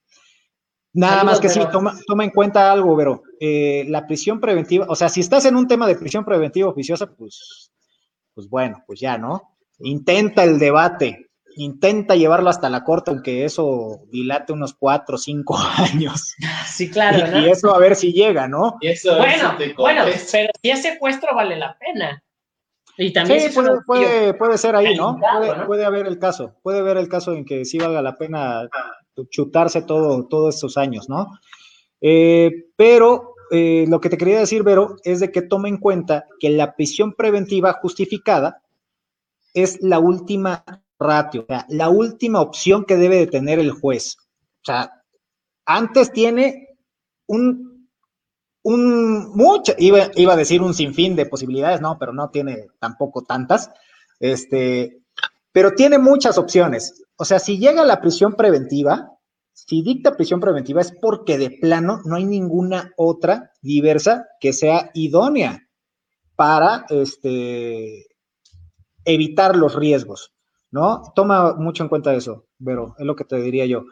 [0.93, 1.59] Nada Saludos, más que sí,
[2.07, 3.23] toma en cuenta algo, Vero.
[3.39, 7.07] eh, la prisión preventiva, o sea, si estás en un tema de prisión preventiva oficiosa,
[7.07, 7.71] pues,
[8.33, 9.55] pues bueno, pues ya, ¿no?
[9.79, 15.57] Intenta el debate, intenta llevarlo hasta la corte, aunque eso dilate unos cuatro o cinco
[15.77, 16.35] años.
[16.67, 17.39] Sí, claro, y, ¿no?
[17.47, 18.77] y eso a ver si llega, ¿no?
[18.81, 22.23] Y eso, Bueno, bueno, pero si es secuestro vale la pena.
[22.97, 25.17] Y también Sí, puede, puede, puede ser ahí, ¿no?
[25.17, 25.67] Puede, ¿no?
[25.67, 28.67] puede haber el caso, puede haber el caso en que sí valga la pena
[29.29, 31.27] chutarse todo, todos estos años, ¿no?
[32.01, 36.25] Eh, pero eh, lo que te quería decir, Vero, es de que toma en cuenta
[36.39, 38.61] que la prisión preventiva justificada
[39.63, 40.63] es la última
[40.99, 44.17] ratio, o sea, la última opción que debe de tener el juez.
[44.61, 44.91] O sea,
[45.65, 46.77] antes tiene
[47.27, 47.89] un,
[48.63, 53.23] un mucho, iba, iba a decir un sinfín de posibilidades, no, pero no tiene tampoco
[53.23, 53.71] tantas,
[54.19, 55.03] este,
[55.51, 57.03] pero tiene muchas opciones.
[57.15, 59.11] O sea, si llega a la prisión preventiva,
[59.53, 64.89] si dicta prisión preventiva es porque de plano no hay ninguna otra diversa que sea
[64.93, 65.67] idónea
[66.35, 68.07] para este,
[69.13, 70.33] evitar los riesgos,
[70.71, 71.01] ¿no?
[71.15, 73.85] Toma mucho en cuenta eso, Vero, es lo que te diría yo.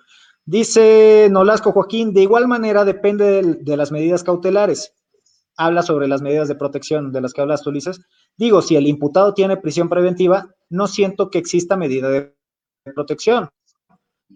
[0.46, 4.94] Dice Nolasco Joaquín, de igual manera depende de, las medidas cautelares.
[5.58, 8.00] Habla sobre las medidas de protección de las que hablas tú, Ulises.
[8.38, 12.34] Digo, si el imputado tiene prisión preventiva, no siento que exista medida de
[12.96, 13.50] protección.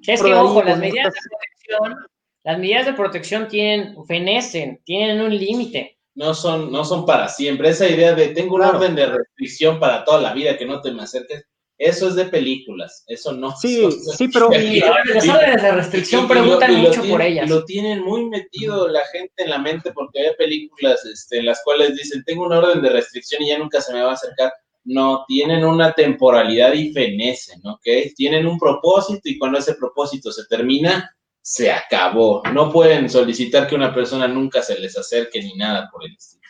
[0.05, 2.07] Es que, ojo, las medidas de protección,
[2.43, 5.97] las medidas de protección tienen, fenecen, tienen un límite.
[6.15, 7.69] No son, no son para siempre.
[7.69, 8.77] Esa idea de tengo un Claro.
[8.77, 11.45] orden de restricción para toda la vida, que no te me acerques,
[11.77, 13.03] eso es de películas.
[13.07, 13.55] Eso no.
[13.55, 17.01] Sí, sí, pero Y las órdenes de restricción Y- y lo- preguntan y lo mucho
[17.01, 17.49] tienen- por ellas.
[17.49, 21.61] Lo tienen muy metido la gente en la mente porque hay películas este, en las
[21.63, 24.51] cuales dicen, tengo una orden de restricción y ya nunca se me va a acercar.
[24.83, 27.87] No, tienen una temporalidad y fenecen, ¿ok?
[28.15, 32.43] Tienen un propósito y cuando ese propósito se termina, se acabó.
[32.53, 36.41] No pueden solicitar que una persona nunca se les acerque ni nada por el estilo.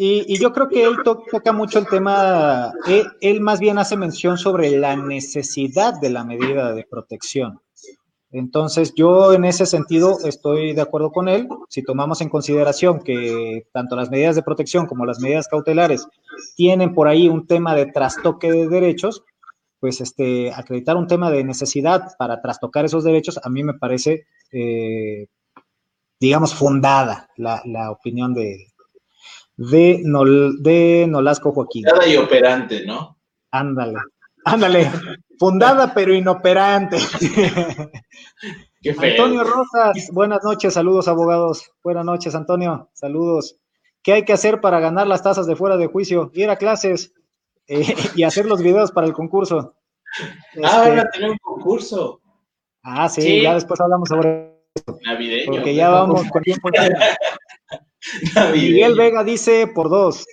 [0.00, 3.78] Y, y yo creo que él to- toca mucho el tema, él, él más bien
[3.78, 7.60] hace mención sobre la necesidad de la medida de protección.
[8.30, 11.48] Entonces, yo en ese sentido estoy de acuerdo con él.
[11.70, 16.06] Si tomamos en consideración que tanto las medidas de protección como las medidas cautelares
[16.54, 19.24] tienen por ahí un tema de trastoque de derechos,
[19.80, 24.26] pues este, acreditar un tema de necesidad para trastocar esos derechos, a mí me parece,
[24.50, 25.28] eh,
[26.18, 28.72] digamos, fundada la, la opinión de,
[29.56, 31.84] de, Nol, de Nolasco Joaquín.
[31.84, 33.18] Fundada y operante, ¿no?
[33.50, 33.98] Ándale,
[34.44, 34.90] ándale,
[35.38, 36.98] fundada pero inoperante.
[38.80, 39.10] Qué feo.
[39.10, 41.70] Antonio Rosas, buenas noches, saludos abogados.
[41.82, 43.58] Buenas noches, Antonio, saludos.
[44.02, 46.30] ¿Qué hay que hacer para ganar las tasas de fuera de juicio?
[46.34, 47.12] Ir a clases
[47.68, 47.84] eh,
[48.16, 49.74] y hacer los videos para el concurso.
[50.64, 52.20] Ah, Este, van a tener un concurso
[52.82, 53.42] ah, sí, Sí.
[53.42, 54.56] ya después hablamos sobre
[55.04, 55.52] navideño.
[55.52, 56.70] porque ya vamos con tiempo.
[58.52, 60.24] Miguel Vega dice por dos.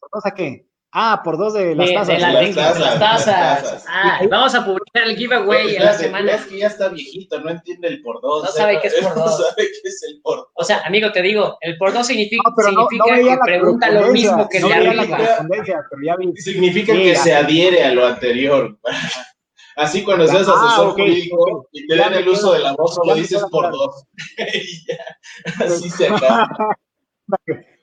[0.00, 0.66] ¿Por dos a qué?
[0.96, 2.06] Ah, por dos de las De, tasas.
[2.14, 3.62] de la- Las tazas, las las tazas.
[3.62, 3.84] tazas.
[3.88, 6.32] Ah, vamos a publicar el giveaway en la semana.
[6.34, 8.44] Es que ya está viejito, no entiende el por dos.
[8.44, 9.36] No sabe qué es por No dos.
[9.36, 10.46] sabe qué es el por dos.
[10.54, 14.48] O sea, amigo, te digo, el por dos significa, No, no, que pregunta lo mismo
[14.48, 15.06] que el no de arriba.
[15.16, 16.36] correspondencia, pero ya vi.
[16.36, 18.78] Significa Sí, que se adhiere a lo anterior.
[19.76, 23.16] Así cuando seas Ah, asesor jurídico y te dan el uso de la voz, solo
[23.16, 24.04] dices por dos.
[24.38, 26.48] Y ya, así se acaba.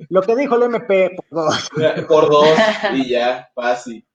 [0.10, 1.70] Lo que dijo el MP, por dos.
[2.08, 2.48] Por dos
[2.94, 4.06] y ya, fácil.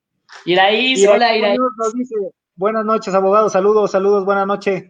[0.45, 1.33] Iraís, Y hola
[1.77, 2.15] nos dice,
[2.55, 4.85] buenas noches, abogados, saludos, saludos, buenas noches.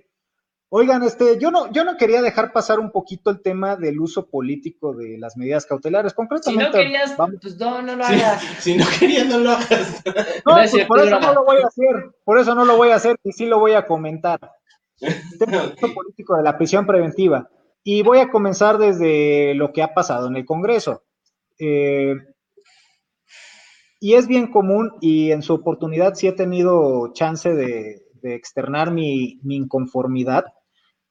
[0.70, 4.28] Oigan, este, yo no, yo no quería dejar pasar un poquito el tema del uso
[4.30, 6.12] político de las medidas cautelares.
[6.12, 8.42] Si Concretamente, no querías, vamos- pues no, no lo hagas.
[8.60, 10.04] si no querías, no lo hagas.
[10.46, 12.96] No, pues por eso no lo voy a hacer, por eso no lo voy a
[12.96, 14.40] hacer y sí lo voy a comentar.
[15.00, 17.50] El tema del uso político de la prisión preventiva.
[17.90, 21.04] Y voy a comenzar desde lo que ha pasado en el Congreso.
[21.58, 22.16] Eh,
[24.02, 29.40] y es bien común y en su oportunidad sí he tenido chance de, externar mi,
[29.42, 30.44] mi inconformidad,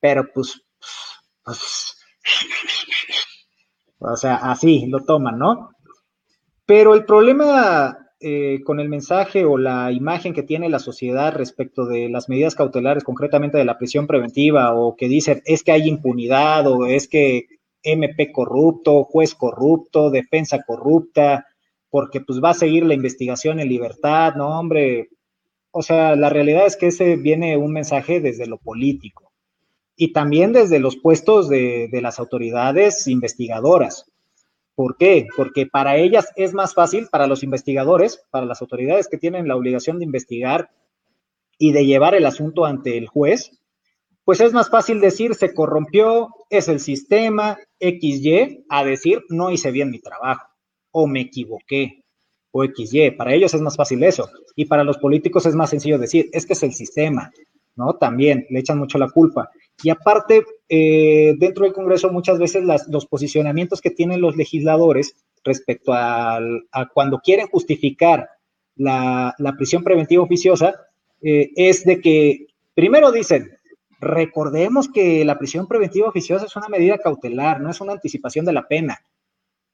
[0.00, 0.66] pero pues,
[1.42, 1.96] pues,
[3.98, 5.70] o sea, así lo toman, ¿no?
[6.66, 11.86] Pero el problema eh, con el mensaje o la imagen que tiene la sociedad respecto
[11.86, 15.86] de las medidas cautelares, concretamente de la prisión preventiva, o que dicen es que hay
[15.86, 17.46] impunidad, o es que
[17.84, 21.46] MP corrupto, juez corrupto, defensa corrupta,
[21.88, 25.08] porque pues va a seguir la investigación en libertad, no, hombre.
[25.70, 29.30] O sea, la realidad es que ese viene un mensaje desde lo político
[29.94, 34.10] y también desde los puestos de, de las autoridades investigadoras.
[34.76, 35.26] ¿Por qué?
[35.34, 39.56] Porque para ellas es más fácil, para los investigadores, para las autoridades que tienen la
[39.56, 40.70] obligación de investigar
[41.58, 43.58] y de llevar el asunto ante el juez,
[44.24, 49.70] pues es más fácil decir se corrompió, es el sistema, XY, a decir no hice
[49.70, 50.46] bien mi trabajo
[50.90, 52.04] o me equivoqué
[52.50, 53.12] o XY.
[53.12, 54.28] Para ellos es más fácil eso.
[54.54, 57.32] Y para los políticos es más sencillo decir es que es el sistema,
[57.76, 57.94] ¿no?
[57.94, 59.50] También le echan mucho la culpa.
[59.82, 65.14] Y aparte, eh, dentro del Congreso muchas veces las, los posicionamientos que tienen los legisladores
[65.44, 66.40] respecto a
[66.92, 68.28] cuando quieren justificar
[68.74, 70.74] la, la prisión preventiva oficiosa
[71.22, 73.50] eh, es de que primero dicen,
[74.00, 78.52] recordemos que la prisión preventiva oficiosa es una medida cautelar, no es una anticipación de
[78.52, 78.98] la pena.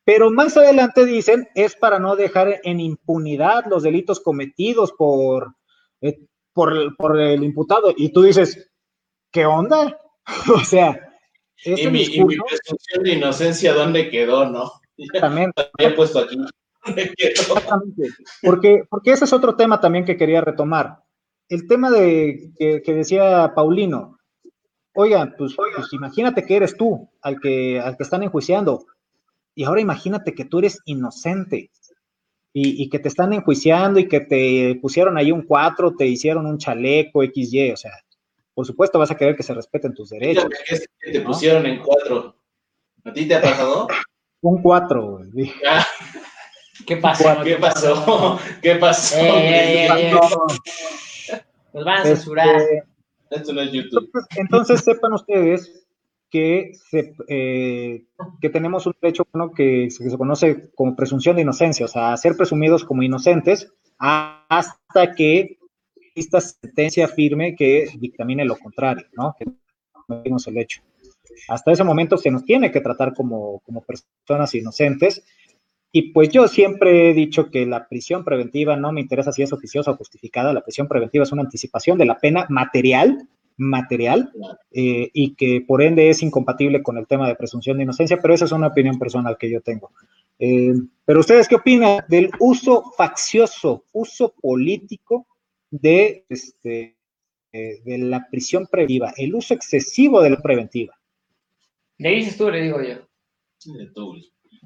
[0.05, 5.55] Pero más adelante dicen, es para no dejar en impunidad los delitos cometidos por,
[6.01, 6.19] eh,
[6.53, 7.93] por, por el imputado.
[7.97, 8.71] Y tú dices,
[9.31, 9.99] ¿qué onda?
[10.55, 10.99] o sea,
[11.65, 14.73] Y ese mi, y mi presunción de inocencia, ¿dónde quedó, no?
[15.79, 16.37] He puesto aquí.
[17.19, 18.09] Exactamente,
[18.43, 20.99] porque, porque ese es otro tema también que quería retomar.
[21.49, 24.19] El tema de que, que decía Paulino,
[24.95, 28.85] oigan, pues, pues imagínate que eres tú al que, al que están enjuiciando,
[29.55, 31.71] y ahora imagínate que tú eres inocente
[32.53, 36.47] y, y que te están enjuiciando y que te pusieron ahí un 4, te hicieron
[36.47, 37.93] un chaleco XY, o sea,
[38.55, 40.47] por supuesto vas a querer que se respeten tus derechos.
[40.67, 42.37] Fíjate que te pusieron en cuatro.
[43.05, 43.89] ¿A ti te ha pasado?
[44.43, 45.53] Un 4, güey.
[45.69, 45.87] Ah,
[46.87, 47.43] ¿Qué pasa?
[47.43, 48.39] ¿Qué pasó?
[48.61, 49.17] ¿Qué pasó?
[49.19, 51.41] Eh, eh, eh,
[51.73, 52.57] Nos van a censurar.
[52.57, 52.85] Este,
[53.31, 54.11] Esto no es YouTube.
[54.11, 55.82] Entonces, entonces sepan ustedes
[56.33, 58.07] que, se, eh,
[58.41, 61.89] que tenemos un derecho bueno, que, se, que se conoce como presunción de inocencia, o
[61.89, 65.59] sea, ser presumidos como inocentes hasta que
[66.15, 69.37] esta sentencia firme que dictamine lo contrario, ¿no?
[69.39, 69.45] Que
[70.09, 70.83] no el hecho.
[71.49, 75.23] Hasta ese momento se nos tiene que tratar como, como personas inocentes.
[75.93, 79.53] Y pues yo siempre he dicho que la prisión preventiva no me interesa si es
[79.53, 80.55] oficiosa o justificada.
[80.55, 83.29] La prisión preventiva es una anticipación de la pena material,
[83.63, 84.31] material,
[84.71, 88.35] eh, y que por ende es incompatible con el tema de presunción de inocencia, pero
[88.35, 89.93] esa es una opinión personal que yo tengo.
[90.39, 90.75] Eh,
[91.05, 95.27] pero ustedes qué opinan del uso faccioso, uso político
[95.71, 96.97] de, este,
[97.53, 100.99] eh, de la prisión preventiva, el uso excesivo de la preventiva?
[101.99, 102.97] Le dices tú, le digo yo.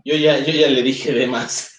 [0.05, 1.73] Yo ya, yo ya le dije de más.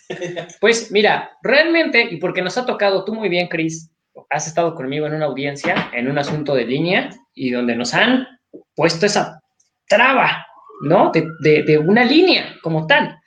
[0.62, 3.92] Pues mira, realmente, y porque nos ha tocado tú muy bien, Cris,
[4.30, 8.28] has estado conmigo en una audiencia, en un asunto de línea, y donde nos han
[8.76, 9.40] puesto esa
[9.88, 10.46] traba,
[10.82, 11.12] ¿no?
[11.12, 13.18] De, una línea como tal.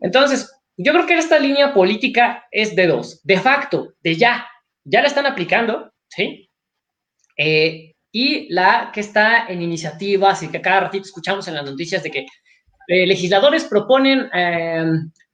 [0.00, 4.46] Entonces, yo creo que esta línea política es de dos, de facto, de ya,
[4.84, 6.48] ya la están aplicando, ¿sí?
[7.36, 12.02] Eh, y la que está en iniciativas y que cada ratito escuchamos en las noticias
[12.02, 12.26] de que
[12.88, 14.84] eh, legisladores proponen eh,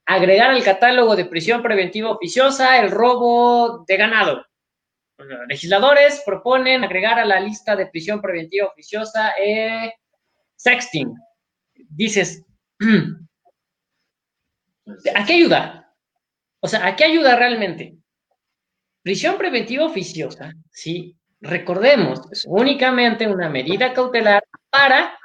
[0.05, 4.45] agregar al catálogo de prisión preventiva oficiosa el robo de ganado.
[5.47, 9.33] Legisladores proponen agregar a la lista de prisión preventiva oficiosa
[10.55, 11.13] sexting.
[11.89, 12.45] Dices,
[15.15, 15.95] ¿a qué ayuda?
[16.59, 17.97] O sea, ¿a qué ayuda realmente?
[19.01, 25.17] Prisión preventiva oficiosa, sí, recordemos, es únicamente una medida cautelar para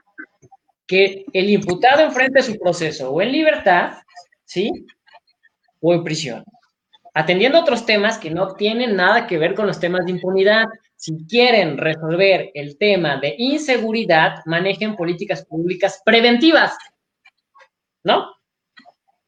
[0.87, 3.95] que el imputado enfrente su proceso o en libertad,
[4.45, 4.71] ¿sí?
[5.81, 6.45] O en prisión.
[7.15, 10.65] Atendiendo otros temas que no tienen nada que ver con los temas de impunidad.
[10.97, 16.77] Si quieren resolver el tema de inseguridad, manejen políticas públicas preventivas,
[18.05, 18.33] ¿no?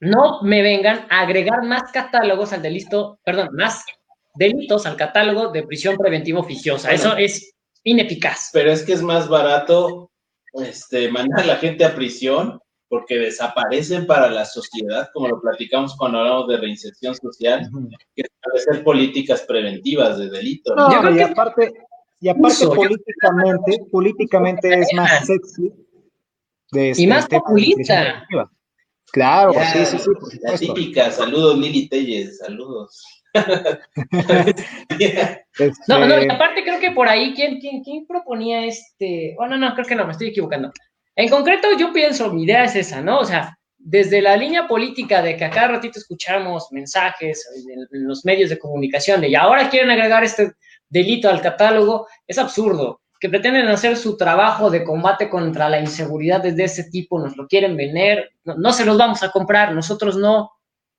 [0.01, 3.85] No me vengan a agregar más catálogos al delito, perdón, más
[4.35, 6.90] delitos al catálogo de prisión preventiva oficiosa.
[6.93, 7.55] Eso es
[7.85, 8.51] ineficaz.
[8.52, 10.11] Pero es que es más barato
[10.52, 12.61] este, mandar a la gente a prisión
[12.94, 17.68] porque desaparecen para la sociedad, como lo platicamos cuando hablamos de reinserción social,
[18.14, 20.76] que establecer políticas preventivas de delito.
[21.12, 21.72] y aparte,
[22.20, 25.72] y aparte políticamente, políticamente es más sexy.
[26.70, 28.24] De este, y más populista.
[29.10, 30.38] Claro, sí, sí, sí.
[30.42, 33.04] la típica, saludos Lili Telles, saludos.
[35.88, 39.34] No, no, y este aparte creo que por ahí, ¿quién, quién, quién proponía este?
[39.36, 40.70] Bueno, no, creo que no, me estoy equivocando.
[41.16, 43.20] En concreto, yo pienso, mi idea es esa, ¿no?
[43.20, 48.24] O sea, desde la línea política de que a cada ratito escuchamos mensajes en, los
[48.24, 50.52] medios de comunicación de y ahora quieren agregar este
[50.88, 53.00] delito al catálogo, es absurdo.
[53.20, 57.46] Que pretenden hacer su trabajo de combate contra la inseguridad desde ese tipo, nos lo
[57.46, 60.50] quieren vender, no se los vamos a comprar, nosotros no,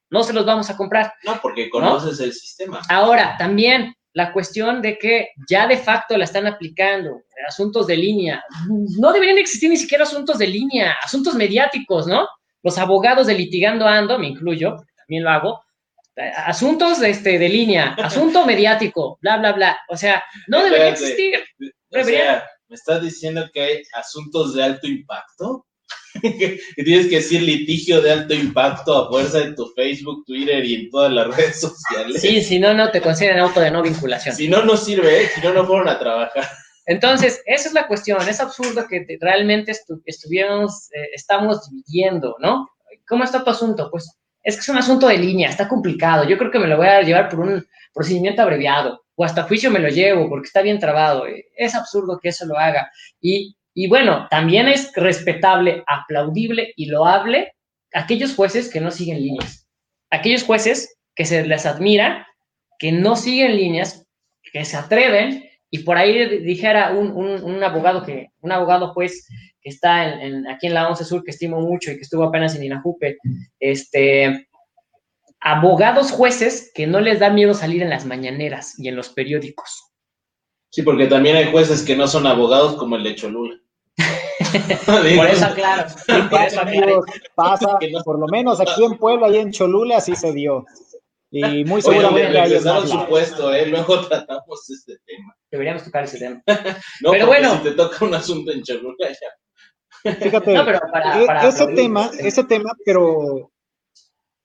[0.09, 1.13] no se los vamos a comprar.
[1.23, 2.81] No, porque conoces el sistema.
[2.89, 8.43] Ahora, también la cuestión de que ya de facto la están aplicando, asuntos de línea.
[8.97, 12.25] No deberían existir ni siquiera asuntos de línea, asuntos mediáticos, ¿no?
[12.63, 15.65] Los abogados de litigando ando, me incluyo, también lo hago,
[16.37, 19.77] asuntos de, este, de línea, asunto mediático, bla, bla, bla.
[19.89, 21.43] O sea, no debería existir.
[21.91, 25.67] O sea, ¿me estás diciendo que hay asuntos de alto impacto?
[26.77, 30.75] y tienes que decir litigio de alto impacto a fuerza en tu Facebook, Twitter y
[30.75, 32.21] en todas las redes sociales.
[32.21, 34.35] Sí, si no, no te consideran auto de no vinculación.
[34.35, 35.29] Si no, no sirve, ¿eh?
[35.33, 36.47] si no, no fueron a trabajar.
[36.85, 38.27] Entonces, esa es la cuestión.
[38.27, 39.73] Es absurdo que realmente
[40.05, 42.69] estuviéramos, eh, estamos dividiendo, ¿no?
[43.07, 43.89] ¿Cómo está tu asunto?
[43.89, 44.09] Pues
[44.43, 46.27] es que es un asunto de línea, está complicado.
[46.27, 49.71] Yo creo que me lo voy a llevar por un procedimiento abreviado o hasta juicio
[49.71, 51.25] me lo llevo porque está bien trabado.
[51.57, 52.91] Es absurdo que eso lo haga.
[53.19, 57.53] Y y bueno, también es respetable, aplaudible y loable
[57.93, 59.67] aquellos jueces que no siguen líneas.
[60.09, 62.25] Aquellos jueces que se les admira,
[62.79, 64.07] que no siguen líneas,
[64.53, 69.27] que se atreven, y por ahí dijera un, abogado que, un abogado juez
[69.61, 72.55] que está en, aquí en la 11 Sur, que estimo mucho y que estuvo apenas
[72.55, 73.17] en Inajupe,
[73.59, 74.47] este,
[75.41, 79.91] abogados jueces que no les da miedo salir en las mañaneras y en los periódicos.
[80.69, 83.59] Sí, porque también hay jueces que no son abogados como el de Cholula.
[84.85, 85.87] por eso, claro.
[87.35, 90.65] Pasa, por lo menos aquí en Puebla y en Cholula así se dio.
[91.31, 93.65] Y muy seguramente Oye, le, su puesto, ¿eh?
[93.65, 95.35] Luego tratamos este tema.
[95.51, 96.41] Deberíamos tocar ese tema.
[97.01, 97.57] no, pero bueno.
[97.57, 100.13] Si te toca un asunto en Cholula, ya.
[100.13, 103.51] Fíjate, no, pero para, e, ese tema, ese tema, pero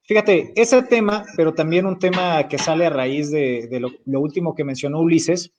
[0.04, 4.20] fíjate, ese tema, pero también un tema que sale a raíz de, de lo, lo,
[4.20, 5.52] último que mencionó Ulises.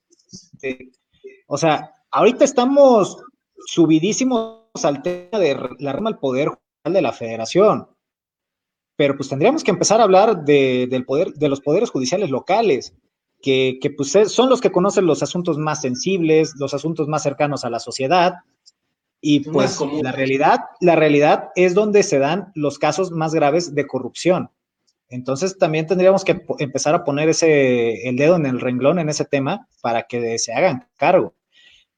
[0.53, 0.91] De,
[1.47, 3.23] o sea, ahorita estamos
[3.65, 6.49] subidísimos al tema de la rama al poder
[6.83, 7.87] de la federación.
[8.95, 12.93] Pero pues tendríamos que empezar a hablar de, del poder, de los poderes judiciales locales,
[13.41, 17.65] que, que pues son los que conocen los asuntos más sensibles, los asuntos más cercanos
[17.65, 18.35] a la sociedad.
[19.19, 23.85] Y pues la realidad, la realidad es donde se dan los casos más graves de
[23.85, 24.49] corrupción.
[25.09, 29.25] Entonces también tendríamos que empezar a poner ese, el dedo en el renglón en ese
[29.25, 31.35] tema para que se hagan cargo.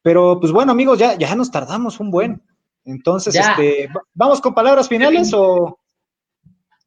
[0.04, 2.44] Pero pues bueno, amigos, ya, ya nos tardamos un buen.
[2.86, 5.80] Entonces, este, ¿vamos con palabras finales o...?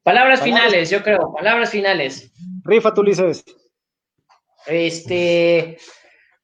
[0.02, 2.30] Palabras, finales, yo creo, palabras finales.
[2.62, 3.44] Rifa, tú dices.
[4.66, 5.78] Este,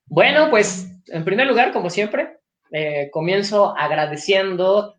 [0.07, 2.39] bueno, pues en primer lugar, como siempre,
[2.73, 4.97] eh, comienzo agradeciendo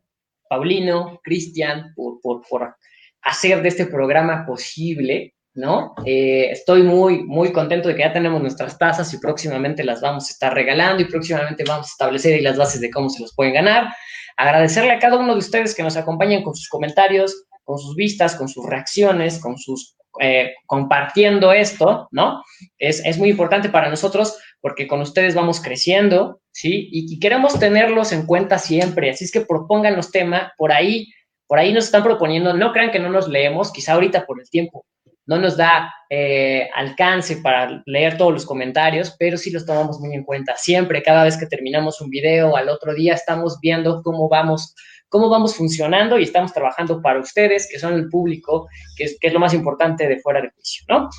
[0.48, 2.76] Paulino, Cristian, por, por, por,
[3.24, 5.32] hacer de este programa posible.
[5.56, 5.94] ¿No?
[6.06, 10.28] Eh, estoy muy, muy contento de que ya tenemos nuestras tazas y próximamente las vamos
[10.28, 13.36] a estar regalando y próximamente vamos a establecer ahí las bases de cómo se los
[13.36, 13.94] pueden ganar.
[14.36, 18.36] Agradecerle a cada uno de ustedes que nos acompañan con sus comentarios, con sus vistas,
[18.36, 22.44] con sus reacciones, con sus eh, compartiendo esto, ¿no?
[22.78, 26.88] Es, es, muy importante para nosotros porque con ustedes vamos creciendo, ¿sí?
[26.92, 30.12] Y, y, queremos tenerlos en cuenta siempre, así es que propongan los
[30.56, 31.12] por ahí,
[31.48, 34.48] por ahí nos están proponiendo, no crean que no nos leemos, quizá ahorita por el
[34.52, 34.86] tiempo
[35.26, 40.14] no nos da eh, alcance para leer todos los comentarios, pero sí los tomamos muy
[40.14, 40.56] en cuenta.
[40.58, 44.76] Siempre, cada vez que terminamos un video, al otro día estamos viendo cómo vamos,
[45.08, 48.68] cómo vamos funcionando y estamos trabajando para ustedes, que son el público,
[48.98, 51.10] que es, lo más importante de fuera de juicio, ¿no?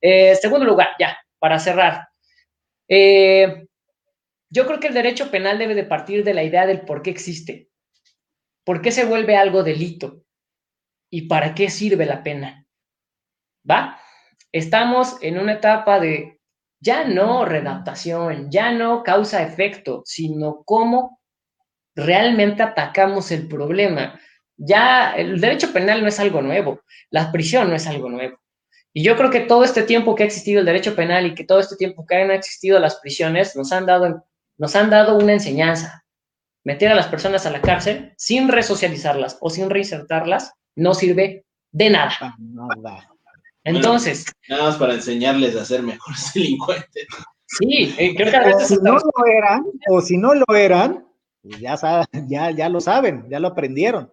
[0.00, 2.08] Eh, segundo lugar, ya, para cerrar.
[2.88, 3.66] Eh,
[4.50, 7.10] yo creo que el derecho penal debe de partir de la idea del por qué
[7.10, 7.70] existe,
[8.64, 10.24] por qué se vuelve algo delito
[11.08, 12.61] y para qué sirve la pena.
[13.68, 13.98] ¿Va?
[14.50, 16.40] Estamos en una etapa de
[16.80, 21.20] ya no redactación, ya no causa-efecto, sino cómo
[21.94, 24.18] realmente atacamos el problema.
[24.56, 26.80] Ya el derecho penal no es algo nuevo,
[27.10, 28.38] la prisión no es algo nuevo.
[28.92, 31.44] Y yo creo que todo este tiempo que ha existido el derecho penal y que
[31.44, 34.26] todo este tiempo que han existido las prisiones nos han dado,
[34.58, 36.04] nos han dado una enseñanza.
[36.64, 41.90] Meter a las personas a la cárcel sin resocializarlas o sin reinsertarlas no sirve de
[41.90, 42.36] nada.
[43.64, 44.26] Entonces.
[44.48, 47.06] nada más para enseñarles a ser mejores delincuentes.
[47.46, 48.72] Sí, eh, creo que a veces.
[48.72, 51.06] O si no lo eran, o si no lo eran,
[51.42, 51.76] pues ya,
[52.26, 54.12] ya, ya lo saben, ya lo aprendieron.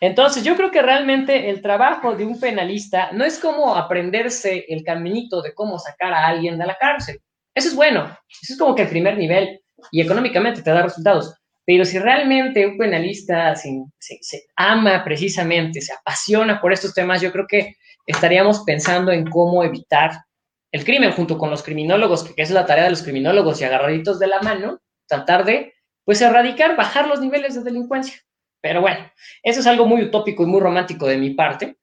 [0.00, 4.82] Entonces, yo creo que realmente el trabajo de un penalista no es como aprenderse el
[4.82, 7.20] caminito de cómo sacar a alguien de la cárcel.
[7.54, 8.04] Eso es bueno,
[8.42, 11.34] eso es como que el primer nivel y económicamente te da resultados.
[11.66, 17.30] Pero si realmente un penalista se, se ama precisamente, se apasiona por estos temas, yo
[17.30, 17.76] creo que
[18.10, 20.24] estaríamos pensando en cómo evitar
[20.72, 24.18] el crimen junto con los criminólogos, que es la tarea de los criminólogos y agarraditos
[24.18, 25.74] de la mano, tratar de,
[26.04, 28.20] pues, erradicar, bajar los niveles de delincuencia.
[28.60, 29.10] Pero bueno,
[29.42, 31.78] eso es algo muy utópico y muy romántico de mi parte.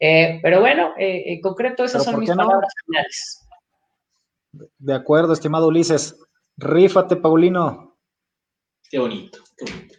[0.00, 3.48] Eh, pero bueno, eh, en concreto, esas son mis palabras finales.
[4.78, 6.18] De acuerdo, estimado Ulises.
[6.56, 7.96] Rífate, Paulino.
[8.90, 9.94] Qué bonito, qué bonito.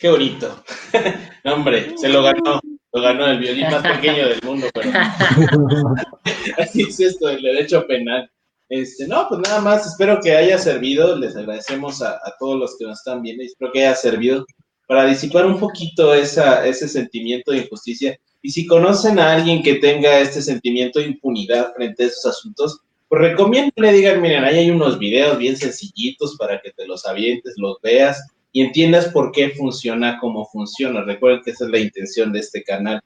[0.00, 0.64] Qué bonito.
[1.44, 2.60] hombre, se lo ganó
[2.92, 4.90] lo ganó el violín más pequeño del mundo, pero
[6.58, 8.30] así es esto del derecho penal.
[8.68, 12.84] Este, no, pues nada más, espero que haya servido, les agradecemos a, todos los que
[12.84, 14.44] nos están viendo y espero que haya servido
[14.86, 18.18] para disipar un poquito esa, ese sentimiento de injusticia.
[18.42, 22.80] Y si conocen a alguien que tenga este sentimiento de impunidad frente a esos asuntos,
[23.08, 27.54] pues recomiéndenle, digan, miren, ahí hay unos videos bien sencillitos para que te los avientes,
[27.56, 31.02] los veas y entiendas por qué funciona como funciona.
[31.02, 33.00] Recuerden que esa es la intención de este canal.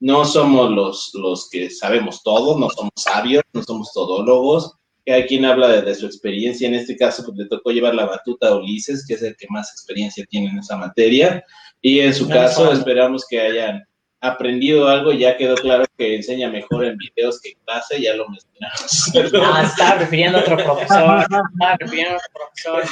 [0.00, 4.74] No somos los, los que sabemos todo, no somos sabios, no somos todólogos.
[5.06, 6.68] Hay quien habla de, su experiencia.
[6.68, 9.46] En este caso, pues, le tocó llevar la batuta a Ulises, que es el que
[9.48, 11.42] más experiencia tiene en esa materia.
[11.80, 13.82] Y en su caso, esperamos que hayan
[14.20, 15.12] aprendido algo.
[15.12, 19.12] Ya quedó claro que enseña mejor en videos que en clase, ya lo mencionamos.
[19.42, 21.20] Ah, estaba refiriendo a otro profesor.
[21.52, 22.84] Estaba refiriendo a otro profesor.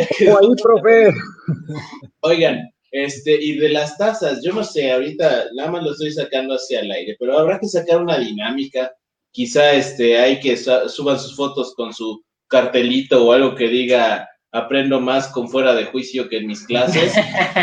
[0.00, 1.14] Ahí, profe.
[2.20, 6.54] Oigan, este, y de las tazas, yo no sé, ahorita nada más lo estoy sacando
[6.54, 8.92] hacia el aire, pero habrá que sacar una dinámica.
[9.30, 14.98] Quizá este, hay que suban sus fotos con su cartelito o algo que diga aprendo
[15.00, 17.12] más con fuera de juicio que en mis clases.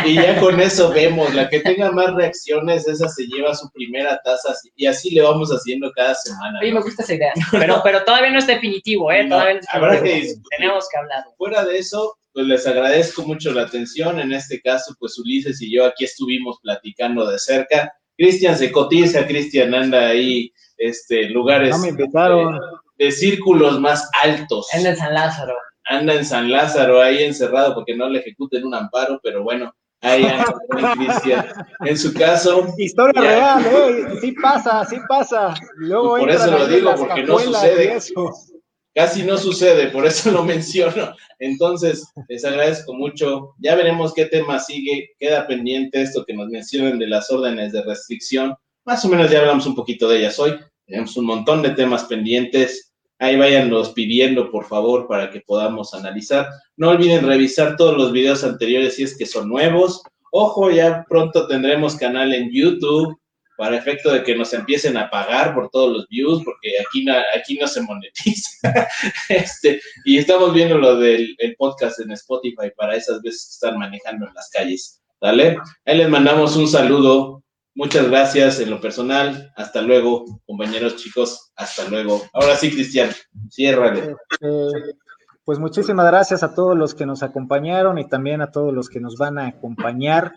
[0.04, 4.20] y ya con eso vemos, la que tenga más reacciones, esa se lleva su primera
[4.24, 6.58] taza y así le vamos haciendo cada semana.
[6.58, 9.26] A mí me gusta esa idea, pero, pero todavía no es definitivo, ¿eh?
[9.28, 11.24] Todavía habrá que Tenemos que hablar.
[11.36, 14.20] Fuera de eso, pues les agradezco mucho la atención.
[14.20, 17.90] En este caso, pues Ulises y yo aquí estuvimos platicando de cerca.
[18.14, 21.74] Cristian se cotiza, Cristian anda ahí, este, lugares
[22.98, 24.68] De, círculos más altos.
[24.74, 25.54] En el San Lázaro
[25.86, 29.72] anda en San Lázaro ahí encerrado porque no le ejecuten un amparo, pero bueno,
[30.02, 30.54] ahí anda
[30.94, 31.46] Cristian.
[31.86, 32.66] En su caso.
[32.76, 34.18] Historia real, ¿eh?
[34.20, 35.54] Sí pasa, sí pasa.
[35.76, 37.98] Luego por eso lo digo, porque no sucede.
[38.96, 41.14] Casi no sucede, por eso lo menciono.
[41.38, 43.50] Entonces, les agradezco mucho.
[43.58, 45.10] Ya veremos qué tema sigue.
[45.20, 48.54] Queda pendiente esto que nos mencionen de las órdenes de restricción.
[48.86, 50.56] Más o menos ya hablamos un poquito de ellas hoy.
[50.86, 52.94] Tenemos un montón de temas pendientes.
[53.18, 56.48] Ahí váyanlos pidiendo, por favor, para que podamos analizar.
[56.78, 60.02] No olviden revisar todos los videos anteriores si es que son nuevos.
[60.32, 63.14] Ojo, ya pronto tendremos canal en YouTube
[63.56, 67.06] para efecto de que nos empiecen a pagar por todos los views, porque aquí,
[67.36, 68.58] aquí no se monetiza.
[69.28, 74.26] este, y estamos viendo lo del podcast en Spotify para esas veces que están manejando
[74.26, 75.02] en las calles.
[75.20, 75.56] ¿Vale?
[75.86, 77.42] Ahí les mandamos un saludo
[77.76, 79.52] Muchas gracias en lo personal.
[79.54, 81.52] Hasta luego, compañeros chicos.
[81.56, 82.22] Hasta luego.
[82.32, 83.10] Ahora sí, Cristian,
[83.50, 84.16] ciérrale.
[84.30, 84.96] Este,
[85.44, 88.98] pues muchísimas gracias a todos los que nos acompañaron y también a todos los que
[88.98, 90.32] nos van a acompañar.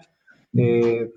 [0.57, 1.13] Eh,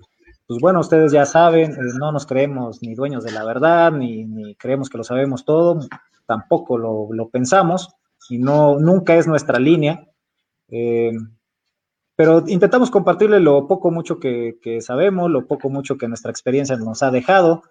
[0.47, 4.55] pues bueno, ustedes ya saben, eh, no nos creemos ni dueños de la verdad, ni,
[4.55, 5.79] creemos que lo sabemos todo,
[6.25, 7.95] tampoco lo, pensamos
[8.29, 10.07] y no, nunca es nuestra línea.
[10.69, 11.11] Eh,
[12.15, 17.01] pero intentamos compartirle lo poco mucho que, sabemos, lo poco mucho que nuestra experiencia nos
[17.01, 17.63] ha dejado,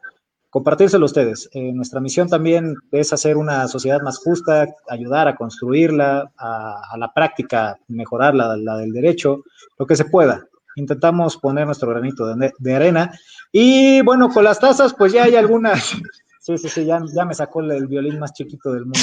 [0.51, 1.49] compartírselo a ustedes.
[1.53, 7.13] Eh, nuestra misión también es hacer una sociedad más justa, ayudar a construirla, a, la
[7.15, 9.45] práctica, mejorar la, del derecho,
[9.79, 10.49] lo que se pueda.
[10.77, 13.13] Intentamos poner nuestro granito de, arena.
[13.51, 15.93] Y bueno, con las tazas, pues ya hay algunas.
[16.45, 18.99] Sí, sí, sí, ya, ya me sacó el violín más chiquito del mundo.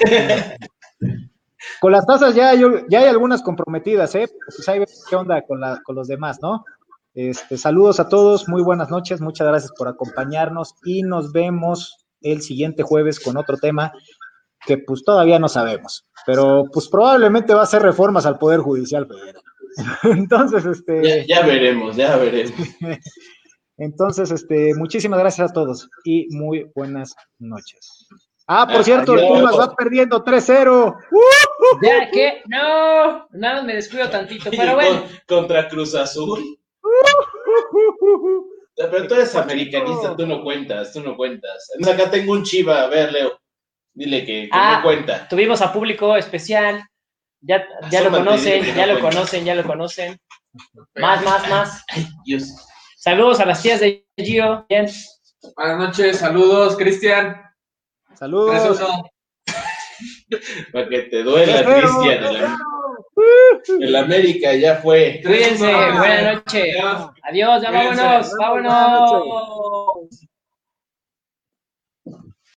[1.80, 4.28] Con las tazas ya hay, ya hay algunas comprometidas, ¿eh?
[4.44, 6.64] Pues ahí qué onda con, con los demás, ¿no?
[7.14, 12.40] Este, saludos a todos, muy buenas noches, muchas gracias por acompañarnos y nos vemos el
[12.40, 13.92] siguiente jueves con otro tema
[14.64, 19.08] que pues todavía no sabemos, pero pues probablemente va a ser reformas al Poder Judicial
[20.04, 21.26] Entonces, este...
[21.26, 22.54] Ya, ya veremos, ya veremos.
[23.78, 28.08] Entonces, este, muchísimas gracias a todos y muy buenas noches.
[28.46, 30.96] Ah, por cierto, el Pumas va perdiendo 3-0.
[31.82, 35.04] Ya que, no, nada, me descuido tantito, pero bueno.
[35.26, 36.58] Contra Cruz Azul.
[38.76, 41.70] Pero tú eres americanista, tú no cuentas, tú no cuentas.
[41.88, 43.38] Acá tengo un chiva, a ver, Leo.
[43.94, 45.28] Dile que, no ah, cuenta.
[45.28, 46.82] Tuvimos a público especial.
[47.42, 50.20] Ya, ya lo conocen, ya lo conocen, ya lo conocen.
[50.94, 51.84] Más, más, más.
[52.96, 54.66] Saludos a las tías de Gio.
[54.68, 54.86] Bien.
[55.56, 57.40] Buenas noches, saludos, Cristian.
[58.14, 58.78] Saludos.
[60.72, 62.58] Para que te duela, Cristian.
[63.80, 65.20] El, América ya fue.
[65.24, 66.76] Cuídense, buenas noches.
[67.22, 70.29] Adiós, ya vámonos, vámonos.